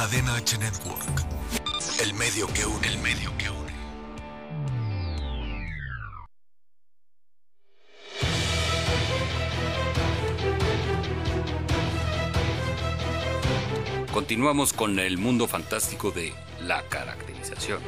Cadena 0.00 0.34
H 0.36 0.56
Network. 0.56 1.26
El 2.02 2.14
medio 2.14 2.46
que 2.54 2.64
une. 2.64 2.86
El 2.88 2.98
medio 3.00 3.36
que 3.36 3.50
une. 3.50 3.70
Continuamos 14.10 14.72
con 14.72 14.98
el 14.98 15.18
mundo 15.18 15.46
fantástico 15.46 16.10
de 16.10 16.32
la 16.62 16.82
caracterización. 16.88 17.82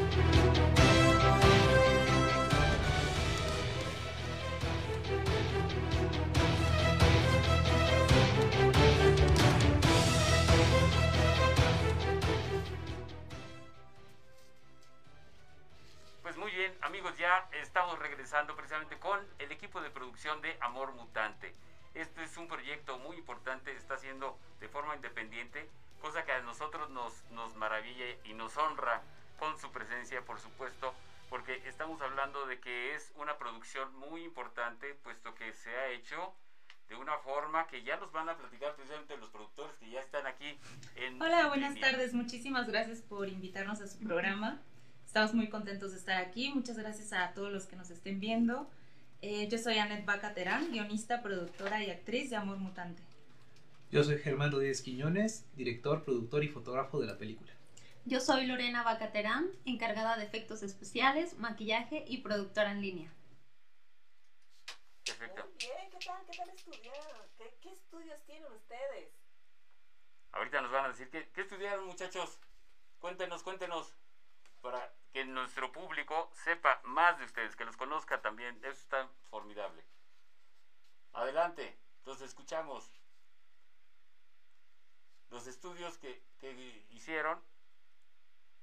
Muy 16.43 16.51
bien, 16.51 16.75
amigos, 16.81 17.17
ya 17.19 17.49
estamos 17.53 17.97
regresando 18.01 18.57
precisamente 18.57 18.99
con 18.99 19.21
el 19.39 19.53
equipo 19.53 19.81
de 19.81 19.91
producción 19.91 20.43
de 20.43 20.57
Amor 20.61 20.93
Mutante. 20.93 21.55
Este 21.95 22.25
es 22.25 22.37
un 22.37 22.49
proyecto 22.49 22.99
muy 22.99 23.17
importante, 23.17 23.71
está 23.77 23.95
haciendo 23.95 24.37
de 24.59 24.69
forma 24.69 24.97
independiente, 24.97 25.69
cosa 26.01 26.25
que 26.25 26.33
a 26.33 26.41
nosotros 26.41 26.91
nos, 26.91 27.23
nos 27.31 27.55
maravilla 27.55 28.07
y 28.25 28.33
nos 28.35 28.57
honra 28.57 29.03
con 29.39 29.57
su 29.57 29.71
presencia, 29.71 30.23
por 30.23 30.41
supuesto, 30.41 30.93
porque 31.31 31.63
estamos 31.69 32.01
hablando 32.01 32.45
de 32.47 32.59
que 32.59 32.97
es 32.97 33.13
una 33.15 33.39
producción 33.39 33.95
muy 33.95 34.25
importante, 34.25 34.97
puesto 35.05 35.37
que 35.37 35.53
se 35.53 35.71
ha 35.71 35.91
hecho 35.91 36.35
de 36.89 36.97
una 36.97 37.19
forma 37.19 37.69
que 37.69 37.85
ya 37.85 37.99
nos 37.99 38.11
van 38.11 38.29
a 38.29 38.37
platicar 38.37 38.75
precisamente 38.75 39.17
los 39.17 39.31
productores 39.31 39.77
que 39.79 39.91
ya 39.91 40.01
están 40.01 40.27
aquí 40.27 40.59
en 40.97 41.23
Hola, 41.23 41.47
buenas 41.47 41.75
línea. 41.75 41.93
tardes. 41.93 42.13
Muchísimas 42.13 42.67
gracias 42.67 43.01
por 43.01 43.29
invitarnos 43.29 43.81
a 43.81 43.87
su 43.87 44.01
programa. 44.01 44.61
Estamos 45.13 45.35
muy 45.35 45.51
contentos 45.51 45.93
de 45.93 45.99
estar 45.99 46.17
aquí. 46.17 46.51
Muchas 46.55 46.79
gracias 46.79 47.13
a 47.13 47.35
todos 47.35 47.53
los 47.53 47.67
que 47.67 47.77
nos 47.77 47.91
estén 47.91 48.19
viendo. 48.19 48.67
Eh, 49.21 49.47
yo 49.47 49.59
soy 49.59 49.77
Anet 49.77 50.07
Baca 50.07 50.33
Terán, 50.33 50.73
guionista, 50.73 51.23
productora 51.23 51.85
y 51.85 51.91
actriz 51.91 52.31
de 52.31 52.37
Amor 52.37 52.57
Mutante. 52.57 53.03
Yo 53.91 54.03
soy 54.05 54.17
Germán 54.17 54.51
Rodríguez 54.51 54.81
Quiñones, 54.81 55.45
director, 55.55 56.03
productor 56.03 56.45
y 56.45 56.49
fotógrafo 56.49 56.99
de 56.99 57.09
la 57.09 57.19
película. 57.19 57.53
Yo 58.07 58.21
soy 58.21 58.47
Lorena 58.47 58.85
Bacaterán, 58.85 59.51
encargada 59.67 60.17
de 60.17 60.25
efectos 60.25 60.63
especiales, 60.63 61.39
maquillaje 61.39 62.07
y 62.09 62.23
productora 62.23 62.73
en 62.73 62.81
línea. 62.81 63.13
Perfecto. 65.05 65.45
Muy 65.45 65.59
bien, 65.59 65.91
¿qué 65.91 66.07
tal? 66.07 66.25
¿Qué 66.25 66.39
tal 66.39 66.49
estudiaron? 66.49 67.29
¿Qué, 67.37 67.55
qué 67.61 67.73
estudios 67.75 68.19
tienen 68.25 68.51
ustedes? 68.51 69.11
Ahorita 70.33 70.63
nos 70.63 70.73
van 70.73 70.87
a 70.87 70.89
decir 70.89 71.11
qué, 71.11 71.29
qué 71.35 71.43
estudiaron 71.43 71.85
muchachos. 71.85 72.39
Cuéntenos, 72.99 73.43
cuéntenos. 73.43 73.93
Para 74.63 74.93
que 75.13 75.25
nuestro 75.27 75.71
público 75.73 76.31
sepa 76.33 76.81
más 76.85 77.19
de 77.19 77.27
ustedes, 77.27 77.55
que 77.55 77.65
los 77.65 77.77
conozca 77.77 78.23
también. 78.23 78.57
Eso 78.63 78.81
está 78.81 79.09
formidable. 79.31 79.83
Adelante, 81.13 81.77
los 82.07 82.23
escuchamos. 82.23 82.91
Los 85.31 85.47
estudios 85.47 85.99
que, 85.99 86.23
que 86.41 86.87
hicieron 86.91 87.39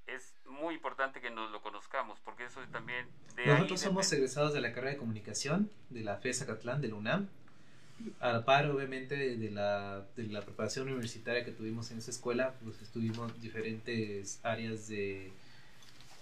es 0.08 0.34
muy 0.46 0.76
importante 0.76 1.22
que 1.22 1.30
nos 1.30 1.52
lo 1.52 1.62
conozcamos, 1.62 2.20
porque 2.22 2.46
eso 2.46 2.62
también 2.72 3.08
de 3.36 3.44
ahí 3.44 3.50
Nosotros 3.50 3.82
somos 3.82 4.06
depende. 4.06 4.26
egresados 4.26 4.54
de 4.54 4.62
la 4.62 4.74
carrera 4.74 4.92
de 4.94 4.98
comunicación 4.98 5.70
de 5.90 6.02
la 6.02 6.18
FES 6.18 6.44
Acatlán, 6.44 6.82
de 6.82 6.88
la 6.88 6.96
UNAM. 6.96 7.30
A 8.22 8.32
la 8.32 8.46
par, 8.46 8.66
obviamente, 8.72 9.16
de 9.16 9.52
la, 9.52 10.06
de 10.16 10.24
la 10.24 10.42
preparación 10.42 10.88
universitaria 10.88 11.44
que 11.44 11.52
tuvimos 11.52 11.92
en 11.92 11.98
esa 11.98 12.12
escuela, 12.12 12.54
pues 12.64 12.82
estuvimos 12.82 13.40
diferentes 13.42 14.40
áreas 14.44 14.88
de, 14.88 15.34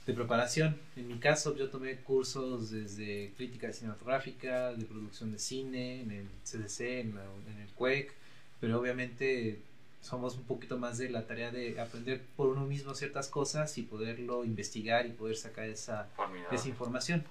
de 0.08 0.14
preparación. 0.14 0.78
En 0.96 1.08
mi 1.10 1.20
caso, 1.20 1.56
yo 1.56 1.70
tomé 1.70 1.98
cursos 1.98 2.72
desde 2.72 3.34
crítica 3.36 3.72
cinematográfica, 3.74 4.74
de 4.74 4.86
producción 4.86 5.34
de 5.34 5.38
cine, 5.40 6.02
en 6.02 6.12
el 6.12 6.28
CDC, 6.46 7.02
en, 7.02 7.16
la- 7.16 7.26
en 7.52 7.60
el 7.62 7.68
CUEC, 7.74 8.14
pero 8.62 8.80
obviamente 8.80 9.60
somos 10.02 10.36
un 10.36 10.44
poquito 10.44 10.78
más 10.80 10.98
de 10.98 11.10
la 11.10 11.28
tarea 11.28 11.52
de 11.52 11.80
aprender 11.82 12.22
por 12.38 12.48
uno 12.48 12.66
mismo 12.66 12.96
ciertas 12.96 13.28
cosas 13.28 13.78
y 13.78 13.84
poderlo 13.84 14.46
investigar 14.46 15.06
y 15.06 15.10
poder 15.10 15.36
sacar 15.36 15.66
esa, 15.68 16.08
esa 16.56 16.70
información. 16.70 17.24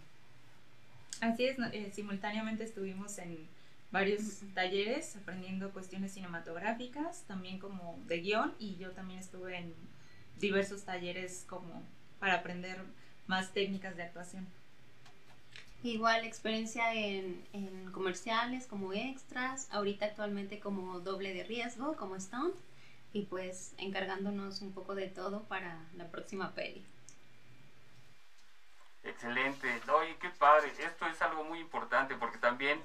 Así 1.22 1.46
es, 1.46 1.58
no- 1.58 1.66
eh, 1.68 1.90
simultáneamente 1.94 2.62
estuvimos 2.64 3.16
en 3.18 3.38
varios 3.90 4.20
talleres 4.52 5.16
aprendiendo 5.16 5.70
cuestiones 5.70 6.12
cinematográficas, 6.12 7.22
también 7.26 7.58
como 7.58 7.98
de 8.06 8.20
guion, 8.20 8.52
y 8.58 8.76
yo 8.76 8.90
también 8.90 9.20
estuve 9.20 9.56
en 9.56 9.72
diversos 10.38 10.82
talleres 10.84 11.46
como 11.48 11.82
para 12.18 12.34
aprender 12.34 12.78
más 13.26 13.52
técnicas 13.52 13.96
de 13.96 14.04
actuación. 14.04 14.46
Igual 15.82 16.24
experiencia 16.24 16.94
en, 16.94 17.46
en 17.52 17.92
comerciales 17.92 18.66
como 18.66 18.92
extras, 18.92 19.68
ahorita 19.70 20.06
actualmente 20.06 20.58
como 20.58 21.00
doble 21.00 21.32
de 21.34 21.44
riesgo, 21.44 21.96
como 21.96 22.18
stunt, 22.18 22.54
y 23.12 23.22
pues 23.22 23.74
encargándonos 23.78 24.60
un 24.62 24.72
poco 24.72 24.94
de 24.94 25.08
todo 25.08 25.44
para 25.44 25.78
la 25.96 26.08
próxima 26.08 26.54
peli. 26.54 26.84
Excelente. 29.02 29.68
Oye, 29.90 30.16
qué 30.20 30.30
padre. 30.30 30.72
Esto 30.78 31.06
es 31.06 31.22
algo 31.22 31.44
muy 31.44 31.60
importante 31.60 32.14
porque 32.16 32.38
también, 32.38 32.80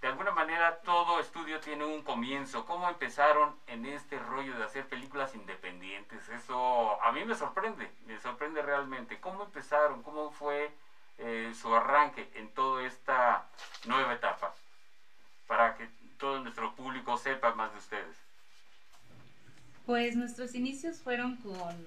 de 0.00 0.08
alguna 0.08 0.30
manera, 0.30 0.78
todo 0.84 1.20
estudio 1.20 1.58
tiene 1.60 1.84
un 1.84 2.02
comienzo. 2.02 2.66
¿Cómo 2.66 2.88
empezaron 2.88 3.56
en 3.66 3.86
este 3.86 4.18
rollo 4.18 4.56
de 4.56 4.64
hacer 4.64 4.86
películas 4.86 5.34
independientes? 5.34 6.28
Eso 6.28 7.02
a 7.02 7.12
mí 7.12 7.24
me 7.24 7.34
sorprende, 7.34 7.90
me 8.06 8.20
sorprende 8.20 8.62
realmente. 8.62 9.18
¿Cómo 9.20 9.44
empezaron? 9.44 10.02
¿Cómo 10.02 10.30
fue 10.30 10.70
eh, 11.18 11.52
su 11.58 11.74
arranque 11.74 12.30
en 12.34 12.52
toda 12.52 12.86
esta 12.86 13.46
nueva 13.86 14.12
etapa? 14.12 14.54
Para 15.46 15.76
que 15.76 15.88
todo 16.18 16.40
nuestro 16.40 16.74
público 16.74 17.16
sepa 17.16 17.54
más 17.54 17.72
de 17.72 17.78
ustedes. 17.78 18.16
Pues 19.86 20.14
nuestros 20.16 20.54
inicios 20.54 21.00
fueron 21.00 21.36
con, 21.36 21.86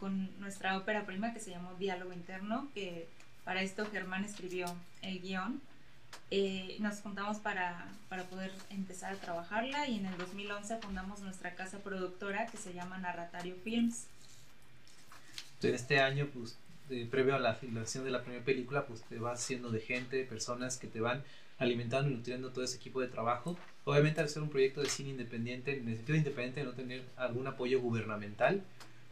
con 0.00 0.40
nuestra 0.40 0.76
ópera 0.76 1.04
prima 1.04 1.34
que 1.34 1.40
se 1.40 1.50
llamó 1.50 1.74
Diálogo 1.74 2.12
Interno, 2.12 2.68
que 2.72 3.08
para 3.44 3.62
esto 3.62 3.86
Germán 3.90 4.24
escribió 4.24 4.66
el 5.02 5.20
guion. 5.20 5.60
Eh, 6.30 6.76
nos 6.80 7.00
juntamos 7.00 7.38
para, 7.38 7.86
para 8.08 8.24
poder 8.24 8.50
empezar 8.70 9.12
a 9.12 9.16
trabajarla 9.16 9.88
y 9.88 9.98
en 9.98 10.06
el 10.06 10.16
2011 10.16 10.78
fundamos 10.78 11.20
nuestra 11.20 11.54
casa 11.54 11.78
productora 11.78 12.46
que 12.46 12.56
se 12.56 12.72
llama 12.72 12.98
Narratario 12.98 13.54
Films. 13.62 14.06
En 15.62 15.74
este 15.74 16.00
año, 16.00 16.28
pues, 16.34 16.56
eh, 16.90 17.06
previo 17.10 17.34
a 17.36 17.38
la 17.38 17.54
filmación 17.54 18.04
de 18.04 18.10
la 18.10 18.22
primera 18.22 18.44
película, 18.44 18.86
pues 18.86 19.02
te 19.02 19.18
vas 19.18 19.40
haciendo 19.40 19.70
de 19.70 19.80
gente, 19.80 20.16
de 20.16 20.24
personas 20.24 20.76
que 20.78 20.86
te 20.88 21.00
van 21.00 21.22
alimentando 21.58 22.10
y 22.10 22.14
nutriendo 22.14 22.50
todo 22.50 22.64
ese 22.64 22.76
equipo 22.78 23.00
de 23.00 23.06
trabajo. 23.08 23.56
Obviamente 23.84 24.20
al 24.20 24.28
ser 24.28 24.42
un 24.42 24.50
proyecto 24.50 24.80
de 24.80 24.88
cine 24.88 25.10
independiente, 25.10 25.76
en 25.78 25.88
el 25.88 25.96
sentido 25.96 26.18
independiente 26.18 26.60
de 26.60 26.66
no 26.66 26.72
tener 26.72 27.04
algún 27.16 27.46
apoyo 27.46 27.80
gubernamental, 27.80 28.62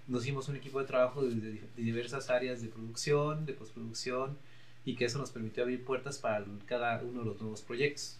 nos 0.09 0.22
hicimos 0.24 0.48
un 0.48 0.57
equipo 0.57 0.80
de 0.80 0.86
trabajo 0.86 1.22
de, 1.22 1.34
de- 1.34 1.53
de 1.53 1.82
diversas 1.82 2.30
áreas 2.30 2.61
de 2.62 2.68
producción, 2.68 3.46
de 3.46 3.53
postproducción, 3.53 4.36
y 4.85 4.97
que 4.97 5.05
eso 5.05 5.18
nos 5.18 5.31
permitió 5.31 5.62
abrir 5.62 5.85
puertas 5.85 6.18
para 6.18 6.45
cada 6.66 7.03
uno 7.03 7.20
de 7.20 7.26
los 7.26 7.41
nuevos 7.41 7.62
proyectos. 7.62 8.18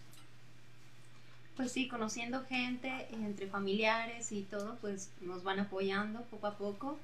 Pues 1.55 1.71
sí, 1.71 1.87
conociendo 1.87 2.43
gente, 2.45 2.89
entre 3.11 3.47
familiares 3.47 4.31
y 4.31 4.43
todo, 4.43 4.77
pues 4.81 5.11
nos 5.21 5.43
van 5.43 5.59
apoyando 5.59 6.21
poco 6.23 6.47
a 6.47 6.57
poco. 6.57 6.97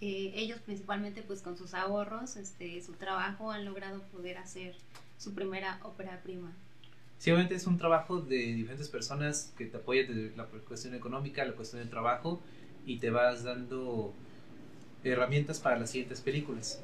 Eh, 0.00 0.32
ellos 0.34 0.60
principalmente 0.60 1.22
pues 1.22 1.40
con 1.40 1.56
sus 1.56 1.72
ahorros, 1.72 2.36
este, 2.36 2.82
su 2.82 2.92
trabajo 2.92 3.50
han 3.50 3.64
logrado 3.64 4.02
poder 4.12 4.36
hacer 4.36 4.76
su 5.18 5.34
primera 5.34 5.80
ópera 5.82 6.20
prima. 6.22 6.52
Sí, 7.18 7.30
obviamente 7.30 7.54
es 7.54 7.66
un 7.66 7.78
trabajo 7.78 8.20
de 8.20 8.36
diferentes 8.36 8.90
personas 8.90 9.54
que 9.56 9.64
te 9.64 9.78
apoyan 9.78 10.06
desde 10.08 10.36
la 10.36 10.44
cuestión 10.44 10.94
económica, 10.94 11.44
la 11.46 11.54
cuestión 11.54 11.82
de 11.82 11.88
trabajo 11.88 12.42
y 12.84 12.98
te 12.98 13.08
vas 13.10 13.42
dando 13.42 14.12
herramientas 15.02 15.58
para 15.58 15.78
las 15.78 15.90
siguientes 15.90 16.20
películas. 16.20 16.82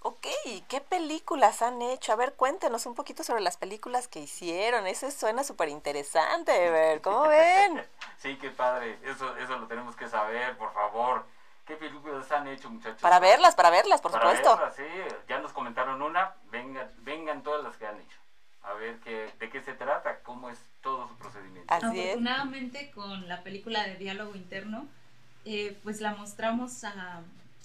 Ok, 0.00 0.26
¿qué 0.68 0.80
películas 0.80 1.60
han 1.60 1.82
hecho? 1.82 2.12
A 2.12 2.16
ver, 2.16 2.34
cuéntenos 2.34 2.86
un 2.86 2.94
poquito 2.94 3.24
sobre 3.24 3.40
las 3.40 3.56
películas 3.56 4.06
que 4.06 4.20
hicieron. 4.20 4.86
Eso 4.86 5.10
suena 5.10 5.42
súper 5.42 5.68
interesante, 5.68 6.52
ver, 6.70 7.00
¿cómo 7.00 7.22
ven? 7.28 7.82
sí, 8.18 8.36
qué 8.40 8.50
padre. 8.50 8.98
Eso, 9.02 9.36
eso 9.36 9.58
lo 9.58 9.66
tenemos 9.66 9.96
que 9.96 10.08
saber, 10.08 10.56
por 10.56 10.72
favor. 10.72 11.26
¿Qué 11.66 11.76
películas 11.76 12.30
han 12.32 12.48
hecho, 12.48 12.70
muchachos? 12.70 13.02
Para 13.02 13.18
verlas, 13.18 13.54
para 13.54 13.70
verlas, 13.70 14.00
por 14.00 14.12
Para 14.12 14.24
supuesto. 14.36 14.56
verlas, 14.56 14.76
sí. 14.76 15.16
Ya 15.28 15.38
nos 15.40 15.52
comentaron 15.52 16.00
una. 16.00 16.34
Vengan, 16.50 16.90
vengan 16.98 17.42
todas 17.42 17.62
las 17.62 17.76
que 17.76 17.86
han 17.86 18.00
hecho. 18.00 18.16
A 18.62 18.72
ver 18.74 18.98
qué, 19.00 19.30
de 19.38 19.50
qué 19.50 19.62
se 19.62 19.74
trata, 19.74 20.20
cómo 20.22 20.48
es 20.48 20.58
todo 20.82 21.08
su 21.08 21.16
procedimiento. 21.16 21.72
Afortunadamente 21.74 22.90
con 22.92 23.28
la 23.28 23.42
película 23.42 23.82
de 23.84 23.96
diálogo 23.96 24.34
interno, 24.34 24.86
eh, 25.44 25.78
pues 25.82 26.00
la 26.00 26.14
mostramos 26.14 26.84
a, 26.84 27.20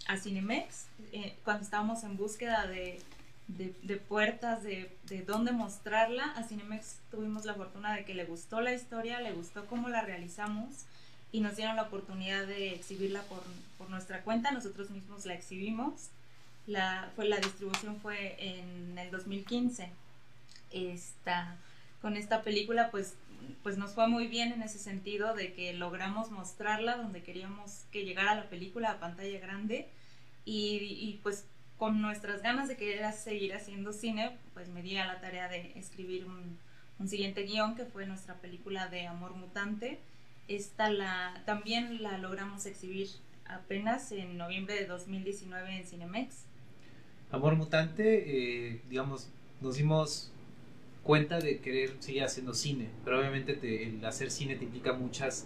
a 0.07 0.17
Cinemex 0.17 0.87
eh, 1.11 1.35
cuando 1.43 1.63
estábamos 1.63 2.03
en 2.03 2.17
búsqueda 2.17 2.67
de, 2.67 2.99
de, 3.47 3.73
de 3.83 3.97
puertas, 3.97 4.63
de, 4.63 4.95
de 5.07 5.21
dónde 5.23 5.51
mostrarla. 5.51 6.31
A 6.35 6.43
Cinemex 6.43 6.97
tuvimos 7.11 7.45
la 7.45 7.53
fortuna 7.53 7.95
de 7.95 8.05
que 8.05 8.13
le 8.13 8.25
gustó 8.25 8.61
la 8.61 8.73
historia, 8.73 9.21
le 9.21 9.31
gustó 9.31 9.65
cómo 9.67 9.89
la 9.89 10.01
realizamos 10.01 10.85
y 11.31 11.39
nos 11.39 11.55
dieron 11.55 11.75
la 11.75 11.83
oportunidad 11.83 12.45
de 12.45 12.73
exhibirla 12.73 13.21
por, 13.23 13.43
por 13.77 13.89
nuestra 13.89 14.21
cuenta. 14.21 14.51
Nosotros 14.51 14.89
mismos 14.91 15.25
la 15.25 15.33
exhibimos. 15.33 16.09
La, 16.67 17.09
fue, 17.15 17.25
la 17.25 17.37
distribución 17.37 17.99
fue 17.99 18.35
en 18.39 18.97
el 18.97 19.11
2015. 19.11 19.89
Esta, 20.71 21.57
con 22.01 22.17
esta 22.17 22.41
película 22.43 22.91
pues, 22.91 23.15
pues 23.63 23.77
nos 23.77 23.93
fue 23.93 24.07
muy 24.07 24.27
bien 24.27 24.51
en 24.51 24.61
ese 24.61 24.79
sentido 24.79 25.33
de 25.33 25.53
que 25.53 25.73
logramos 25.73 26.31
mostrarla 26.31 26.97
donde 26.97 27.23
queríamos 27.23 27.85
que 27.91 28.05
llegara 28.05 28.35
la 28.35 28.49
película 28.49 28.91
a 28.91 28.99
pantalla 28.99 29.39
grande 29.39 29.89
y, 30.45 31.19
pues 31.23 31.45
con 31.77 32.01
nuestras 32.01 32.41
ganas 32.41 32.67
de 32.67 32.77
querer 32.77 33.11
seguir 33.13 33.53
haciendo 33.53 33.93
cine 33.93 34.37
pues 34.53 34.69
me 34.69 34.81
di 34.81 34.97
a 34.97 35.05
la 35.05 35.21
tarea 35.21 35.47
de 35.47 35.73
escribir 35.75 36.25
un, 36.25 36.57
un 36.99 37.07
siguiente 37.07 37.43
guion 37.43 37.75
que 37.75 37.85
fue 37.85 38.05
nuestra 38.05 38.35
película 38.35 38.87
de 38.87 39.07
Amor 39.07 39.35
Mutante. 39.35 39.99
Esta 40.47 40.89
la, 40.89 41.41
también 41.45 42.03
la 42.03 42.17
logramos 42.17 42.65
exhibir 42.65 43.09
apenas 43.45 44.11
en 44.11 44.37
noviembre 44.37 44.75
de 44.75 44.85
2019 44.85 45.77
en 45.77 45.85
Cinemex. 45.85 46.45
Amor 47.31 47.55
Mutante, 47.55 48.73
eh, 48.73 48.81
digamos, 48.89 49.29
nos 49.59 49.77
dimos 49.77 50.31
cuenta 51.03 51.39
de 51.39 51.59
querer 51.59 51.95
seguir 51.99 52.23
haciendo 52.23 52.53
cine, 52.53 52.89
pero 53.03 53.19
obviamente 53.19 53.53
te- 53.55 53.85
el 53.87 54.03
hacer 54.05 54.31
cine 54.31 54.55
te 54.55 54.63
implica 54.65 54.93
muchas, 54.93 55.45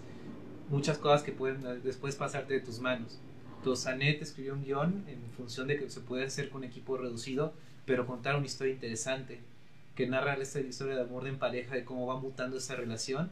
muchas 0.70 0.98
cosas 0.98 1.24
que 1.24 1.32
pueden 1.32 1.62
después 1.84 2.16
pasarte 2.16 2.54
de 2.54 2.60
tus 2.62 2.80
manos. 2.80 3.20
Entonces, 3.58 3.88
Anet 3.88 4.22
escribió 4.22 4.54
un 4.54 4.64
guion 4.64 5.04
en 5.08 5.20
función 5.36 5.68
de 5.68 5.78
que 5.78 5.90
se 5.90 6.00
puede 6.02 6.26
hacer 6.26 6.50
con 6.50 6.64
equipo 6.64 6.98
reducido, 6.98 7.54
pero 7.86 8.06
contar 8.06 8.36
una 8.36 8.46
historia 8.46 8.74
interesante, 8.74 9.40
que 9.96 10.08
narra 10.08 10.36
esta 10.36 10.60
historia 10.60 10.96
de 10.96 11.02
amor 11.02 11.24
de 11.24 11.30
en 11.30 11.40
pareja, 11.40 11.74
de 11.76 11.84
cómo 11.84 12.06
va 12.06 12.20
mutando 12.20 12.58
esa 12.58 12.76
relación. 12.76 13.32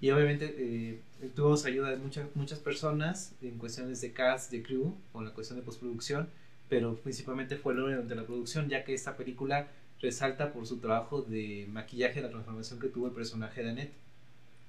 Y 0.00 0.10
obviamente 0.10 0.54
eh, 0.58 1.00
tuvimos 1.34 1.64
ayuda 1.64 1.90
de 1.90 1.96
muchas, 1.96 2.26
muchas 2.34 2.58
personas 2.58 3.34
en 3.40 3.56
cuestiones 3.56 4.00
de 4.02 4.12
cast, 4.12 4.50
de 4.52 4.62
crew, 4.62 4.94
en 5.14 5.24
la 5.24 5.30
cuestión 5.32 5.58
de 5.58 5.64
postproducción, 5.64 6.28
pero 6.68 6.96
principalmente 6.96 7.56
fue 7.56 7.74
Lore 7.74 8.02
de 8.02 8.14
la 8.14 8.24
producción, 8.26 8.68
ya 8.68 8.84
que 8.84 8.92
esta 8.92 9.16
película 9.16 9.68
resalta 10.00 10.52
por 10.52 10.66
su 10.66 10.78
trabajo 10.78 11.22
de 11.22 11.66
maquillaje, 11.70 12.20
la 12.20 12.30
transformación 12.30 12.80
que 12.80 12.88
tuvo 12.88 13.06
el 13.06 13.12
personaje 13.12 13.62
de 13.62 13.70
Annette. 13.70 13.94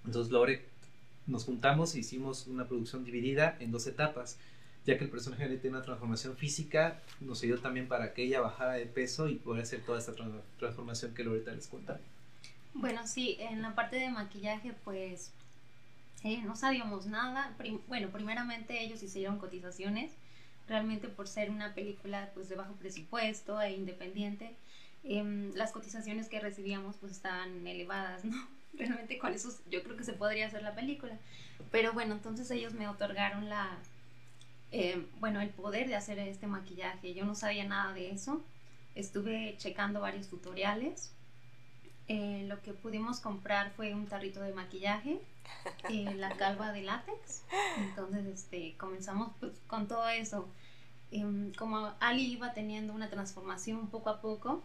Entonces 0.05 0.31
Lore 0.31 0.65
nos 1.25 1.43
juntamos 1.43 1.93
e 1.95 1.99
hicimos 1.99 2.47
una 2.47 2.67
producción 2.67 3.03
dividida 3.03 3.57
en 3.59 3.71
dos 3.71 3.87
etapas, 3.87 4.37
ya 4.85 4.97
que 4.97 5.03
el 5.03 5.09
personaje 5.09 5.43
de 5.43 5.49
Annette 5.49 5.61
tiene 5.63 5.75
una 5.77 5.85
transformación 5.85 6.37
física, 6.37 7.01
nos 7.19 7.43
ayudó 7.43 7.59
también 7.59 7.87
para 7.89 8.13
que 8.13 8.23
ella 8.23 8.39
bajara 8.39 8.73
de 8.73 8.85
peso 8.85 9.27
y 9.27 9.35
poder 9.35 9.63
hacer 9.63 9.81
toda 9.81 9.99
esta 9.99 10.13
tra- 10.13 10.41
transformación 10.59 11.13
que 11.13 11.23
Loreta 11.25 11.51
les 11.51 11.67
cuenta. 11.67 11.99
Bueno, 12.73 13.05
sí, 13.05 13.37
en 13.39 13.61
la 13.61 13.75
parte 13.75 13.97
de 13.97 14.09
maquillaje, 14.09 14.73
pues 14.85 15.31
eh, 16.23 16.41
no 16.43 16.55
sabíamos 16.55 17.05
nada. 17.07 17.53
Bueno, 17.87 18.09
primeramente 18.09 18.81
ellos 18.81 19.03
hicieron 19.03 19.39
cotizaciones, 19.39 20.11
realmente 20.69 21.09
por 21.09 21.27
ser 21.27 21.49
una 21.49 21.73
película 21.73 22.29
pues 22.33 22.47
de 22.49 22.55
bajo 22.55 22.73
presupuesto 22.75 23.61
e 23.61 23.73
independiente, 23.73 24.55
em, 25.03 25.53
las 25.55 25.71
cotizaciones 25.71 26.29
que 26.29 26.39
recibíamos 26.39 26.97
pues 26.97 27.11
estaban 27.13 27.65
elevadas, 27.65 28.25
¿no? 28.25 28.35
Realmente 28.73 29.17
con 29.17 29.33
eso 29.33 29.49
yo 29.69 29.83
creo 29.83 29.97
que 29.97 30.03
se 30.03 30.13
podría 30.13 30.47
hacer 30.47 30.61
la 30.63 30.75
película. 30.75 31.17
Pero 31.71 31.93
bueno, 31.93 32.13
entonces 32.13 32.49
ellos 32.51 32.73
me 32.73 32.87
otorgaron 32.87 33.49
la, 33.49 33.77
eh, 34.71 35.07
bueno, 35.19 35.41
el 35.41 35.49
poder 35.49 35.87
de 35.87 35.95
hacer 35.95 36.19
este 36.19 36.47
maquillaje. 36.47 37.13
Yo 37.13 37.25
no 37.25 37.35
sabía 37.35 37.65
nada 37.65 37.93
de 37.93 38.11
eso. 38.11 38.43
Estuve 38.95 39.55
checando 39.57 40.01
varios 40.01 40.27
tutoriales. 40.27 41.13
Eh, 42.07 42.45
lo 42.47 42.61
que 42.61 42.73
pudimos 42.73 43.19
comprar 43.19 43.71
fue 43.71 43.93
un 43.93 44.07
tarrito 44.07 44.41
de 44.41 44.53
maquillaje, 44.53 45.19
la 45.89 46.29
calva 46.37 46.71
de 46.71 46.83
látex. 46.83 47.43
Entonces, 47.77 48.25
este, 48.25 48.75
comenzamos 48.77 49.33
pues, 49.39 49.53
con 49.67 49.87
todo 49.87 50.07
eso. 50.09 50.47
Em, 51.11 51.53
como 51.53 51.93
Ali 51.99 52.31
iba 52.31 52.53
teniendo 52.53 52.93
una 52.93 53.09
transformación 53.09 53.87
poco 53.89 54.09
a 54.09 54.21
poco, 54.21 54.63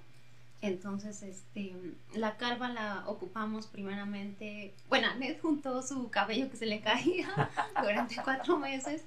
entonces 0.62 1.22
este, 1.24 1.74
la 2.14 2.36
calva 2.36 2.68
la 2.68 3.02
ocupamos 3.08 3.66
primeramente. 3.66 4.72
Bueno, 4.88 5.12
Ned 5.16 5.40
juntó 5.42 5.82
su 5.82 6.08
cabello 6.08 6.48
que 6.48 6.56
se 6.56 6.66
le 6.66 6.80
caía 6.80 7.28
durante 7.82 8.16
cuatro 8.22 8.58
meses. 8.58 9.02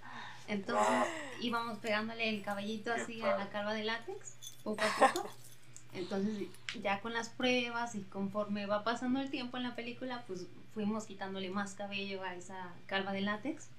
Entonces 0.49 1.07
íbamos 1.41 1.79
pegándole 1.79 2.29
el 2.29 2.43
cabellito 2.43 2.91
así 2.93 3.21
a 3.21 3.37
la 3.37 3.49
calva 3.49 3.73
de 3.73 3.85
látex, 3.85 4.35
poco 4.63 4.83
a 4.83 5.07
poco. 5.13 5.29
Entonces 5.93 6.49
ya 6.81 6.99
con 6.99 7.13
las 7.13 7.29
pruebas 7.29 7.95
y 7.95 8.01
conforme 8.01 8.65
va 8.65 8.83
pasando 8.83 9.21
el 9.21 9.31
tiempo 9.31 9.55
en 9.55 9.63
la 9.63 9.75
película, 9.75 10.25
pues 10.27 10.47
fuimos 10.73 11.05
quitándole 11.05 11.49
más 11.49 11.73
cabello 11.73 12.21
a 12.21 12.35
esa 12.35 12.73
calva 12.85 13.13
de 13.13 13.21
látex. 13.21 13.69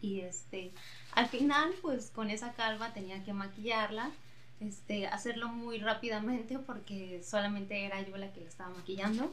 Y 0.00 0.20
este, 0.20 0.72
al 1.12 1.28
final, 1.28 1.70
pues 1.82 2.10
con 2.10 2.30
esa 2.30 2.54
calva 2.54 2.94
tenía 2.94 3.22
que 3.24 3.34
maquillarla, 3.34 4.10
este, 4.60 5.06
hacerlo 5.06 5.48
muy 5.48 5.78
rápidamente 5.78 6.58
porque 6.58 7.22
solamente 7.22 7.84
era 7.84 8.00
yo 8.02 8.16
la 8.16 8.32
que 8.32 8.40
la 8.40 8.48
estaba 8.48 8.70
maquillando. 8.70 9.32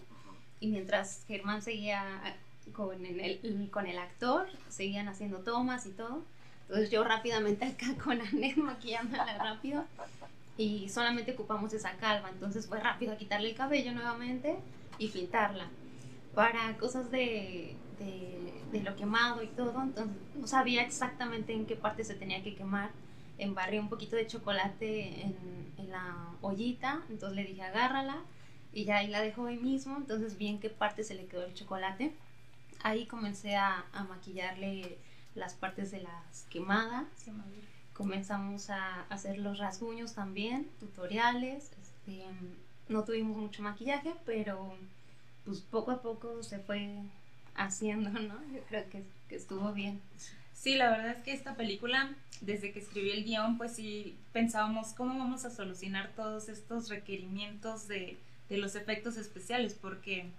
Y 0.60 0.68
mientras 0.68 1.24
Germán 1.28 1.62
seguía 1.62 2.36
con 2.74 3.06
el, 3.06 3.70
con 3.72 3.88
el 3.88 3.98
actor, 3.98 4.48
seguían 4.70 5.08
haciendo 5.08 5.40
tomas 5.40 5.86
y 5.86 5.92
todo. 5.92 6.24
Entonces 6.64 6.90
yo 6.90 7.04
rápidamente 7.04 7.66
acá 7.66 7.96
con 8.04 8.22
Anet 8.22 8.58
maquillándola 8.58 9.38
rápido 9.38 9.86
y 10.58 10.90
solamente 10.90 11.34
ocupamos 11.34 11.74
esa 11.74 11.94
calva, 11.94 12.30
entonces 12.30 12.68
fue 12.68 12.80
rápido 12.80 13.14
a 13.14 13.18
quitarle 13.18 13.50
el 13.50 13.56
cabello 13.56 13.94
nuevamente 13.94 14.58
y 14.98 15.08
pintarla. 15.10 15.68
Para 16.36 16.78
cosas 16.78 17.12
de, 17.12 17.76
de, 18.00 18.54
de 18.72 18.84
lo 18.84 18.96
quemado 18.96 19.44
y 19.44 19.48
todo, 19.48 19.82
entonces 19.82 20.16
no 20.36 20.48
sabía 20.48 20.84
exactamente 20.84 21.54
en 21.54 21.66
qué 21.66 21.76
parte 21.76 22.04
se 22.04 22.16
tenía 22.16 22.44
que 22.44 22.56
quemar. 22.56 22.92
Embarré 23.42 23.80
un 23.80 23.90
poquito 23.90 24.16
de 24.16 24.28
chocolate 24.28 25.22
en, 25.24 25.36
en 25.78 25.92
la 25.92 26.28
ollita, 26.42 27.02
entonces 27.10 27.36
le 27.36 27.44
dije 27.44 27.64
agárrala 27.64 28.18
y 28.72 28.86
ya 28.86 28.98
ahí 28.98 29.08
la 29.08 29.22
dejó 29.22 29.48
ahí 29.48 29.58
mismo, 29.58 29.98
entonces 29.98 30.38
vi 30.38 30.48
en 30.48 30.60
qué 30.60 30.70
parte 30.70 31.04
se 31.04 31.16
le 31.16 31.26
quedó 31.26 31.44
el 31.46 31.54
chocolate. 31.56 32.14
Ahí 32.84 33.08
comencé 33.08 33.56
a, 33.56 33.86
a 33.94 34.04
maquillarle 34.04 34.98
las 35.36 35.56
partes 35.56 35.90
de 35.92 36.02
las 36.02 36.46
quemadas. 36.52 37.06
Comenzamos 37.94 38.70
a 38.70 39.02
hacer 39.10 39.38
los 39.40 39.58
rasguños 39.58 40.14
también, 40.14 40.70
tutoriales. 40.80 41.72
Este, 41.82 42.26
no 42.90 43.04
tuvimos 43.04 43.38
mucho 43.38 43.64
maquillaje, 43.64 44.14
pero 44.26 44.74
pues 45.46 45.62
poco 45.62 45.92
a 45.92 46.02
poco 46.02 46.44
se 46.44 46.60
fue 46.60 47.04
haciendo, 47.56 48.10
¿no? 48.12 48.36
Yo 48.54 48.62
creo 48.70 48.90
que, 48.90 49.04
que 49.28 49.36
estuvo 49.36 49.74
bien. 49.74 50.00
Sí, 50.62 50.76
la 50.76 50.92
verdad 50.92 51.16
es 51.18 51.24
que 51.24 51.34
esta 51.34 51.56
película, 51.56 52.14
desde 52.42 52.72
que 52.72 52.78
escribí 52.78 53.10
el 53.10 53.24
guion, 53.24 53.58
pues 53.58 53.74
sí 53.78 54.16
pensábamos 54.32 54.94
cómo 54.94 55.18
vamos 55.18 55.44
a 55.44 55.50
solucionar 55.50 56.12
todos 56.16 56.50
estos 56.50 56.88
requerimientos 56.88 57.88
de, 57.88 58.20
de 58.48 58.58
los 58.58 58.76
efectos 58.76 59.18
especiales, 59.18 59.74
porque 59.74 60.30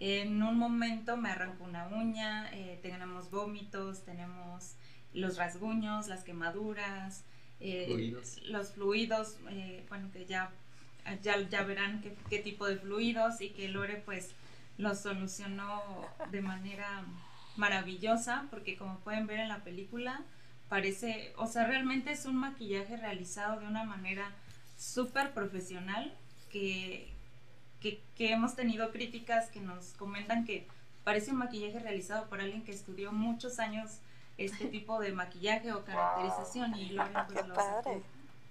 en 0.00 0.42
un 0.42 0.56
momento 0.56 1.18
me 1.18 1.28
arrancó 1.28 1.64
una 1.64 1.88
uña, 1.88 2.48
eh, 2.54 2.78
tenemos 2.80 3.30
vómitos, 3.30 4.02
tenemos 4.06 4.76
los 5.12 5.36
rasguños, 5.36 6.08
las 6.08 6.24
quemaduras, 6.24 7.24
eh, 7.60 7.84
Fluidos. 7.86 8.40
los 8.44 8.70
fluidos, 8.70 9.36
eh, 9.50 9.84
bueno, 9.90 10.10
que 10.10 10.24
ya, 10.24 10.52
ya, 11.22 11.38
ya 11.50 11.64
verán 11.64 12.00
qué, 12.00 12.16
qué 12.30 12.38
tipo 12.38 12.66
de 12.66 12.76
fluidos 12.78 13.42
y 13.42 13.50
que 13.50 13.68
Lore 13.68 13.96
pues 14.06 14.30
los 14.78 15.00
solucionó 15.00 15.82
de 16.30 16.40
manera 16.40 17.04
maravillosa, 17.58 18.46
porque 18.50 18.76
como 18.76 18.98
pueden 19.00 19.26
ver 19.26 19.40
en 19.40 19.48
la 19.48 19.62
película, 19.64 20.22
parece, 20.68 21.32
o 21.36 21.46
sea, 21.46 21.66
realmente 21.66 22.10
es 22.12 22.26
un 22.26 22.36
maquillaje 22.36 22.96
realizado 22.96 23.60
de 23.60 23.66
una 23.66 23.84
manera 23.84 24.30
súper 24.76 25.32
profesional 25.32 26.12
que, 26.50 27.12
que, 27.80 28.02
que 28.16 28.32
hemos 28.32 28.54
tenido 28.56 28.90
críticas 28.92 29.48
que 29.50 29.60
nos 29.60 29.94
comentan 29.94 30.44
que 30.44 30.66
parece 31.04 31.30
un 31.30 31.38
maquillaje 31.38 31.78
realizado 31.78 32.28
por 32.28 32.40
alguien 32.40 32.62
que 32.64 32.72
estudió 32.72 33.12
muchos 33.12 33.58
años 33.58 33.98
este 34.38 34.66
tipo 34.76 34.98
de 35.00 35.12
maquillaje 35.12 35.72
o 35.72 35.84
caracterización 35.84 36.74
y 36.76 36.90
Lore 36.90 37.10
pues 37.28 37.40
Qué 37.42 37.48
lo 37.48 37.54
padre. 37.54 37.74
sacó 37.84 38.02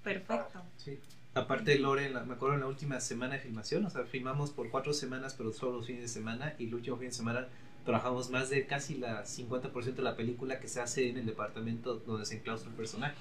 perfecto. 0.04 0.62
Sí. 0.78 1.00
Aparte, 1.34 1.78
Lore, 1.80 2.10
la- 2.12 2.24
me 2.24 2.36
acuerdo 2.36 2.56
en 2.56 2.62
la 2.62 2.68
última 2.68 3.00
semana 3.02 3.34
de 3.34 3.42
filmación, 3.42 3.86
o 3.86 3.90
sea, 3.90 4.06
filmamos 4.06 4.52
por 4.52 4.70
cuatro 4.70 4.94
semanas, 4.94 5.34
pero 5.34 5.52
solo 5.52 5.78
los 5.78 5.86
fines 5.88 6.02
de 6.04 6.08
semana, 6.08 6.54
y 6.58 6.68
el 6.68 6.76
último 6.76 6.96
fin 6.96 7.08
de 7.10 7.14
semana 7.14 7.48
trabajamos 7.86 8.30
más 8.32 8.50
de 8.50 8.66
casi 8.66 8.96
la 8.96 9.24
50% 9.26 9.96
de 9.96 10.02
la 10.04 10.16
película 10.16 10.60
que 10.60 10.68
se 10.68 10.82
hace 10.82 11.10
en 11.10 11.18
el 11.18 11.26
departamento 11.26 11.96
donde 11.98 12.26
se 12.26 12.36
enclaustra 12.38 12.70
el 12.72 12.76
personaje. 12.76 13.16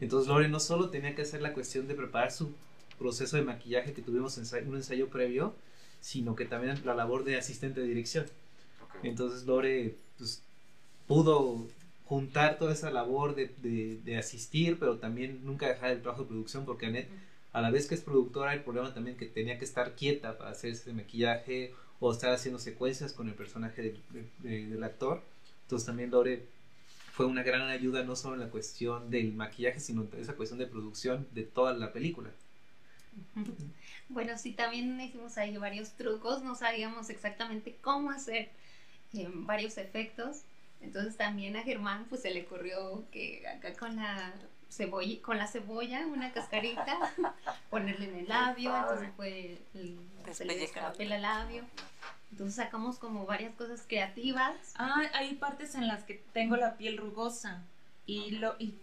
Entonces, 0.00 0.28
Lore 0.28 0.48
no 0.48 0.60
solo 0.60 0.88
tenía 0.90 1.14
que 1.14 1.22
hacer 1.22 1.42
la 1.42 1.52
cuestión 1.52 1.88
de 1.88 1.94
preparar 1.94 2.30
su 2.32 2.54
proceso 2.98 3.36
de 3.36 3.42
maquillaje 3.42 3.92
que 3.92 4.02
tuvimos 4.02 4.38
ensa- 4.38 4.66
un 4.66 4.76
ensayo 4.76 5.08
previo, 5.08 5.54
sino 6.00 6.34
que 6.36 6.44
también 6.46 6.80
la 6.84 6.94
labor 6.94 7.24
de 7.24 7.36
asistente 7.36 7.80
de 7.80 7.86
dirección. 7.88 8.26
Entonces, 9.02 9.44
Lore 9.46 9.96
pues, 10.18 10.42
pudo 11.06 11.66
juntar 12.06 12.58
toda 12.58 12.72
esa 12.72 12.90
labor 12.90 13.34
de, 13.34 13.54
de- 13.58 13.98
de 14.04 14.16
asistir, 14.18 14.78
pero 14.78 14.98
también 14.98 15.44
nunca 15.44 15.66
dejar 15.68 15.90
el 15.90 16.02
trabajo 16.02 16.22
de 16.22 16.28
producción, 16.28 16.64
porque 16.64 16.86
Annette, 16.86 17.08
a 17.52 17.60
la 17.60 17.70
vez 17.70 17.86
que 17.86 17.94
es 17.94 18.00
productora, 18.00 18.52
el 18.54 18.62
problema 18.62 18.94
también 18.94 19.16
que 19.16 19.26
tenía 19.26 19.58
que 19.58 19.64
estar 19.64 19.94
quieta 19.96 20.38
para 20.38 20.50
hacer 20.50 20.70
ese 20.72 20.92
maquillaje 20.92 21.74
o 22.00 22.12
estar 22.12 22.32
haciendo 22.32 22.58
secuencias 22.58 23.12
con 23.12 23.28
el 23.28 23.34
personaje 23.34 23.82
del, 23.82 24.02
de- 24.10 24.30
de- 24.38 24.66
del 24.66 24.84
actor. 24.84 25.22
Entonces 25.62 25.86
también 25.86 26.10
Lore 26.10 26.48
fue 27.12 27.26
una 27.26 27.42
gran 27.44 27.62
ayuda 27.70 28.04
no 28.04 28.16
solo 28.16 28.34
en 28.34 28.40
la 28.40 28.50
cuestión 28.50 29.10
del 29.10 29.32
maquillaje, 29.34 29.80
sino 29.80 30.08
en 30.12 30.20
esa 30.20 30.36
cuestión 30.36 30.58
de 30.58 30.66
producción 30.66 31.28
de 31.32 31.44
toda 31.44 31.74
la 31.74 31.92
película. 31.92 32.30
Bueno, 34.08 34.36
sí, 34.38 34.52
también 34.52 35.00
hicimos 35.00 35.38
ahí 35.38 35.56
varios 35.56 35.90
trucos, 35.92 36.42
no 36.42 36.54
sabíamos 36.54 37.10
exactamente 37.10 37.76
cómo 37.80 38.10
hacer 38.10 38.50
eh, 39.14 39.28
varios 39.32 39.78
efectos. 39.78 40.42
Entonces 40.80 41.16
también 41.16 41.56
a 41.56 41.62
Germán 41.62 42.06
pues 42.08 42.22
se 42.22 42.30
le 42.32 42.42
ocurrió 42.44 43.04
que 43.12 43.46
acá 43.48 43.74
con 43.74 43.96
la 43.96 44.34
cebolla, 44.70 45.20
con 45.22 45.38
la 45.38 45.46
cebolla, 45.46 46.06
una 46.06 46.32
cascarita, 46.34 46.98
ponerle 47.68 48.08
en 48.08 48.14
el 48.20 48.28
labio, 48.28 48.76
entonces 48.76 49.10
fue 49.16 49.58
el, 49.74 49.98
se 50.32 50.44
le 50.44 50.70
el 50.98 51.22
labio. 51.22 51.64
Entonces 52.30 52.54
sacamos 52.56 52.98
como 52.98 53.26
varias 53.26 53.54
cosas 53.56 53.84
creativas. 53.86 54.54
Ah, 54.76 55.02
hay 55.14 55.34
partes 55.34 55.74
en 55.74 55.88
las 55.88 56.04
que 56.04 56.22
tengo 56.32 56.56
la 56.56 56.76
piel 56.76 56.96
rugosa 56.96 57.62
y 58.06 58.32
lo 58.32 58.54
y 58.58 58.74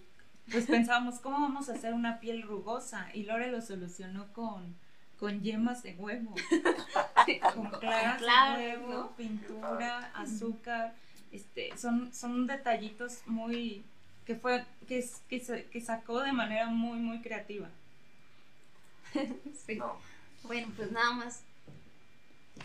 pues 0.51 0.65
pensábamos 0.65 1.19
cómo 1.19 1.39
vamos 1.39 1.69
a 1.69 1.73
hacer 1.73 1.93
una 1.93 2.19
piel 2.19 2.43
rugosa 2.43 3.07
y 3.13 3.23
Lore 3.23 3.51
lo 3.51 3.61
solucionó 3.61 4.31
con 4.33 4.75
con 5.17 5.41
yemas 5.41 5.81
de 5.81 5.95
huevo, 5.95 6.35
con 7.55 7.71
claras 7.79 8.57
de 8.59 8.77
huevo, 8.77 8.93
¿no? 8.93 9.15
pintura, 9.15 10.11
azúcar, 10.13 10.93
este, 11.31 11.75
son 11.75 12.13
son 12.13 12.45
detallitos 12.45 13.21
muy 13.25 13.83
que 14.27 14.35
fue 14.35 14.65
que, 14.87 15.03
que, 15.29 15.39
se- 15.39 15.65
que 15.69 15.81
sacó 15.81 16.19
de 16.21 16.33
manera 16.33 16.67
muy 16.67 16.99
muy 16.99 17.21
creativa. 17.21 17.69
sí. 19.65 19.79
Bueno, 20.43 20.67
pues 20.75 20.91
nada 20.91 21.11
más. 21.13 21.43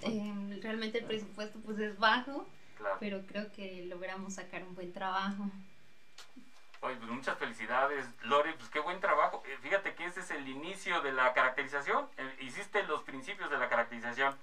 eh, 0.02 0.58
realmente 0.62 0.98
el 0.98 1.04
presupuesto 1.04 1.58
pues 1.60 1.78
es 1.78 1.98
bajo, 1.98 2.46
Claro. 2.76 2.96
pero 2.98 3.22
creo 3.28 3.52
que 3.52 3.84
logramos 3.86 4.34
sacar 4.34 4.64
un 4.64 4.74
buen 4.74 4.92
trabajo. 4.92 5.44
Oye, 6.80 6.96
pues 6.96 7.10
muchas 7.10 7.38
felicidades, 7.38 8.04
Lore, 8.24 8.54
pues 8.54 8.68
qué 8.70 8.80
buen 8.80 8.98
trabajo. 9.00 9.40
Eh, 9.46 9.56
Fíjate 9.62 9.94
que 9.94 10.04
ese 10.06 10.18
es 10.18 10.32
el 10.32 10.48
inicio 10.48 11.00
de 11.00 11.12
la 11.12 11.32
caracterización. 11.32 12.08
Eh, 12.18 12.36
hiciste 12.40 12.82
los 12.84 13.02
principios 13.04 13.50
de 13.50 13.58
la 13.58 13.68
caracterización. 13.68 14.36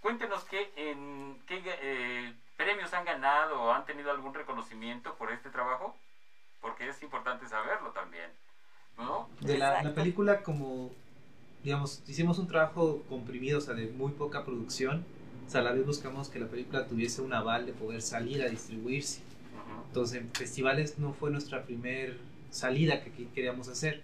Cuéntenos 0.00 0.44
qué, 0.44 0.70
en, 0.76 1.40
qué 1.46 1.62
eh, 1.64 2.34
premios 2.58 2.92
han 2.92 3.06
ganado 3.06 3.62
o 3.62 3.72
han 3.72 3.86
tenido 3.86 4.10
algún 4.10 4.34
reconocimiento 4.34 5.14
por 5.14 5.32
este 5.32 5.48
trabajo, 5.48 5.96
porque 6.66 6.88
es 6.88 7.00
importante 7.02 7.46
saberlo 7.46 7.90
también, 7.92 8.28
¿no? 8.98 9.28
De 9.40 9.56
la, 9.56 9.84
la 9.84 9.94
película 9.94 10.42
como, 10.42 10.90
digamos, 11.62 12.02
hicimos 12.08 12.38
un 12.40 12.48
trabajo 12.48 13.04
comprimido, 13.08 13.58
o 13.58 13.60
sea, 13.60 13.74
de 13.74 13.86
muy 13.86 14.10
poca 14.12 14.44
producción. 14.44 15.04
O 15.46 15.50
sea, 15.50 15.60
a 15.60 15.64
la 15.64 15.72
vez 15.72 15.86
buscamos 15.86 16.28
que 16.28 16.40
la 16.40 16.48
película 16.48 16.88
tuviese 16.88 17.22
un 17.22 17.32
aval 17.32 17.66
de 17.66 17.72
poder 17.72 18.02
salir 18.02 18.42
a 18.42 18.48
distribuirse. 18.48 19.20
Entonces, 19.86 20.20
en 20.20 20.30
festivales 20.32 20.98
no 20.98 21.12
fue 21.12 21.30
nuestra 21.30 21.62
primer 21.62 22.18
salida 22.50 23.00
que, 23.04 23.12
que 23.12 23.28
queríamos 23.28 23.68
hacer. 23.68 24.02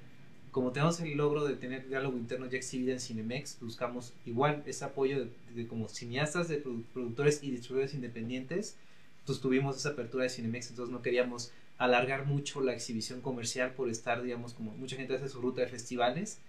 Como 0.52 0.70
tenemos 0.70 1.00
el 1.00 1.16
logro 1.16 1.44
de 1.44 1.56
tener 1.56 1.88
diálogo 1.88 2.16
interno 2.16 2.46
ya 2.46 2.58
exhibido 2.58 2.92
en 2.92 3.00
Cinemex, 3.00 3.58
buscamos 3.60 4.12
igual 4.24 4.62
ese 4.66 4.84
apoyo 4.84 5.18
de, 5.24 5.32
de 5.54 5.66
como 5.66 5.88
cineastas, 5.88 6.46
de 6.48 6.62
produ- 6.62 6.84
productores 6.92 7.42
y 7.42 7.50
distribuidores 7.50 7.94
independientes. 7.94 8.76
Entonces 9.20 9.42
tuvimos 9.42 9.76
esa 9.76 9.90
apertura 9.90 10.24
de 10.24 10.30
Cinemex, 10.30 10.70
entonces 10.70 10.92
no 10.92 11.02
queríamos 11.02 11.52
alargar 11.78 12.26
mucho 12.26 12.60
la 12.60 12.72
exhibición 12.72 13.20
comercial 13.20 13.72
por 13.72 13.88
estar, 13.88 14.22
digamos, 14.22 14.54
como 14.54 14.72
mucha 14.72 14.96
gente 14.96 15.14
hace 15.14 15.28
su 15.28 15.40
ruta 15.40 15.62
de 15.62 15.68
festivales. 15.68 16.40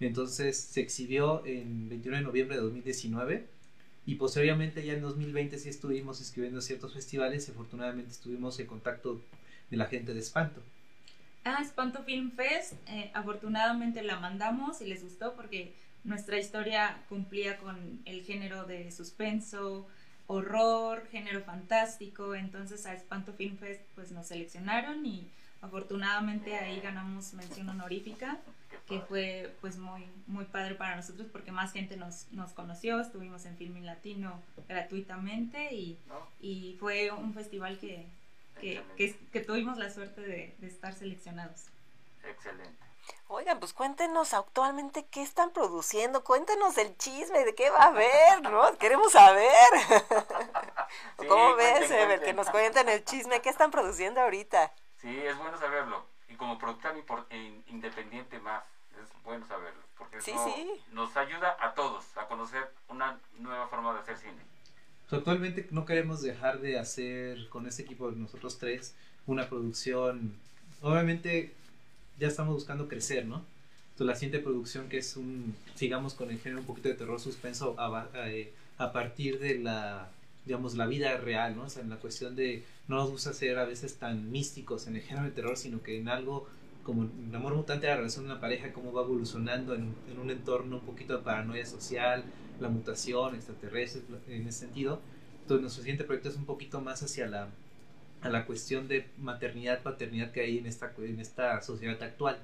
Entonces 0.00 0.56
se 0.56 0.80
exhibió 0.80 1.44
en 1.46 1.88
21 1.88 2.18
de 2.18 2.22
noviembre 2.22 2.56
de 2.56 2.62
2019 2.62 3.46
y 4.04 4.16
posteriormente 4.16 4.84
ya 4.84 4.94
en 4.94 5.02
2020 5.02 5.58
sí 5.58 5.68
estuvimos 5.68 6.20
escribiendo 6.20 6.60
ciertos 6.60 6.92
festivales 6.92 7.48
y 7.48 7.52
afortunadamente 7.52 8.10
estuvimos 8.10 8.58
en 8.58 8.66
contacto 8.66 9.20
de 9.70 9.76
la 9.76 9.86
gente 9.86 10.12
de 10.12 10.20
Espanto. 10.20 10.60
Ah, 11.44 11.58
Espanto 11.60 12.02
Film 12.04 12.30
Fest, 12.32 12.74
eh, 12.88 13.10
afortunadamente 13.14 14.02
la 14.02 14.18
mandamos 14.18 14.80
y 14.80 14.86
les 14.86 15.02
gustó 15.02 15.34
porque 15.34 15.74
nuestra 16.04 16.38
historia 16.38 17.02
cumplía 17.08 17.58
con 17.58 18.00
el 18.04 18.22
género 18.22 18.64
de 18.64 18.90
suspenso, 18.90 19.86
horror, 20.32 21.06
género 21.10 21.42
fantástico, 21.42 22.34
entonces 22.34 22.86
a 22.86 22.94
Espanto 22.94 23.32
Film 23.32 23.56
Fest 23.58 23.82
pues 23.94 24.12
nos 24.12 24.26
seleccionaron 24.26 25.04
y 25.04 25.30
afortunadamente 25.60 26.56
ahí 26.56 26.80
ganamos 26.80 27.34
mención 27.34 27.68
honorífica, 27.68 28.38
que 28.88 29.00
fue 29.00 29.54
pues 29.60 29.78
muy, 29.78 30.06
muy 30.26 30.44
padre 30.46 30.74
para 30.74 30.96
nosotros 30.96 31.28
porque 31.30 31.52
más 31.52 31.72
gente 31.72 31.96
nos, 31.96 32.26
nos 32.32 32.52
conoció, 32.52 33.00
estuvimos 33.00 33.44
en 33.46 33.56
Filming 33.56 33.86
Latino 33.86 34.40
gratuitamente 34.68 35.74
y, 35.74 35.98
y 36.40 36.76
fue 36.80 37.10
un 37.10 37.34
festival 37.34 37.78
que, 37.78 38.06
que, 38.60 38.82
que, 38.96 39.14
que 39.32 39.40
tuvimos 39.40 39.78
la 39.78 39.90
suerte 39.90 40.20
de, 40.22 40.54
de 40.58 40.66
estar 40.66 40.94
seleccionados. 40.94 41.66
Excelente. 42.28 42.91
Oigan, 43.28 43.58
pues 43.58 43.72
cuéntenos 43.72 44.34
actualmente 44.34 45.06
qué 45.06 45.22
están 45.22 45.52
produciendo, 45.52 46.22
cuéntenos 46.22 46.76
el 46.78 46.96
chisme, 46.98 47.44
de 47.44 47.54
qué 47.54 47.70
va 47.70 47.84
a 47.84 47.86
haber, 47.86 48.42
¿no? 48.42 48.76
Queremos 48.78 49.12
saber. 49.12 49.48
Sí, 51.18 51.26
¿Cómo 51.26 51.54
cuenten, 51.54 51.80
ves, 51.80 51.90
Ever? 51.90 52.06
cuenten. 52.06 52.26
Que 52.26 52.32
nos 52.34 52.50
cuenten 52.50 52.88
el 52.90 53.04
chisme, 53.04 53.40
¿qué 53.40 53.48
están 53.48 53.70
produciendo 53.70 54.20
ahorita? 54.20 54.72
Sí, 55.00 55.18
es 55.20 55.38
bueno 55.38 55.58
saberlo. 55.58 56.04
Y 56.28 56.34
como 56.34 56.58
productor 56.58 56.94
independiente 57.68 58.38
más, 58.40 58.62
es 59.02 59.22
bueno 59.24 59.46
saberlo. 59.46 59.80
Porque 59.96 60.20
Sí, 60.20 60.32
eso 60.32 60.52
sí. 60.54 60.70
nos 60.90 61.16
ayuda 61.16 61.56
a 61.60 61.72
todos 61.74 62.04
a 62.18 62.26
conocer 62.26 62.70
una 62.88 63.18
nueva 63.38 63.68
forma 63.68 63.94
de 63.94 64.00
hacer 64.00 64.18
cine. 64.18 64.42
Actualmente 65.10 65.66
no 65.70 65.84
queremos 65.86 66.20
dejar 66.22 66.60
de 66.60 66.78
hacer 66.78 67.48
con 67.48 67.66
este 67.66 67.82
equipo 67.82 68.10
de 68.10 68.16
nosotros 68.16 68.58
tres 68.58 68.94
una 69.26 69.48
producción. 69.48 70.38
Obviamente 70.82 71.54
ya 72.22 72.28
estamos 72.28 72.54
buscando 72.54 72.88
crecer, 72.88 73.26
¿no? 73.26 73.44
Entonces 73.92 74.06
la 74.06 74.14
siguiente 74.16 74.38
producción 74.38 74.88
que 74.88 74.98
es 74.98 75.16
un, 75.16 75.54
sigamos 75.74 76.14
con 76.14 76.30
el 76.30 76.38
género 76.38 76.60
un 76.60 76.66
poquito 76.66 76.88
de 76.88 76.94
terror 76.94 77.20
suspenso 77.20 77.78
a, 77.78 77.88
ba- 77.88 78.10
eh, 78.14 78.52
a 78.78 78.92
partir 78.92 79.38
de 79.38 79.58
la, 79.58 80.08
digamos, 80.46 80.74
la 80.76 80.86
vida 80.86 81.16
real, 81.18 81.56
¿no? 81.56 81.64
O 81.64 81.68
sea, 81.68 81.82
en 81.82 81.90
la 81.90 81.96
cuestión 81.96 82.34
de, 82.34 82.64
no 82.88 82.96
nos 82.96 83.10
gusta 83.10 83.32
ser 83.32 83.58
a 83.58 83.64
veces 83.66 83.96
tan 83.98 84.30
místicos 84.30 84.86
en 84.86 84.96
el 84.96 85.02
género 85.02 85.26
de 85.26 85.32
terror, 85.32 85.56
sino 85.56 85.82
que 85.82 85.98
en 85.98 86.08
algo 86.08 86.48
como 86.84 87.02
el 87.04 87.34
amor 87.34 87.54
mutante, 87.54 87.86
la 87.86 87.96
relación 87.96 88.24
de 88.24 88.32
una 88.32 88.40
pareja, 88.40 88.72
cómo 88.72 88.92
va 88.92 89.02
evolucionando 89.02 89.74
en, 89.74 89.94
en 90.10 90.18
un 90.18 90.30
entorno 90.30 90.76
un 90.76 90.82
poquito 90.86 91.16
de 91.16 91.22
paranoia 91.22 91.64
social, 91.66 92.24
la 92.60 92.68
mutación 92.68 93.34
extraterrestre, 93.36 94.02
en 94.28 94.48
ese 94.48 94.60
sentido. 94.60 95.00
Entonces 95.42 95.62
nuestro 95.62 95.82
siguiente 95.82 96.04
proyecto 96.04 96.30
es 96.30 96.36
un 96.36 96.46
poquito 96.46 96.80
más 96.80 97.02
hacia 97.02 97.26
la, 97.28 97.48
a 98.22 98.28
la 98.28 98.46
cuestión 98.46 98.88
de 98.88 99.06
maternidad, 99.18 99.82
paternidad 99.82 100.30
que 100.30 100.40
hay 100.42 100.58
en 100.58 100.66
esta, 100.66 100.92
en 100.98 101.20
esta 101.20 101.60
sociedad 101.62 102.00
actual. 102.02 102.38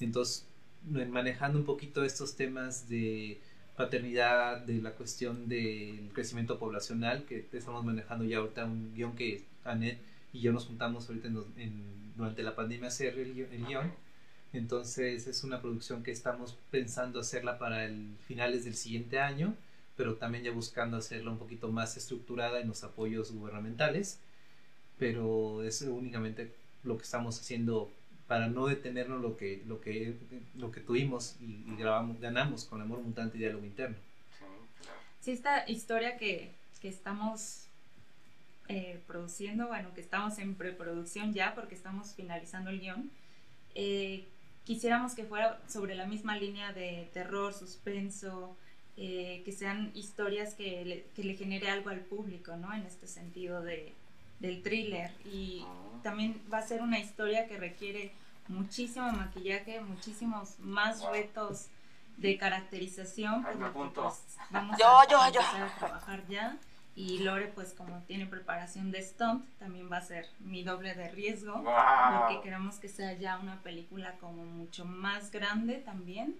Entonces, 0.00 0.46
en- 0.94 1.10
manejando 1.10 1.58
un 1.58 1.64
poquito 1.64 2.04
estos 2.04 2.36
temas 2.36 2.88
de 2.88 3.38
paternidad, 3.76 4.58
de 4.60 4.80
la 4.82 4.92
cuestión 4.92 5.48
del 5.48 6.10
crecimiento 6.12 6.58
poblacional, 6.58 7.24
que 7.24 7.46
estamos 7.52 7.84
manejando 7.84 8.24
ya 8.24 8.38
ahorita 8.38 8.64
un 8.64 8.92
guion 8.94 9.14
que 9.16 9.42
Anet 9.64 9.98
y 10.32 10.40
yo 10.40 10.52
nos 10.52 10.66
juntamos 10.66 11.08
ahorita 11.08 11.28
en, 11.28 11.36
en- 11.56 12.12
durante 12.16 12.42
la 12.42 12.54
pandemia 12.54 12.86
a 12.86 12.88
hacer 12.88 13.18
el, 13.18 13.38
el 13.38 13.66
guion. 13.66 13.90
Entonces 14.52 15.26
es 15.26 15.44
una 15.44 15.60
producción 15.60 16.02
que 16.02 16.10
estamos 16.10 16.56
pensando 16.70 17.20
hacerla 17.20 17.58
para 17.58 17.84
el 17.84 18.16
finales 18.26 18.64
del 18.64 18.74
siguiente 18.74 19.20
año, 19.20 19.54
pero 19.96 20.14
también 20.16 20.42
ya 20.44 20.50
buscando 20.50 20.96
hacerla 20.96 21.30
un 21.30 21.38
poquito 21.38 21.70
más 21.70 21.96
estructurada 21.96 22.60
en 22.60 22.68
los 22.68 22.82
apoyos 22.82 23.30
gubernamentales. 23.32 24.18
Pero 25.00 25.64
es 25.64 25.82
únicamente 25.82 26.54
lo 26.84 26.96
que 26.96 27.02
estamos 27.02 27.40
haciendo 27.40 27.90
para 28.28 28.46
no 28.46 28.66
detenernos 28.66 29.20
lo 29.20 29.36
que, 29.36 29.64
lo 29.66 29.80
que, 29.80 30.14
lo 30.54 30.70
que 30.70 30.80
tuvimos 30.80 31.34
y, 31.40 31.64
y 31.66 31.76
grabamos, 31.76 32.20
ganamos 32.20 32.64
con 32.64 32.80
Amor 32.80 33.00
Mutante 33.00 33.36
y 33.36 33.40
Diálogo 33.40 33.64
Interno. 33.64 33.96
Sí, 35.20 35.32
esta 35.32 35.68
historia 35.68 36.16
que, 36.16 36.52
que 36.80 36.88
estamos 36.88 37.64
eh, 38.68 39.00
produciendo, 39.06 39.66
bueno, 39.66 39.92
que 39.94 40.00
estamos 40.00 40.38
en 40.38 40.54
preproducción 40.54 41.34
ya 41.34 41.56
porque 41.56 41.74
estamos 41.74 42.14
finalizando 42.14 42.70
el 42.70 42.80
guion, 42.80 43.10
eh, 43.74 44.26
quisiéramos 44.64 45.14
que 45.14 45.24
fuera 45.24 45.60
sobre 45.68 45.96
la 45.96 46.06
misma 46.06 46.36
línea 46.36 46.72
de 46.72 47.08
terror, 47.12 47.52
suspenso, 47.52 48.56
eh, 48.96 49.42
que 49.44 49.50
sean 49.50 49.90
historias 49.94 50.54
que 50.54 50.84
le, 50.84 51.04
que 51.16 51.24
le 51.24 51.34
genere 51.34 51.68
algo 51.68 51.90
al 51.90 52.00
público, 52.00 52.56
¿no? 52.56 52.72
En 52.72 52.82
este 52.82 53.08
sentido 53.08 53.60
de, 53.62 53.92
del 54.40 54.62
thriller. 54.62 55.12
Y 55.24 55.64
también 56.02 56.42
va 56.52 56.58
a 56.58 56.62
ser 56.62 56.82
una 56.82 56.98
historia 56.98 57.46
que 57.46 57.56
requiere 57.56 58.12
muchísimo 58.48 59.10
maquillaje, 59.12 59.80
muchísimos 59.80 60.58
más 60.58 61.04
retos 61.04 61.68
de 62.16 62.36
caracterización, 62.36 63.46
lo 63.58 63.72
que, 63.72 63.80
pues, 63.94 64.36
vamos 64.50 64.76
Yo, 64.78 64.86
a, 64.98 65.08
yo, 65.08 65.20
a 65.20 65.30
yo. 65.30 65.40
empezar 65.40 65.62
a 65.62 65.74
trabajar 65.78 66.26
ya. 66.28 66.58
Y 66.96 67.20
Lore, 67.20 67.46
pues 67.54 67.72
como 67.72 68.02
tiene 68.02 68.26
preparación 68.26 68.90
de 68.90 69.00
stunt, 69.02 69.46
también 69.58 69.90
va 69.90 69.98
a 69.98 70.02
ser 70.02 70.26
mi 70.40 70.64
doble 70.64 70.94
de 70.94 71.08
riesgo, 71.08 71.54
porque 71.54 72.40
queremos 72.42 72.76
que 72.76 72.88
sea 72.88 73.12
ya 73.14 73.38
una 73.38 73.62
película 73.62 74.16
como 74.18 74.44
mucho 74.44 74.84
más 74.84 75.30
grande 75.30 75.76
también. 75.76 76.36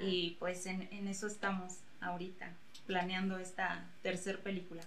Y 0.00 0.36
pues 0.38 0.64
en, 0.66 0.88
en 0.92 1.08
eso 1.08 1.26
estamos 1.26 1.78
ahorita, 2.00 2.48
planeando 2.86 3.38
esta 3.38 3.84
tercer 4.02 4.40
película. 4.42 4.82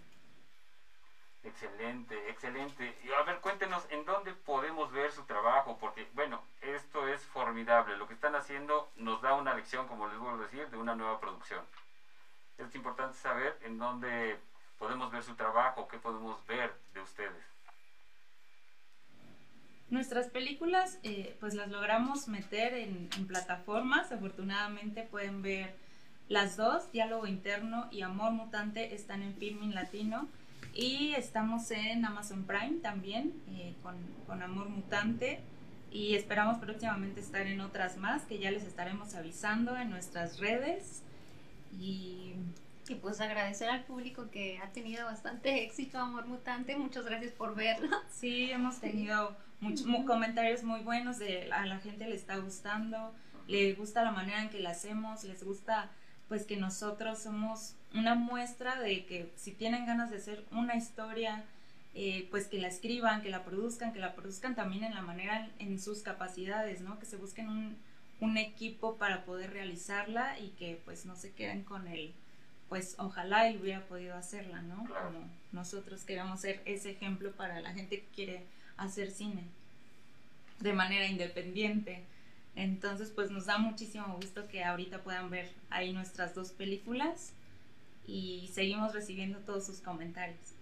Excelente, 1.44 2.30
excelente. 2.30 2.98
Y 3.04 3.12
a 3.12 3.24
ver, 3.24 3.40
cuéntenos 3.42 3.86
en 3.90 4.06
dónde 4.06 4.34
podemos 4.34 4.92
ver 4.94 5.12
su 5.12 5.24
trabajo, 5.24 5.78
porque 5.78 6.08
bueno, 6.14 6.42
esto 6.62 7.08
es 7.08 7.22
formidable. 7.22 7.98
Lo 7.98 8.08
que 8.08 8.14
están 8.14 8.36
haciendo 8.36 8.90
nos 8.96 9.22
da 9.22 9.34
una 9.34 9.54
lección, 9.54 9.88
como 9.88 10.08
les 10.08 10.18
vuelvo 10.18 10.40
a 10.40 10.44
decir, 10.44 10.70
de 10.70 10.78
una 10.78 10.96
nueva 10.96 11.20
producción. 11.20 11.66
Es 12.58 12.74
importante 12.76 13.18
saber 13.18 13.58
en 13.64 13.78
dónde 13.78 14.40
podemos 14.80 15.12
ver 15.12 15.24
su 15.24 15.36
trabajo, 15.36 15.88
qué 15.90 15.98
podemos 15.98 16.46
ver 16.48 16.74
de 16.94 17.02
ustedes. 17.02 17.44
Nuestras 19.90 20.30
películas, 20.30 20.98
eh, 21.04 21.36
pues 21.40 21.54
las 21.56 21.68
logramos 21.68 22.28
meter 22.30 22.74
en, 22.74 23.10
en 23.16 23.28
plataformas. 23.28 24.12
Afortunadamente 24.14 25.04
pueden 25.04 25.42
ver 25.42 25.76
las 26.30 26.56
dos, 26.56 26.90
Diálogo 26.94 27.28
Interno 27.28 27.90
y 27.92 28.02
Amor 28.02 28.32
Mutante, 28.32 28.96
están 28.96 29.22
en 29.24 29.36
Filmin 29.36 29.76
Latino. 29.76 30.30
Y 30.74 31.14
estamos 31.16 31.70
en 31.72 32.04
Amazon 32.06 32.44
Prime 32.46 32.80
también, 32.82 33.34
eh, 33.52 33.76
con, 33.84 33.96
con 34.26 34.42
Amor 34.42 34.70
Mutante. 34.70 35.42
Y 35.92 36.16
esperamos 36.16 36.58
próximamente 36.58 37.20
estar 37.20 37.46
en 37.46 37.62
otras 37.62 37.98
más, 37.98 38.24
que 38.24 38.40
ya 38.40 38.50
les 38.50 38.64
estaremos 38.64 39.14
avisando 39.14 39.78
en 39.78 39.90
nuestras 39.92 40.40
redes. 40.40 41.04
Y 41.80 42.34
Y 42.90 42.96
pues 42.96 43.22
agradecer 43.22 43.70
al 43.70 43.84
público 43.86 44.30
que 44.32 44.58
ha 44.60 44.70
tenido 44.72 45.06
bastante 45.06 45.64
éxito 45.64 46.00
Amor 46.00 46.26
Mutante. 46.26 46.76
Muchas 46.76 47.06
gracias 47.06 47.32
por 47.32 47.56
verla. 47.56 48.02
Sí, 48.12 48.52
hemos 48.52 48.80
tenido 48.80 49.36
muchos 49.62 49.86
mu- 49.86 50.06
comentarios 50.06 50.64
muy 50.64 50.82
buenos 50.82 51.20
de 51.20 51.50
a 51.54 51.66
la 51.66 51.78
gente 51.80 52.08
le 52.10 52.16
está 52.16 52.36
gustando, 52.38 53.14
le 53.48 53.74
gusta 53.76 54.04
la 54.04 54.12
manera 54.12 54.42
en 54.42 54.50
que 54.50 54.60
la 54.60 54.72
hacemos, 54.72 55.24
les 55.24 55.44
gusta 55.44 55.90
pues 56.28 56.46
que 56.46 56.58
nosotros 56.58 57.20
somos 57.20 57.76
una 57.94 58.16
muestra 58.16 58.80
de 58.80 59.06
que 59.06 59.32
si 59.36 59.52
tienen 59.52 59.86
ganas 59.86 60.10
de 60.10 60.18
hacer 60.18 60.44
una 60.52 60.76
historia, 60.76 61.44
eh, 61.94 62.28
pues 62.32 62.48
que 62.48 62.60
la 62.60 62.68
escriban, 62.68 63.22
que 63.22 63.30
la 63.30 63.44
produzcan, 63.44 63.94
que 63.94 64.00
la 64.00 64.16
produzcan 64.16 64.56
también 64.56 64.84
en 64.84 64.96
la 64.96 65.02
manera 65.02 65.50
en 65.60 65.80
sus 65.80 66.02
capacidades, 66.02 66.82
¿no? 66.82 67.00
Que 67.00 67.06
se 67.06 67.18
busquen 67.18 67.50
un, 67.50 67.78
un 68.20 68.38
equipo 68.38 68.98
para 68.98 69.26
poder 69.26 69.52
realizarla 69.52 70.40
y 70.40 70.50
que 70.50 70.82
pues 70.86 71.06
no 71.06 71.16
se 71.16 71.32
queden 71.32 71.64
con 71.64 71.88
el 71.88 72.14
pues 72.70 72.96
ojalá 72.98 73.52
y 73.52 73.58
hubiera 73.58 73.82
podido 73.82 74.16
hacerla, 74.16 74.64
¿no? 74.64 74.78
Como 74.78 75.30
nosotros 75.52 76.04
queremos 76.06 76.42
ser 76.42 76.62
ese 76.66 76.90
ejemplo 76.92 77.32
para 77.34 77.62
la 77.62 77.72
gente 77.74 78.00
que 78.00 78.08
quiere 78.16 78.46
hacer 78.78 79.12
cine 79.12 79.44
de 80.60 80.74
manera 80.74 81.06
independiente. 81.06 82.04
Entonces, 82.56 83.12
pues 83.12 83.30
nos 83.30 83.46
da 83.46 83.60
muchísimo 83.60 84.16
gusto 84.16 84.48
que 84.48 84.64
ahorita 84.64 85.04
puedan 85.04 85.30
ver 85.30 85.52
ahí 85.70 85.94
nuestras 85.94 86.34
dos 86.34 86.52
películas 86.52 87.34
y 88.06 88.52
seguimos 88.54 88.94
recibiendo 88.94 89.40
todos 89.40 89.66
sus 89.66 89.82
comentarios. 89.82 90.54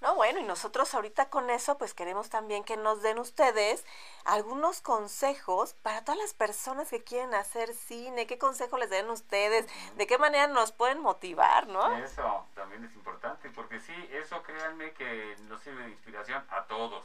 No, 0.00 0.14
bueno, 0.14 0.40
y 0.40 0.44
nosotros 0.44 0.94
ahorita 0.94 1.28
con 1.28 1.50
eso, 1.50 1.76
pues 1.76 1.92
queremos 1.92 2.30
también 2.30 2.64
que 2.64 2.78
nos 2.78 3.02
den 3.02 3.18
ustedes 3.18 3.84
algunos 4.24 4.80
consejos 4.80 5.74
para 5.82 6.04
todas 6.04 6.18
las 6.18 6.32
personas 6.32 6.88
que 6.88 7.04
quieren 7.04 7.34
hacer 7.34 7.74
cine. 7.74 8.26
¿Qué 8.26 8.38
consejo 8.38 8.78
les 8.78 8.88
den 8.88 9.10
ustedes? 9.10 9.66
¿De 9.98 10.06
qué 10.06 10.16
manera 10.16 10.46
nos 10.46 10.72
pueden 10.72 11.00
motivar, 11.00 11.66
no? 11.66 11.98
Eso 11.98 12.46
también 12.54 12.82
es 12.84 12.94
importante, 12.94 13.50
porque 13.50 13.78
sí, 13.78 13.92
eso 14.10 14.42
créanme 14.42 14.92
que 14.92 15.36
nos 15.48 15.60
sirve 15.60 15.82
de 15.84 15.90
inspiración 15.90 16.42
a 16.48 16.64
todos. 16.64 17.04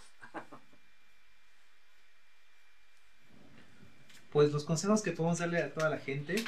Pues 4.31 4.51
los 4.51 4.63
consejos 4.63 5.01
que 5.01 5.11
podemos 5.11 5.39
darle 5.39 5.63
a 5.63 5.73
toda 5.73 5.89
la 5.89 5.97
gente 5.97 6.43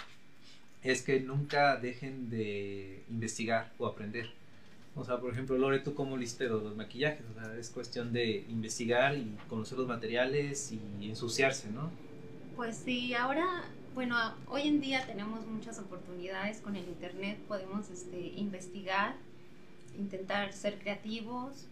es 0.84 1.02
que 1.02 1.20
nunca 1.20 1.78
dejen 1.78 2.30
de 2.30 3.04
investigar 3.10 3.72
o 3.78 3.88
aprender. 3.88 4.30
O 4.96 5.04
sea, 5.04 5.20
por 5.20 5.32
ejemplo, 5.32 5.58
Lore, 5.58 5.80
¿tú 5.80 5.94
cómo 5.94 6.18
liste 6.18 6.48
los, 6.48 6.64
los 6.64 6.76
maquillajes? 6.76 7.24
O 7.30 7.40
sea, 7.40 7.56
es 7.58 7.70
cuestión 7.70 8.14
de 8.14 8.46
investigar 8.50 9.16
y 9.16 9.38
conocer 9.48 9.78
los 9.78 9.88
materiales 9.88 10.72
y 10.72 11.08
ensuciarse, 11.08 11.70
¿no? 11.70 11.92
Pues 12.58 12.76
sí, 12.78 13.14
ahora, 13.14 13.66
bueno, 13.94 14.18
hoy 14.48 14.64
en 14.64 14.82
día 14.82 15.06
tenemos 15.06 15.46
muchas 15.46 15.78
oportunidades 15.78 16.60
con 16.60 16.76
el 16.76 16.88
internet, 16.88 17.38
podemos 17.48 17.92
este, 17.92 18.20
investigar, 18.36 19.14
intentar 19.96 20.52
ser 20.54 20.80
creativos, 20.80 21.68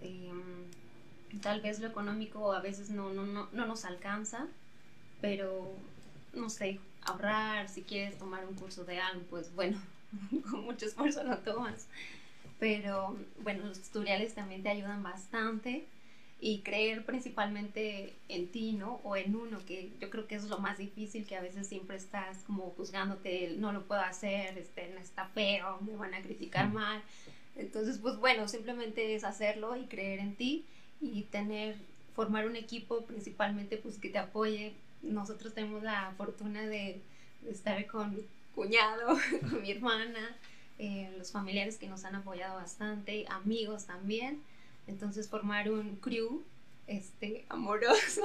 em, 0.00 1.40
tal 1.40 1.60
vez 1.60 1.80
lo 1.80 1.88
económico 1.88 2.52
a 2.52 2.60
veces 2.60 2.90
no, 2.90 3.12
no, 3.12 3.26
no, 3.26 3.48
no 3.52 3.66
nos 3.66 3.84
alcanza, 3.84 4.46
pero 5.20 5.72
no 6.32 6.50
sé, 6.50 6.80
ahorrar, 7.02 7.68
si 7.68 7.82
quieres 7.82 8.18
tomar 8.18 8.46
un 8.46 8.54
curso 8.54 8.84
de 8.84 8.98
algo, 8.98 9.22
pues 9.30 9.54
bueno, 9.54 9.80
con 10.50 10.64
mucho 10.64 10.86
esfuerzo 10.86 11.22
lo 11.24 11.38
tomas. 11.38 11.86
Pero 12.58 13.16
bueno, 13.42 13.66
los 13.66 13.80
tutoriales 13.80 14.34
también 14.34 14.62
te 14.62 14.68
ayudan 14.68 15.02
bastante 15.02 15.86
y 16.40 16.60
creer 16.60 17.04
principalmente 17.04 18.14
en 18.28 18.48
ti, 18.48 18.72
¿no? 18.72 19.00
O 19.04 19.16
en 19.16 19.36
uno, 19.36 19.58
que 19.66 19.92
yo 20.00 20.08
creo 20.08 20.26
que 20.26 20.36
es 20.36 20.44
lo 20.44 20.58
más 20.58 20.78
difícil, 20.78 21.26
que 21.26 21.36
a 21.36 21.42
veces 21.42 21.66
siempre 21.66 21.96
estás 21.96 22.38
como 22.46 22.70
juzgándote, 22.76 23.56
no 23.58 23.72
lo 23.72 23.86
puedo 23.86 24.00
hacer, 24.00 24.56
este, 24.56 24.88
no 24.94 25.00
está 25.00 25.26
feo, 25.26 25.78
me 25.82 25.96
van 25.96 26.14
a 26.14 26.22
criticar 26.22 26.72
mal. 26.72 27.02
Entonces, 27.56 27.98
pues 27.98 28.16
bueno, 28.16 28.48
simplemente 28.48 29.14
es 29.14 29.24
hacerlo 29.24 29.76
y 29.76 29.84
creer 29.84 30.20
en 30.20 30.34
ti 30.34 30.64
y 31.00 31.22
tener, 31.24 31.76
formar 32.14 32.46
un 32.46 32.56
equipo 32.56 33.04
principalmente 33.04 33.76
pues 33.76 33.98
que 33.98 34.08
te 34.08 34.18
apoye. 34.18 34.74
Nosotros 35.02 35.54
tenemos 35.54 35.82
la 35.82 36.12
fortuna 36.16 36.62
de, 36.62 37.02
de 37.42 37.50
estar 37.50 37.86
con 37.86 38.14
mi 38.14 38.22
cuñado, 38.54 39.16
con 39.40 39.62
mi 39.62 39.70
hermana, 39.70 40.36
eh, 40.78 41.12
los 41.18 41.32
familiares 41.32 41.78
que 41.78 41.88
nos 41.88 42.04
han 42.04 42.14
apoyado 42.14 42.56
bastante, 42.56 43.26
amigos 43.28 43.86
también. 43.86 44.42
Entonces 44.86 45.28
formar 45.28 45.70
un 45.70 45.96
crew 45.96 46.42
este, 46.86 47.44
amoroso, 47.48 48.22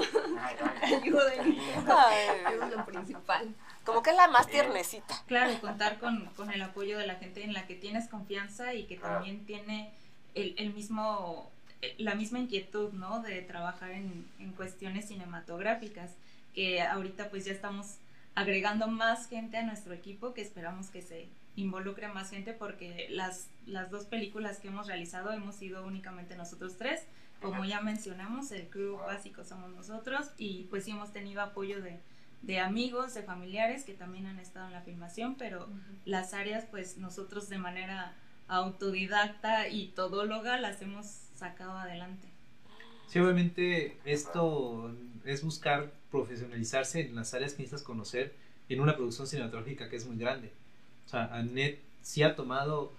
ayuden, 0.82 1.56
Ay. 1.88 2.28
eso 2.54 2.66
es 2.66 2.76
lo 2.76 2.86
principal. 2.86 3.54
Como 3.84 4.02
que 4.02 4.10
es 4.10 4.16
la 4.16 4.28
más 4.28 4.48
tiernecita. 4.48 5.24
Claro, 5.28 5.60
contar 5.62 6.00
con, 6.00 6.26
con 6.36 6.52
el 6.52 6.62
apoyo 6.64 6.98
de 6.98 7.06
la 7.06 7.16
gente 7.16 7.44
en 7.44 7.54
la 7.54 7.68
que 7.68 7.76
tienes 7.76 8.08
confianza 8.10 8.74
y 8.74 8.86
que 8.86 8.96
también 8.96 9.46
tiene 9.46 9.92
el, 10.34 10.56
el 10.58 10.74
mismo, 10.74 11.52
eh, 11.84 11.94
la 12.00 12.16
misma 12.16 12.40
inquietud, 12.40 12.92
¿no? 12.94 13.22
De 13.22 13.42
trabajar 13.42 13.92
en, 13.92 14.28
en 14.40 14.52
cuestiones 14.54 15.10
cinematográficas, 15.10 16.16
que 16.56 16.82
ahorita 16.82 17.30
pues 17.30 17.46
ya 17.46 17.52
estamos 17.52 17.98
agregando 18.34 18.88
más 18.88 19.28
gente 19.28 19.58
a 19.58 19.64
nuestro 19.64 19.94
equipo, 19.94 20.34
que 20.34 20.42
esperamos 20.42 20.90
que 20.90 21.02
se 21.02 21.30
involucre 21.56 22.08
más 22.08 22.30
gente 22.30 22.54
porque 22.54 23.08
las, 23.10 23.50
las 23.66 23.92
dos 23.92 24.06
películas 24.06 24.60
que 24.60 24.70
hemos 24.70 24.88
realizado 24.88 25.32
hemos 25.32 25.56
sido 25.56 25.86
únicamente 25.86 26.36
nosotros 26.36 26.78
tres. 26.78 27.06
Como 27.42 27.66
ya 27.66 27.82
mencionamos, 27.82 28.52
el 28.52 28.70
crew 28.70 28.98
básico 28.98 29.44
somos 29.44 29.70
nosotros 29.72 30.32
y 30.38 30.64
pues 30.70 30.86
sí 30.86 30.92
hemos 30.92 31.12
tenido 31.12 31.42
apoyo 31.42 31.82
de, 31.82 32.00
de 32.42 32.60
amigos, 32.60 33.14
de 33.14 33.24
familiares 33.24 33.84
que 33.84 33.94
también 33.94 34.26
han 34.26 34.40
estado 34.40 34.68
en 34.68 34.74
la 34.74 34.82
filmación, 34.82 35.36
pero 35.36 35.68
las 36.06 36.34
áreas 36.34 36.66
pues 36.72 36.98
nosotros 36.98 37.50
de 37.50 37.58
manera 37.58 38.16
autodidacta 38.48 39.68
y 39.68 39.90
todóloga 39.90 40.58
las 40.60 40.82
hemos 40.82 41.06
sacado 41.06 41.78
adelante. 41.78 42.28
Sí, 43.08 43.20
obviamente 43.20 43.98
esto 44.06 44.96
es 45.26 45.44
buscar 45.44 45.92
profesionalizarse 46.12 47.02
en 47.02 47.16
las 47.16 47.34
áreas 47.34 47.54
que 47.54 47.64
necesitas 47.64 47.84
conocer 47.84 48.34
en 48.70 48.80
una 48.80 48.96
producción 48.96 49.28
cinematográfica 49.28 49.90
que 49.90 49.96
es 49.96 50.06
muy 50.06 50.18
grande. 50.18 50.52
O 51.06 51.10
sea, 51.10 51.26
Annette 51.36 51.80
sí 52.02 52.24
ha 52.24 52.36
tomado 52.36 52.94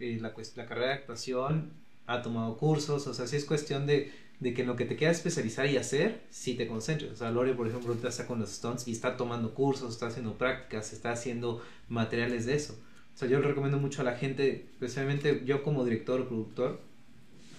eh, 0.00 0.18
la, 0.20 0.34
la 0.56 0.66
carrera 0.66 0.88
de 0.88 0.94
actuación, 0.94 1.70
ha 2.06 2.22
tomado 2.22 2.56
cursos, 2.56 3.06
o 3.06 3.14
sea, 3.14 3.26
sí 3.26 3.36
es 3.36 3.44
cuestión 3.44 3.86
de, 3.86 4.12
de 4.40 4.54
que 4.54 4.62
en 4.62 4.68
lo 4.68 4.76
que 4.76 4.84
te 4.84 4.96
quieras 4.96 5.18
especializar 5.18 5.66
y 5.66 5.76
hacer, 5.76 6.22
sí 6.30 6.54
te 6.54 6.66
concentres. 6.66 7.12
O 7.12 7.16
sea, 7.16 7.30
Lore, 7.30 7.54
por 7.54 7.66
ejemplo, 7.66 7.90
ahorita 7.90 8.08
está 8.08 8.26
con 8.26 8.38
los 8.38 8.50
stunts 8.50 8.86
y 8.86 8.92
está 8.92 9.16
tomando 9.16 9.54
cursos, 9.54 9.92
está 9.92 10.06
haciendo 10.06 10.34
prácticas, 10.34 10.92
está 10.92 11.12
haciendo 11.12 11.62
materiales 11.88 12.46
de 12.46 12.54
eso. 12.54 12.78
O 13.14 13.18
sea, 13.18 13.28
yo 13.28 13.40
le 13.40 13.48
recomiendo 13.48 13.78
mucho 13.78 14.02
a 14.02 14.04
la 14.04 14.16
gente, 14.16 14.66
especialmente 14.72 15.42
yo 15.44 15.62
como 15.64 15.84
director 15.84 16.20
o 16.20 16.28
productor, 16.28 16.80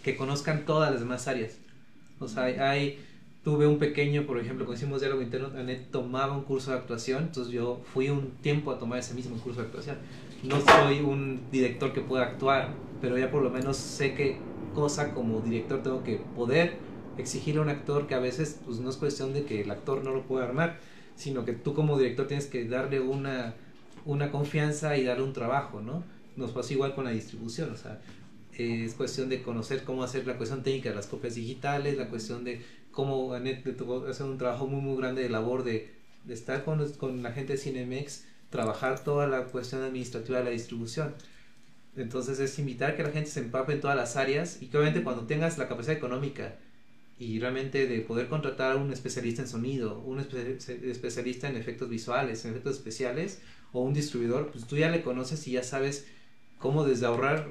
que 0.04 0.16
conozcan 0.16 0.66
todas 0.66 0.92
las 0.92 1.02
demás 1.02 1.28
áreas. 1.28 1.58
O 2.20 2.28
sea, 2.28 2.44
hay 2.44 3.06
tuve 3.44 3.68
un 3.68 3.80
pequeño, 3.80 4.26
por 4.26 4.40
ejemplo, 4.40 4.66
cuando 4.66 4.80
hicimos 4.82 5.02
diálogo 5.02 5.22
interno, 5.22 5.48
Anet 5.58 5.92
tomaba 5.92 6.36
un 6.36 6.44
curso 6.44 6.72
de 6.72 6.78
actuación, 6.78 7.24
entonces 7.24 7.54
yo 7.54 7.82
fui 7.94 8.10
un 8.10 8.32
tiempo 8.42 8.72
a 8.72 8.80
tomar 8.80 9.00
ese 9.00 9.14
mismo 9.14 9.38
curso 9.38 9.62
de 9.62 9.68
actuación. 9.68 9.98
No 10.44 10.60
soy 10.62 11.00
un 11.00 11.42
director 11.52 11.94
que 11.94 12.02
pueda 12.02 12.24
actuar, 12.24 12.70
pero 13.02 13.18
ya 13.18 13.32
por 13.32 13.42
lo 13.42 13.50
menos 13.50 13.78
sé 13.78 14.14
qué 14.14 14.38
cosa 14.74 15.14
como 15.14 15.42
director 15.42 15.82
tengo 15.82 16.04
que 16.04 16.22
poder 16.36 16.78
exigirle 17.18 17.60
a 17.60 17.64
un 17.64 17.70
actor 17.70 18.08
que 18.08 18.16
a 18.16 18.20
veces 18.20 18.60
pues 18.66 18.80
no 18.80 18.90
es 18.90 18.98
cuestión 18.98 19.34
de 19.34 19.44
que 19.44 19.62
el 19.62 19.72
actor 19.72 20.04
no 20.04 20.12
lo 20.12 20.24
pueda 20.24 20.46
armar, 20.46 20.78
sino 21.16 21.44
que 21.44 21.54
tú 21.54 21.74
como 21.74 21.98
director 21.98 22.28
tienes 22.28 22.48
que 22.48 22.66
darle 22.66 23.00
una, 23.00 23.56
una 24.06 24.32
confianza 24.32 24.98
y 24.98 25.04
darle 25.04 25.24
un 25.24 25.34
trabajo, 25.34 25.82
¿no? 25.82 26.04
Nos 26.38 26.52
pasa 26.52 26.74
igual 26.74 26.96
con 26.96 27.04
la 27.06 27.12
distribución, 27.12 27.72
o 27.72 27.76
sea, 27.76 28.00
es 28.58 28.94
cuestión 28.94 29.30
de 29.30 29.42
conocer 29.42 29.84
cómo 29.84 30.04
hacer 30.04 30.28
la 30.28 30.38
cuestión 30.38 30.64
técnica 30.64 30.90
de 30.90 30.96
las 30.96 31.08
copias 31.08 31.36
digitales, 31.36 31.98
la 31.98 32.10
cuestión 32.10 32.44
de 32.44 32.62
cómo 32.92 33.34
Anet 33.34 33.66
le 33.66 33.74
tocó 33.74 34.06
hacer 34.08 34.26
un 34.26 34.38
trabajo 34.38 34.68
muy 34.68 34.82
muy 34.82 34.98
grande 34.98 35.24
de 35.24 35.30
labor 35.30 35.64
de, 35.64 35.94
de 36.26 36.34
estar 36.34 36.64
con, 36.64 36.88
con 36.94 37.24
la 37.24 37.32
gente 37.32 37.54
de 37.54 37.60
Cinemex, 37.60 38.26
trabajar 38.50 39.04
toda 39.04 39.28
la 39.28 39.46
cuestión 39.46 39.84
administrativa 39.84 40.40
de 40.40 40.44
la 40.46 40.50
distribución. 40.52 41.14
Entonces 41.96 42.40
es 42.40 42.58
invitar 42.60 42.96
que 42.96 43.04
la 43.04 43.12
gente 43.12 43.30
se 43.30 43.40
empape 43.42 43.74
en 43.74 43.82
todas 43.82 43.98
las 43.98 44.16
áreas 44.16 44.62
y 44.62 44.68
que 44.68 44.78
obviamente 44.78 45.04
cuando 45.04 45.26
tengas 45.28 45.58
la 45.58 45.68
capacidad 45.68 45.96
económica 45.98 46.56
y 47.18 47.40
realmente 47.40 47.88
de 47.88 48.00
poder 48.00 48.30
contratar 48.30 48.74
a 48.74 48.76
un 48.78 48.94
especialista 48.94 49.42
en 49.42 49.48
sonido, 49.50 50.00
un 50.00 50.20
espe- 50.20 50.84
especialista 50.84 51.50
en 51.50 51.58
efectos 51.58 51.90
visuales, 51.90 52.46
en 52.46 52.52
efectos 52.52 52.78
especiales 52.78 53.42
o 53.74 53.82
un 53.82 53.94
distribuidor, 53.94 54.52
pues 54.52 54.66
tú 54.66 54.78
ya 54.78 54.90
le 54.90 55.02
conoces 55.02 55.46
y 55.48 55.52
ya 55.54 55.64
sabes 55.64 56.08
cómo 56.60 56.86
desde 56.86 57.06
ahorrar 57.08 57.50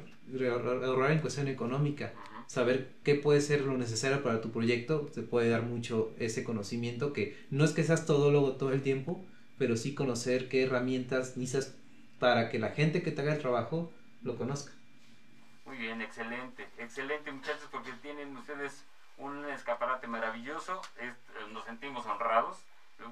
ahorrar 0.85 1.13
en 1.13 1.21
cuestión 1.21 1.49
económica, 1.49 2.13
saber 2.49 2.91
qué 3.05 3.15
puede 3.15 3.43
ser 3.43 3.61
lo 3.61 3.77
necesario 3.77 4.23
para 4.23 4.41
tu 4.41 4.51
proyecto, 4.51 5.03
te 5.15 5.23
puede 5.23 5.51
dar 5.51 5.63
mucho 5.63 6.13
ese 6.19 6.43
conocimiento 6.43 7.13
que 7.13 7.39
no 7.51 7.63
es 7.63 7.73
que 7.73 7.85
seas 7.85 8.07
todólogo 8.07 8.57
todo 8.57 8.73
el 8.73 8.83
tiempo, 8.83 9.23
pero 9.59 9.77
sí 9.77 9.95
conocer 9.95 10.49
qué 10.49 10.65
herramientas 10.65 11.37
necesitas 11.37 11.77
para 12.19 12.49
que 12.49 12.59
la 12.59 12.71
gente 12.71 13.03
que 13.03 13.13
te 13.13 13.21
haga 13.21 13.35
el 13.35 13.39
trabajo 13.39 13.93
lo 14.23 14.37
conozca. 14.37 14.73
Muy 15.67 15.77
bien, 15.77 16.01
excelente, 16.01 16.67
excelente 16.79 17.31
muchachos, 17.31 17.69
porque 17.71 17.93
tienen 18.03 18.35
ustedes 18.35 18.83
un 19.19 19.45
escaparate 19.51 20.07
maravilloso, 20.07 20.81
eh, 21.01 21.13
nos 21.53 21.65
sentimos 21.67 22.07
honrados. 22.07 22.57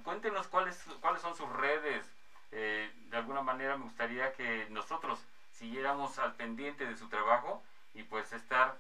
Cuéntenos 0.03 0.47
cuáles, 0.49 0.83
cuáles 1.01 1.21
son 1.21 1.37
sus 1.37 1.49
redes. 1.53 2.07
Eh, 2.53 2.91
de 3.11 3.17
alguna 3.17 3.43
manera 3.43 3.77
me 3.77 3.85
gustaría 3.85 4.33
que 4.33 4.67
nosotros 4.71 5.19
siguiéramos 5.53 6.19
al 6.19 6.35
pendiente 6.37 6.87
de 6.87 6.97
su 6.97 7.09
trabajo 7.09 7.63
y 7.95 8.03
pues 8.05 8.33
estar 8.33 8.79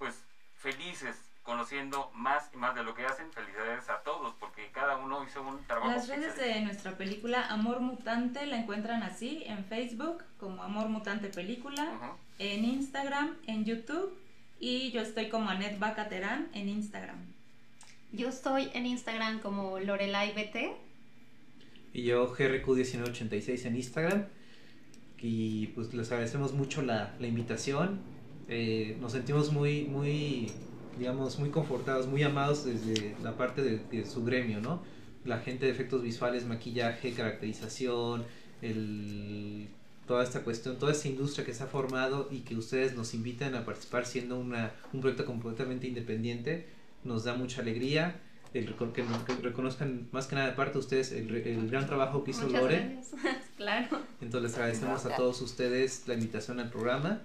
pues 0.00 0.24
felices 0.56 1.14
conociendo 1.42 2.10
más 2.14 2.50
y 2.52 2.56
más 2.56 2.74
de 2.74 2.82
lo 2.82 2.94
que 2.94 3.04
hacen. 3.04 3.30
Felicidades 3.32 3.88
a 3.88 4.02
todos, 4.02 4.34
porque 4.40 4.70
cada 4.72 4.96
uno 4.96 5.22
hizo 5.24 5.42
un 5.42 5.62
trabajo. 5.64 5.90
Las 5.90 6.08
redes 6.08 6.30
excelente. 6.30 6.58
de 6.58 6.64
nuestra 6.64 6.96
película 6.96 7.46
Amor 7.46 7.80
Mutante 7.80 8.46
la 8.46 8.58
encuentran 8.58 9.02
así 9.02 9.44
en 9.46 9.64
Facebook 9.66 10.24
como 10.38 10.62
Amor 10.62 10.88
Mutante 10.88 11.28
Película, 11.28 12.16
en 12.38 12.64
Instagram, 12.64 13.36
en 13.46 13.64
YouTube 13.64 14.18
y 14.58 14.90
yo 14.90 15.00
estoy 15.00 15.28
como 15.28 15.48
Anet 15.50 15.78
Bacaterán 15.78 16.48
en 16.54 16.68
Instagram. 16.68 17.18
Yo 18.12 18.28
estoy 18.28 18.70
en 18.74 18.86
Instagram 18.86 19.40
como 19.40 19.78
Lorelai 19.78 20.32
BT. 20.32 20.76
Y 21.92 22.02
yo 22.04 22.34
GRQ1986 22.34 23.66
en 23.66 23.76
Instagram. 23.76 24.24
Y 25.18 25.68
pues 25.68 25.92
les 25.92 26.10
agradecemos 26.10 26.52
mucho 26.52 26.82
la, 26.82 27.14
la 27.18 27.26
invitación. 27.26 28.00
Eh, 28.52 28.96
nos 29.00 29.12
sentimos 29.12 29.52
muy, 29.52 29.84
muy, 29.84 30.50
digamos, 30.98 31.38
muy 31.38 31.50
confortados, 31.50 32.06
muy 32.08 32.22
amados 32.24 32.64
desde 32.64 33.14
la 33.22 33.36
parte 33.36 33.62
de, 33.62 33.78
de 33.78 34.04
su 34.04 34.24
gremio, 34.24 34.60
¿no? 34.60 34.82
La 35.24 35.38
gente 35.38 35.66
de 35.66 35.72
efectos 35.72 36.02
visuales, 36.02 36.44
maquillaje, 36.46 37.12
caracterización, 37.12 38.24
el, 38.60 39.68
toda 40.06 40.24
esta 40.24 40.42
cuestión, 40.42 40.78
toda 40.78 40.92
esta 40.92 41.08
industria 41.08 41.44
que 41.46 41.54
se 41.54 41.62
ha 41.62 41.66
formado 41.66 42.28
y 42.30 42.40
que 42.40 42.56
ustedes 42.56 42.94
nos 42.96 43.14
invitan 43.14 43.54
a 43.54 43.64
participar 43.64 44.04
siendo 44.04 44.38
una, 44.38 44.72
un 44.92 45.00
proyecto 45.00 45.24
completamente 45.24 45.86
independiente, 45.86 46.66
nos 47.04 47.24
da 47.24 47.34
mucha 47.34 47.62
alegría. 47.62 48.20
El, 48.52 48.74
que, 48.92 49.04
reconozcan 49.42 50.08
más 50.10 50.26
que 50.26 50.34
nada 50.34 50.48
de 50.48 50.54
parte 50.56 50.72
de 50.72 50.78
ustedes 50.80 51.12
el, 51.12 51.28
re- 51.28 51.54
el 51.54 51.70
gran 51.70 51.86
trabajo 51.86 52.24
que 52.24 52.32
hizo 52.32 52.46
Muchas 52.46 52.62
Lore. 52.62 52.94
gracias. 52.94 53.20
claro. 53.56 53.98
Entonces 54.20 54.50
les 54.50 54.54
agradecemos 54.58 55.06
a 55.06 55.14
todos 55.14 55.40
ustedes 55.40 56.02
la 56.08 56.14
invitación 56.14 56.58
al 56.58 56.68
programa 56.68 57.22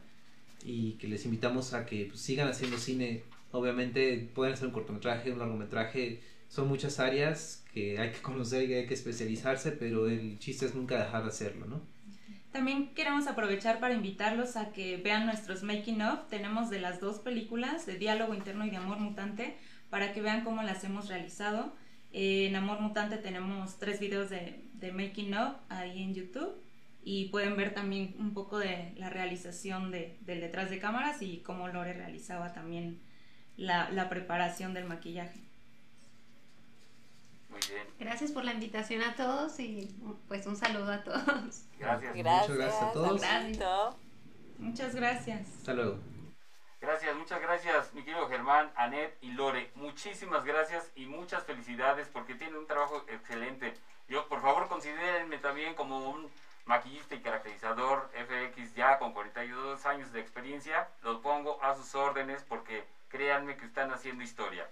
y 0.65 0.93
que 0.93 1.07
les 1.07 1.25
invitamos 1.25 1.73
a 1.73 1.85
que 1.85 2.05
pues, 2.05 2.19
sigan 2.19 2.47
haciendo 2.47 2.77
cine. 2.77 3.23
Obviamente 3.51 4.29
pueden 4.33 4.53
hacer 4.53 4.67
un 4.67 4.73
cortometraje, 4.73 5.31
un 5.31 5.39
largometraje, 5.39 6.21
son 6.49 6.67
muchas 6.67 6.99
áreas 6.99 7.63
que 7.73 7.99
hay 7.99 8.11
que 8.11 8.21
conocer 8.21 8.69
y 8.69 8.73
hay 8.73 8.87
que 8.87 8.93
especializarse, 8.93 9.71
pero 9.71 10.07
el 10.07 10.39
chiste 10.39 10.65
es 10.65 10.75
nunca 10.75 10.97
dejar 10.97 11.23
de 11.23 11.29
hacerlo, 11.29 11.65
¿no? 11.65 11.81
También 12.51 12.93
queremos 12.93 13.27
aprovechar 13.27 13.79
para 13.79 13.93
invitarlos 13.93 14.55
a 14.55 14.71
que 14.71 14.97
vean 14.97 15.25
nuestros 15.25 15.63
making 15.63 16.01
of. 16.01 16.27
Tenemos 16.29 16.69
de 16.69 16.79
las 16.79 17.01
dos 17.01 17.19
películas, 17.19 17.85
de 17.85 17.97
Diálogo 17.97 18.33
Interno 18.33 18.65
y 18.65 18.69
de 18.69 18.77
Amor 18.77 18.99
Mutante, 18.99 19.57
para 19.89 20.13
que 20.13 20.21
vean 20.21 20.45
cómo 20.45 20.63
las 20.63 20.83
hemos 20.85 21.09
realizado. 21.09 21.73
Eh, 22.13 22.47
en 22.47 22.55
Amor 22.55 22.79
Mutante 22.79 23.17
tenemos 23.17 23.77
tres 23.77 23.99
videos 23.99 24.29
de, 24.29 24.61
de 24.75 24.93
making 24.93 25.33
of 25.33 25.55
ahí 25.67 26.01
en 26.01 26.13
YouTube 26.13 26.64
y 27.07 27.29
pueden 27.29 27.55
ver 27.55 27.71
también 27.75 28.15
un 28.17 28.33
poco 28.33 28.57
de 28.57 28.91
la 28.97 29.11
realización 29.11 29.91
de, 29.91 30.17
del 30.21 30.41
detrás 30.41 30.71
de 30.71 30.79
cámaras 30.79 31.21
y 31.21 31.37
cómo 31.41 31.67
Lore 31.67 31.93
realizaba 31.93 32.51
también 32.51 32.99
la, 33.57 33.91
la 33.91 34.09
preparación 34.09 34.73
del 34.73 34.85
maquillaje. 34.85 35.39
Muy 37.49 37.59
bien. 37.69 37.87
Gracias 37.99 38.31
por 38.31 38.43
la 38.43 38.53
invitación 38.53 39.03
a 39.03 39.15
todos 39.15 39.59
y 39.59 39.95
pues 40.27 40.47
un 40.47 40.55
saludo 40.55 40.91
a 40.91 41.03
todos. 41.03 41.65
Gracias. 41.79 42.15
Muchas 42.15 42.57
gracias 42.57 42.81
a 42.81 42.91
todos. 42.91 43.21
Muchas 44.57 44.95
gracias. 44.95 45.47
Hasta 45.59 45.73
luego. 45.75 45.99
Gracias, 46.81 47.15
muchas 47.15 47.41
gracias, 47.41 47.93
mi 47.93 48.03
querido 48.03 48.27
Germán, 48.27 48.71
Anet 48.75 49.17
y 49.21 49.31
Lore. 49.31 49.71
Muchísimas 49.75 50.43
gracias 50.43 50.91
y 50.95 51.05
muchas 51.05 51.43
felicidades 51.43 52.07
porque 52.07 52.35
tienen 52.35 52.57
un 52.57 52.67
trabajo 52.67 53.03
excelente. 53.07 53.73
Yo, 54.07 54.27
por 54.27 54.41
favor, 54.41 54.67
considérenme 54.67 55.37
también 55.37 55.73
como 55.73 56.09
un 56.09 56.29
maquillista 56.65 57.15
y 57.15 57.21
caracterizador 57.21 58.09
FX 58.13 58.73
ya 58.75 58.97
con 58.97 59.13
42 59.13 59.85
años 59.85 60.11
de 60.11 60.19
experiencia. 60.19 60.87
Los 61.03 61.19
pongo 61.19 61.61
a 61.63 61.75
sus 61.75 61.93
órdenes 61.95 62.43
porque 62.43 62.83
créanme 63.09 63.55
que 63.57 63.65
están 63.65 63.91
haciendo 63.91 64.23
historia. 64.23 64.67